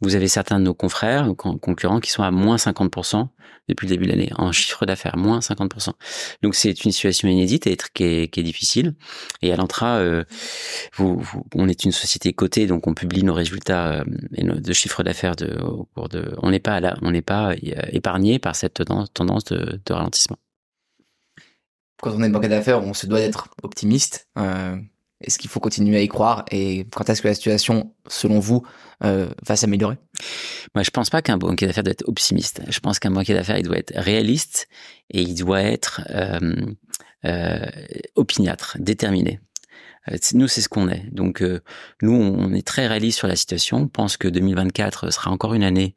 Vous 0.00 0.14
avez 0.16 0.28
certains 0.28 0.58
de 0.58 0.64
nos 0.64 0.74
confrères, 0.74 1.28
concurrents, 1.36 2.00
qui 2.00 2.10
sont 2.10 2.22
à 2.22 2.30
moins 2.30 2.56
50% 2.56 3.28
depuis 3.68 3.86
le 3.86 3.94
début 3.94 4.04
de 4.06 4.10
l'année, 4.10 4.30
en 4.36 4.52
chiffre 4.52 4.84
d'affaires, 4.84 5.16
moins 5.16 5.38
50%. 5.38 5.92
Donc 6.42 6.54
c'est 6.54 6.84
une 6.84 6.92
situation 6.92 7.28
inédite 7.28 7.66
et 7.66 7.76
qui 7.94 8.04
est, 8.04 8.42
difficile. 8.42 8.94
Et 9.40 9.52
à 9.52 9.56
l'entra, 9.56 9.96
euh, 9.96 10.24
vous, 10.94 11.24
on 11.54 11.68
est 11.68 11.84
une 11.84 11.92
société 11.92 12.32
cotée, 12.32 12.66
donc 12.66 12.86
on 12.86 12.94
publie 12.94 13.22
nos 13.22 13.32
résultats 13.32 14.00
euh, 14.00 14.04
de 14.32 14.72
chiffre 14.72 15.02
d'affaires 15.02 15.36
de, 15.36 15.58
au 15.62 15.88
cours 15.94 16.08
de. 16.08 16.34
On 16.42 16.50
n'est 16.50 16.60
pas 16.60 16.80
pas 16.80 17.52
euh, 17.52 17.54
épargné 17.90 18.38
par 18.38 18.54
cette 18.54 18.82
tendance 19.14 19.44
de, 19.44 19.80
de, 19.84 19.92
ralentissement. 19.92 20.36
Quand 22.02 22.12
on 22.12 22.22
est 22.22 22.26
une 22.26 22.32
banque 22.32 22.48
d'affaires, 22.48 22.82
on 22.82 22.92
se 22.92 23.06
doit 23.06 23.20
d'être 23.20 23.48
optimiste. 23.62 24.28
Euh, 24.36 24.76
est-ce 25.26 25.38
qu'il 25.38 25.50
faut 25.50 25.60
continuer 25.60 25.96
à 25.96 26.02
y 26.02 26.08
croire 26.08 26.44
Et 26.50 26.86
quand 26.92 27.08
est-ce 27.08 27.22
que 27.22 27.28
la 27.28 27.34
situation, 27.34 27.94
selon 28.08 28.38
vous, 28.38 28.62
euh, 29.02 29.28
va 29.46 29.56
s'améliorer? 29.56 29.96
Moi, 30.74 30.82
je 30.82 30.90
pense 30.90 31.10
pas 31.10 31.22
qu'un 31.22 31.38
banquier 31.38 31.66
d'affaires 31.66 31.84
doit 31.84 31.92
être 31.92 32.08
optimiste. 32.08 32.62
Je 32.68 32.80
pense 32.80 32.98
qu'un 32.98 33.10
banquier 33.10 33.34
d'affaires, 33.34 33.58
il 33.58 33.64
doit 33.64 33.78
être 33.78 33.92
réaliste 33.96 34.68
et 35.10 35.22
il 35.22 35.34
doit 35.34 35.62
être 35.62 36.02
euh, 36.10 36.54
euh, 37.24 37.66
opiniâtre, 38.16 38.76
déterminé. 38.80 39.40
Euh, 40.10 40.16
nous, 40.34 40.48
c'est 40.48 40.60
ce 40.60 40.68
qu'on 40.68 40.88
est. 40.88 41.04
Donc, 41.12 41.42
nous, 42.02 42.12
on 42.12 42.52
est 42.52 42.66
très 42.66 42.86
réaliste 42.86 43.18
sur 43.18 43.28
la 43.28 43.36
situation. 43.36 43.78
On 43.78 43.88
pense 43.88 44.16
que 44.16 44.28
2024 44.28 45.12
sera 45.12 45.30
encore 45.30 45.54
une 45.54 45.64
année 45.64 45.94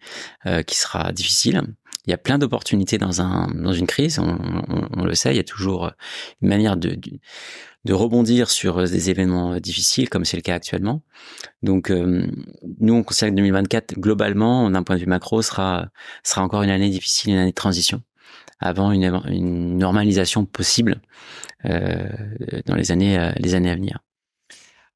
qui 0.66 0.78
sera 0.78 1.12
difficile. 1.12 1.62
Il 2.06 2.12
y 2.12 2.14
a 2.14 2.18
plein 2.18 2.38
d'opportunités 2.38 2.98
dans 2.98 3.20
un 3.20 3.48
dans 3.54 3.74
une 3.74 3.88
crise. 3.88 4.18
On, 4.20 5.04
le 5.04 5.14
sait. 5.14 5.34
Il 5.34 5.38
y 5.38 5.42
a 5.42 5.44
toujours 5.44 5.92
une 6.42 6.48
manière 6.48 6.78
de 6.78 6.98
de 7.88 7.94
rebondir 7.94 8.52
sur 8.52 8.84
des 8.84 9.10
événements 9.10 9.60
difficiles 9.60 10.10
comme 10.10 10.26
c'est 10.26 10.38
le 10.38 10.44
cas 10.44 10.56
actuellement. 10.56 11.02
Donc 11.64 11.90
nous 11.90 12.94
on 12.94 13.04
considère 13.04 13.32
que 13.32 13.36
2024 13.36 13.96
globalement 13.96 14.70
d'un 14.70 14.84
point 14.84 14.96
de 14.96 15.02
vue 15.02 15.08
macro 15.08 15.42
sera 15.42 15.88
sera 16.24 16.44
encore 16.44 16.64
une 16.64 16.70
année 16.70 16.90
difficile, 16.90 17.34
une 17.34 17.40
année 17.40 17.52
de 17.52 17.56
transition 17.56 18.04
avant 18.60 18.92
une, 18.92 19.22
une 19.28 19.78
normalisation 19.78 20.46
possible 20.46 21.02
euh, 21.66 22.08
dans 22.66 22.76
les 22.76 22.92
années, 22.92 23.18
euh, 23.18 23.32
les 23.38 23.56
années 23.56 23.72
à 23.72 23.76
venir. 23.76 24.00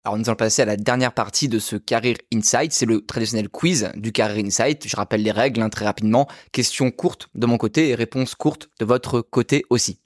Alors 0.03 0.17
nous 0.17 0.27
allons 0.27 0.35
passer 0.35 0.63
à 0.63 0.65
la 0.65 0.77
dernière 0.77 1.13
partie 1.13 1.47
de 1.47 1.59
ce 1.59 1.75
Career 1.75 2.15
Insight. 2.33 2.71
C'est 2.71 2.87
le 2.87 3.05
traditionnel 3.05 3.49
quiz 3.49 3.91
du 3.95 4.11
Career 4.11 4.43
Insight. 4.43 4.87
Je 4.87 4.95
rappelle 4.95 5.21
les 5.21 5.31
règles 5.31 5.61
hein, 5.61 5.69
très 5.69 5.85
rapidement. 5.85 6.27
Questions 6.51 6.89
courtes 6.89 7.29
de 7.35 7.45
mon 7.45 7.57
côté 7.57 7.89
et 7.89 7.95
réponses 7.95 8.33
courtes 8.33 8.69
de 8.79 8.85
votre 8.85 9.21
côté 9.21 9.63
aussi. 9.69 9.99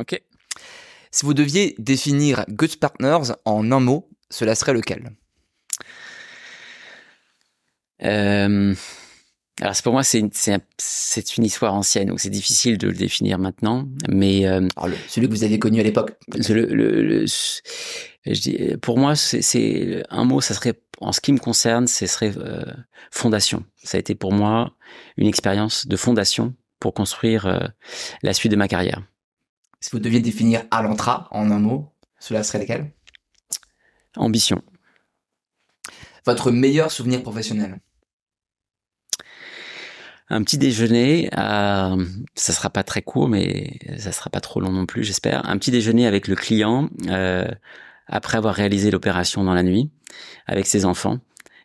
Ok. 0.00 0.22
Si 1.12 1.26
vous 1.26 1.34
deviez 1.34 1.74
définir 1.78 2.44
Good 2.48 2.76
Partners 2.76 3.34
en 3.44 3.70
un 3.70 3.80
mot, 3.80 4.08
cela 4.30 4.54
serait 4.54 4.72
lequel? 4.72 5.12
Euh, 8.02 8.74
alors 9.60 9.76
pour 9.84 9.92
moi, 9.92 10.02
c'est 10.02 10.18
une, 10.18 10.30
c'est 10.78 11.36
une 11.36 11.44
histoire 11.44 11.74
ancienne, 11.74 12.08
donc 12.08 12.18
c'est 12.18 12.30
difficile 12.30 12.78
de 12.78 12.88
le 12.88 12.94
définir 12.94 13.38
maintenant. 13.38 13.86
Mais 14.08 14.48
euh, 14.48 14.66
celui 15.06 15.28
que 15.28 15.32
vous 15.32 15.44
avez 15.44 15.58
connu 15.58 15.80
à 15.80 15.82
l'époque. 15.82 16.16
Le, 16.48 16.64
le, 16.64 17.26
pour 18.78 18.98
moi, 18.98 19.14
c'est 19.14 20.02
un 20.08 20.24
mot, 20.24 20.40
ça 20.40 20.54
serait 20.54 20.80
en 20.98 21.12
ce 21.12 21.20
qui 21.20 21.32
me 21.32 21.38
concerne, 21.38 21.88
ce 21.88 22.06
serait 22.06 22.32
euh, 22.38 22.64
fondation. 23.10 23.64
Ça 23.82 23.98
a 23.98 24.00
été 24.00 24.14
pour 24.14 24.32
moi 24.32 24.74
une 25.16 25.26
expérience 25.26 25.86
de 25.86 25.96
fondation 25.96 26.54
pour 26.80 26.94
construire 26.94 27.46
euh, 27.46 27.60
la 28.22 28.32
suite 28.32 28.50
de 28.50 28.56
ma 28.56 28.68
carrière. 28.68 29.02
Si 29.82 29.90
vous 29.90 29.98
deviez 29.98 30.20
définir 30.20 30.62
Alantra 30.70 31.26
en 31.32 31.50
un 31.50 31.58
mot, 31.58 31.92
cela 32.20 32.44
serait 32.44 32.60
lequel? 32.60 32.92
Ambition. 34.16 34.62
Votre 36.24 36.52
meilleur 36.52 36.92
souvenir 36.92 37.20
professionnel? 37.20 37.80
Un 40.28 40.44
petit 40.44 40.56
déjeuner, 40.56 41.28
à, 41.32 41.96
ça 42.36 42.52
sera 42.52 42.70
pas 42.70 42.84
très 42.84 43.02
court, 43.02 43.28
mais 43.28 43.76
ça 43.98 44.12
sera 44.12 44.30
pas 44.30 44.40
trop 44.40 44.60
long 44.60 44.70
non 44.70 44.86
plus, 44.86 45.02
j'espère. 45.02 45.44
Un 45.48 45.58
petit 45.58 45.72
déjeuner 45.72 46.06
avec 46.06 46.28
le 46.28 46.36
client 46.36 46.88
euh, 47.08 47.48
après 48.06 48.38
avoir 48.38 48.54
réalisé 48.54 48.92
l'opération 48.92 49.42
dans 49.42 49.52
la 49.52 49.64
nuit 49.64 49.90
avec 50.46 50.66
ses 50.66 50.84
enfants 50.84 51.18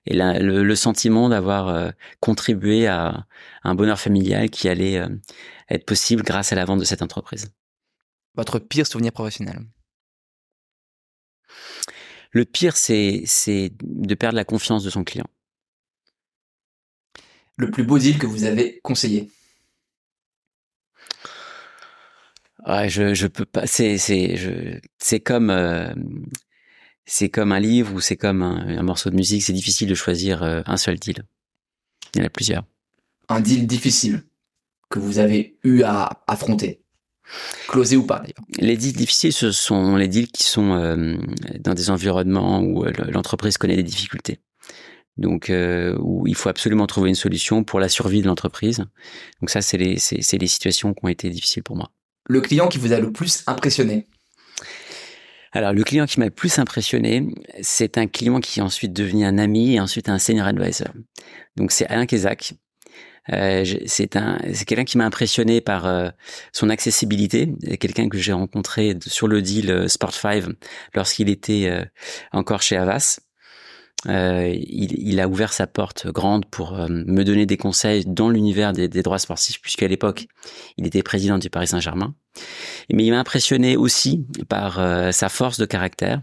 et 0.08 0.16
le, 0.16 0.76
sentiment 0.76 1.30
d'avoir 1.30 1.68
euh, 1.68 1.92
contribué 2.20 2.88
à, 2.88 3.28
un 3.64 3.76
bonheur 3.76 4.00
familial 4.00 4.50
qui 4.50 4.70
allait 4.70 4.98
euh, 4.98 5.08
être 5.70 5.86
possible 5.86 6.24
grâce 6.24 6.52
à 6.52 6.56
la 6.56 6.66
vente 6.66 6.80
de 6.80 6.86
cette 6.86 7.04
entreprise. 7.04 7.52
Votre 8.38 8.60
pire 8.60 8.88
souvenir 8.88 9.12
professionnel 9.12 9.60
Le 12.32 12.46
pire, 12.46 12.78
c'est 12.78 13.26
de 13.82 14.16
perdre 14.16 14.36
la 14.36 14.46
confiance 14.46 14.84
de 14.84 14.90
son 14.90 15.04
client 15.04 15.28
le 17.58 17.72
plus 17.72 17.84
beau 17.84 18.00
deal 18.00 18.18
que 18.18 18.28
vous 18.28 18.46
avez 18.46 18.80
conseillé 18.84 19.30
Ouais, 22.66 22.90
je 22.90 23.14
je 23.14 23.28
peux 23.28 23.46
pas. 23.46 23.66
C'est 23.66 23.98
c'est 23.98 24.36
je 24.36 24.80
c'est 24.98 25.20
comme 25.20 25.50
euh, 25.50 25.94
c'est 27.06 27.30
comme 27.30 27.52
un 27.54 27.60
livre 27.60 27.94
ou 27.94 28.02
c'est 28.02 28.18
comme 28.18 28.42
un, 28.42 28.84
morceau 28.84 29.10
de 29.10 29.16
musique. 29.16 29.44
C'est 29.44 29.54
difficile 29.54 29.88
de 29.88 29.96
choisir 29.96 30.44
euh, 30.44 30.62
un 30.66 30.76
seul 30.76 31.00
deal. 31.00 31.24
Il 32.14 32.20
y 32.20 32.24
en 32.24 32.26
a 32.26 32.30
plusieurs. 32.30 32.66
Un 33.30 33.40
deal 33.40 33.68
difficile 33.68 34.24
que 34.90 35.00
vous 35.00 35.20
avez 35.20 35.58
eu 35.64 35.84
à 35.84 36.24
affronter, 36.28 36.82
closé 37.68 37.96
ou 37.98 38.04
pas 38.04 38.20
d'ailleurs. 38.20 38.46
Les 38.58 38.78
deals 38.78 38.94
difficiles, 38.94 39.34
ce 39.34 39.52
sont 39.52 39.96
les 39.96 40.08
deals 40.08 40.32
qui 40.32 40.44
sont 40.44 40.74
euh, 40.74 41.18
dans 41.60 41.74
des 41.74 41.90
environnements 41.90 42.62
où 42.62 42.86
l'entreprise 43.10 43.58
connaît 43.58 43.76
des 43.76 43.84
difficultés 43.84 44.40
donc 45.18 45.50
euh, 45.50 45.98
où 46.00 46.28
il 46.28 46.36
faut 46.36 46.50
absolument 46.50 46.88
trouver 46.88 47.10
une 47.10 47.16
solution 47.16 47.64
pour 47.64 47.80
la 47.80 47.90
survie 47.90 48.22
de 48.22 48.28
l'entreprise. 48.28 48.86
Donc 49.42 49.50
ça, 49.50 49.62
c'est 49.62 49.78
les, 49.78 49.98
c'est, 49.98 50.38
les 50.38 50.48
situations 50.48 50.94
qui 50.94 51.00
ont 51.04 51.10
été 51.10 51.30
difficiles 51.30 51.64
pour 51.64 51.76
moi. 51.76 51.92
Le 52.30 52.42
client 52.42 52.68
qui 52.68 52.78
vous 52.78 52.94
a 52.94 53.00
le 53.00 53.12
plus 53.12 53.44
impressionné? 53.48 54.08
Alors, 55.54 55.74
le 55.74 55.84
client 55.84 56.06
qui 56.06 56.20
m'a 56.20 56.26
le 56.26 56.32
plus 56.32 56.60
impressionné, 56.60 57.26
c'est 57.62 57.98
un 57.98 58.06
client 58.06 58.40
qui 58.40 58.60
est 58.60 58.64
ensuite 58.64 58.94
devenu 58.94 59.26
un 59.26 59.38
ami 59.38 59.76
et 59.76 59.80
ensuite 59.80 60.10
un 60.10 60.20
senior 60.20 60.46
advisor. 60.46 60.90
Donc, 61.56 61.72
c'est 61.72 61.88
Alain 61.88 62.06
Kezak. 62.06 62.54
Euh, 63.34 63.66
c'est 63.86 64.16
un, 64.16 64.38
c'est 64.54 64.66
quelqu'un 64.66 64.86
qui 64.86 64.98
m'a 64.98 65.06
impressionné 65.06 65.62
par 65.62 65.86
euh, 65.86 66.10
son 66.52 66.70
accessibilité. 66.70 67.54
Quelqu'un 67.80 68.10
que 68.10 68.18
j'ai 68.18 68.34
rencontré 68.34 68.98
sur 69.06 69.28
le 69.28 69.42
deal 69.42 69.72
euh, 69.72 69.88
Sport 69.88 70.14
5 70.14 70.46
lorsqu'il 70.94 71.30
était 71.30 71.68
euh, 71.70 71.84
encore 72.32 72.62
chez 72.62 72.78
Avas. 72.78 73.20
Euh, 74.08 74.54
il, 74.56 75.10
il, 75.10 75.20
a 75.20 75.28
ouvert 75.28 75.52
sa 75.52 75.66
porte 75.66 76.08
grande 76.08 76.46
pour 76.46 76.80
euh, 76.80 76.88
me 76.88 77.24
donner 77.24 77.48
des 77.48 77.58
conseils 77.58 78.06
dans 78.06 78.30
l'univers 78.30 78.72
des, 78.72 78.88
des, 78.88 79.02
droits 79.02 79.18
sportifs, 79.18 79.60
puisqu'à 79.60 79.88
l'époque, 79.88 80.28
il 80.78 80.86
était 80.86 81.02
président 81.02 81.40
du 81.40 81.50
Paris 81.50 81.68
Saint-Germain. 81.68 82.14
Mais 82.92 83.04
il 83.06 83.12
m'a 83.12 83.20
impressionné 83.20 83.76
aussi 83.76 84.24
par 84.48 84.80
sa 85.12 85.30
force 85.30 85.58
de 85.58 85.66
caractère, 85.66 86.22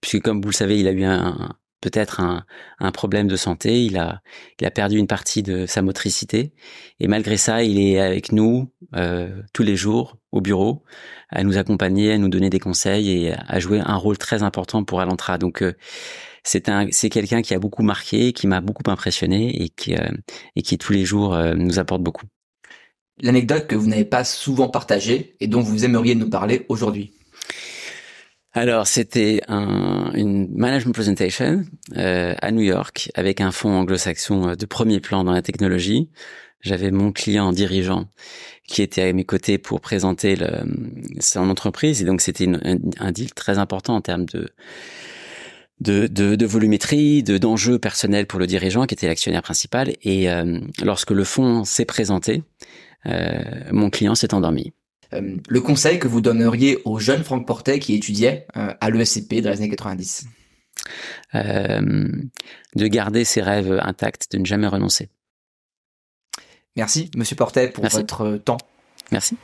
puisque 0.00 0.20
comme 0.20 0.42
vous 0.42 0.48
le 0.48 0.54
savez, 0.54 0.80
il 0.80 0.88
a 0.88 0.90
eu 0.90 1.04
un, 1.04 1.54
peut-être 1.82 2.20
un, 2.20 2.46
un, 2.78 2.90
problème 2.92 3.28
de 3.28 3.36
santé, 3.36 3.84
il 3.84 3.98
a, 3.98 4.22
il 4.58 4.66
a 4.66 4.70
perdu 4.70 4.96
une 4.96 5.06
partie 5.06 5.42
de 5.42 5.66
sa 5.66 5.82
motricité, 5.82 6.54
et 6.98 7.08
malgré 7.08 7.36
ça, 7.36 7.62
il 7.62 7.78
est 7.78 8.00
avec 8.00 8.32
nous 8.32 8.72
tous 9.52 9.62
les 9.62 9.76
jours 9.76 10.16
au 10.32 10.40
bureau, 10.40 10.82
à 11.28 11.44
nous 11.44 11.58
accompagner, 11.58 12.12
à 12.12 12.18
nous 12.18 12.28
donner 12.30 12.48
des 12.48 12.60
conseils 12.60 13.10
et 13.10 13.34
à 13.34 13.58
jouer 13.58 13.80
un 13.84 13.96
rôle 13.96 14.16
très 14.16 14.42
important 14.42 14.84
pour 14.84 15.00
Alantra. 15.00 15.36
Donc 15.36 15.62
c'est 16.44 16.68
un, 16.68 16.88
c'est 16.90 17.08
quelqu'un 17.08 17.42
qui 17.42 17.54
a 17.54 17.58
beaucoup 17.58 17.82
marqué, 17.82 18.32
qui 18.32 18.46
m'a 18.46 18.60
beaucoup 18.60 18.88
impressionné 18.90 19.62
et 19.62 19.68
qui, 19.68 19.94
euh, 19.94 20.08
et 20.56 20.62
qui 20.62 20.78
tous 20.78 20.92
les 20.92 21.04
jours 21.04 21.34
euh, 21.34 21.54
nous 21.54 21.78
apporte 21.78 22.02
beaucoup. 22.02 22.26
L'anecdote 23.20 23.66
que 23.66 23.76
vous 23.76 23.86
n'avez 23.86 24.04
pas 24.04 24.24
souvent 24.24 24.68
partagée 24.68 25.36
et 25.40 25.46
dont 25.46 25.60
vous 25.60 25.84
aimeriez 25.84 26.14
nous 26.14 26.28
parler 26.28 26.66
aujourd'hui. 26.68 27.12
Alors, 28.54 28.86
c'était 28.86 29.40
un, 29.48 30.12
une 30.12 30.48
management 30.54 30.92
presentation 30.92 31.64
euh, 31.96 32.34
à 32.40 32.50
New 32.50 32.60
York 32.60 33.10
avec 33.14 33.40
un 33.40 33.50
fonds 33.50 33.70
anglo-saxon 33.70 34.48
euh, 34.48 34.54
de 34.56 34.66
premier 34.66 35.00
plan 35.00 35.24
dans 35.24 35.32
la 35.32 35.40
technologie. 35.40 36.10
J'avais 36.60 36.90
mon 36.90 37.12
client 37.12 37.52
dirigeant 37.52 38.08
qui 38.68 38.82
était 38.82 39.02
à 39.02 39.12
mes 39.14 39.24
côtés 39.24 39.56
pour 39.56 39.80
présenter 39.80 40.36
le, 40.36 40.48
son 41.18 41.48
entreprise 41.48 42.02
et 42.02 42.04
donc 42.04 42.20
c'était 42.20 42.46
un, 43.00 43.10
deal 43.10 43.32
très 43.34 43.58
important 43.58 43.96
en 43.96 44.00
termes 44.00 44.26
de 44.26 44.48
de, 45.80 46.06
de, 46.06 46.36
de 46.36 46.46
volumétrie, 46.46 47.24
de 47.24 47.38
d'enjeux 47.38 47.78
personnels 47.78 48.26
pour 48.26 48.38
le 48.38 48.46
dirigeant 48.46 48.86
qui 48.86 48.94
était 48.94 49.08
l'actionnaire 49.08 49.42
principal. 49.42 49.94
Et 50.02 50.30
euh, 50.30 50.60
lorsque 50.84 51.10
le 51.10 51.24
fonds 51.24 51.64
s'est 51.64 51.86
présenté, 51.86 52.44
euh, 53.06 53.42
mon 53.72 53.90
client 53.90 54.14
s'est 54.14 54.32
endormi. 54.32 54.72
Euh, 55.14 55.36
le 55.48 55.60
conseil 55.60 55.98
que 55.98 56.08
vous 56.08 56.20
donneriez 56.20 56.78
aux 56.84 56.98
jeunes 56.98 57.24
Franck 57.24 57.46
Portet 57.46 57.78
qui 57.78 57.94
étudiaient 57.94 58.46
euh, 58.56 58.72
à 58.80 58.90
l'ESCP 58.90 59.40
dans 59.40 59.50
les 59.50 59.58
années 59.58 59.68
90 59.68 60.26
euh, 61.34 62.08
De 62.76 62.86
garder 62.86 63.24
ses 63.24 63.42
rêves 63.42 63.78
intacts, 63.82 64.32
de 64.32 64.38
ne 64.38 64.46
jamais 64.46 64.66
renoncer. 64.66 65.08
Merci, 66.76 67.10
Monsieur 67.16 67.36
Portet, 67.36 67.68
pour 67.68 67.82
Merci. 67.82 67.98
votre 67.98 68.36
temps. 68.38 68.58
Merci. 69.10 69.36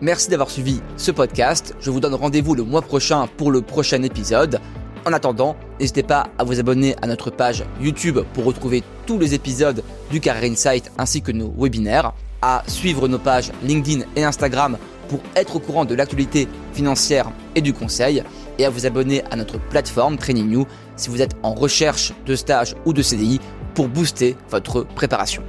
Merci 0.00 0.28
d'avoir 0.28 0.50
suivi 0.50 0.80
ce 0.96 1.10
podcast. 1.10 1.74
Je 1.80 1.90
vous 1.90 2.00
donne 2.00 2.14
rendez-vous 2.14 2.54
le 2.54 2.62
mois 2.62 2.82
prochain 2.82 3.26
pour 3.26 3.50
le 3.50 3.62
prochain 3.62 4.02
épisode. 4.02 4.60
En 5.06 5.12
attendant, 5.12 5.56
n'hésitez 5.80 6.02
pas 6.02 6.28
à 6.38 6.44
vous 6.44 6.60
abonner 6.60 6.94
à 7.00 7.06
notre 7.06 7.30
page 7.30 7.64
YouTube 7.80 8.18
pour 8.34 8.44
retrouver 8.44 8.82
tous 9.06 9.18
les 9.18 9.34
épisodes 9.34 9.82
du 10.10 10.20
Carrière 10.20 10.50
Insight 10.50 10.92
ainsi 10.98 11.22
que 11.22 11.32
nos 11.32 11.52
webinaires, 11.56 12.12
à 12.46 12.62
suivre 12.68 13.08
nos 13.08 13.18
pages 13.18 13.50
LinkedIn 13.64 14.04
et 14.14 14.22
Instagram 14.22 14.78
pour 15.08 15.18
être 15.34 15.56
au 15.56 15.58
courant 15.58 15.84
de 15.84 15.96
l'actualité 15.96 16.46
financière 16.72 17.32
et 17.56 17.60
du 17.60 17.72
conseil, 17.72 18.22
et 18.58 18.64
à 18.64 18.70
vous 18.70 18.86
abonner 18.86 19.24
à 19.32 19.36
notre 19.36 19.58
plateforme 19.58 20.16
Training 20.16 20.48
New 20.48 20.66
si 20.94 21.10
vous 21.10 21.22
êtes 21.22 21.36
en 21.42 21.54
recherche 21.54 22.12
de 22.24 22.36
stage 22.36 22.76
ou 22.84 22.92
de 22.92 23.02
CDI 23.02 23.40
pour 23.74 23.88
booster 23.88 24.36
votre 24.48 24.84
préparation. 24.84 25.42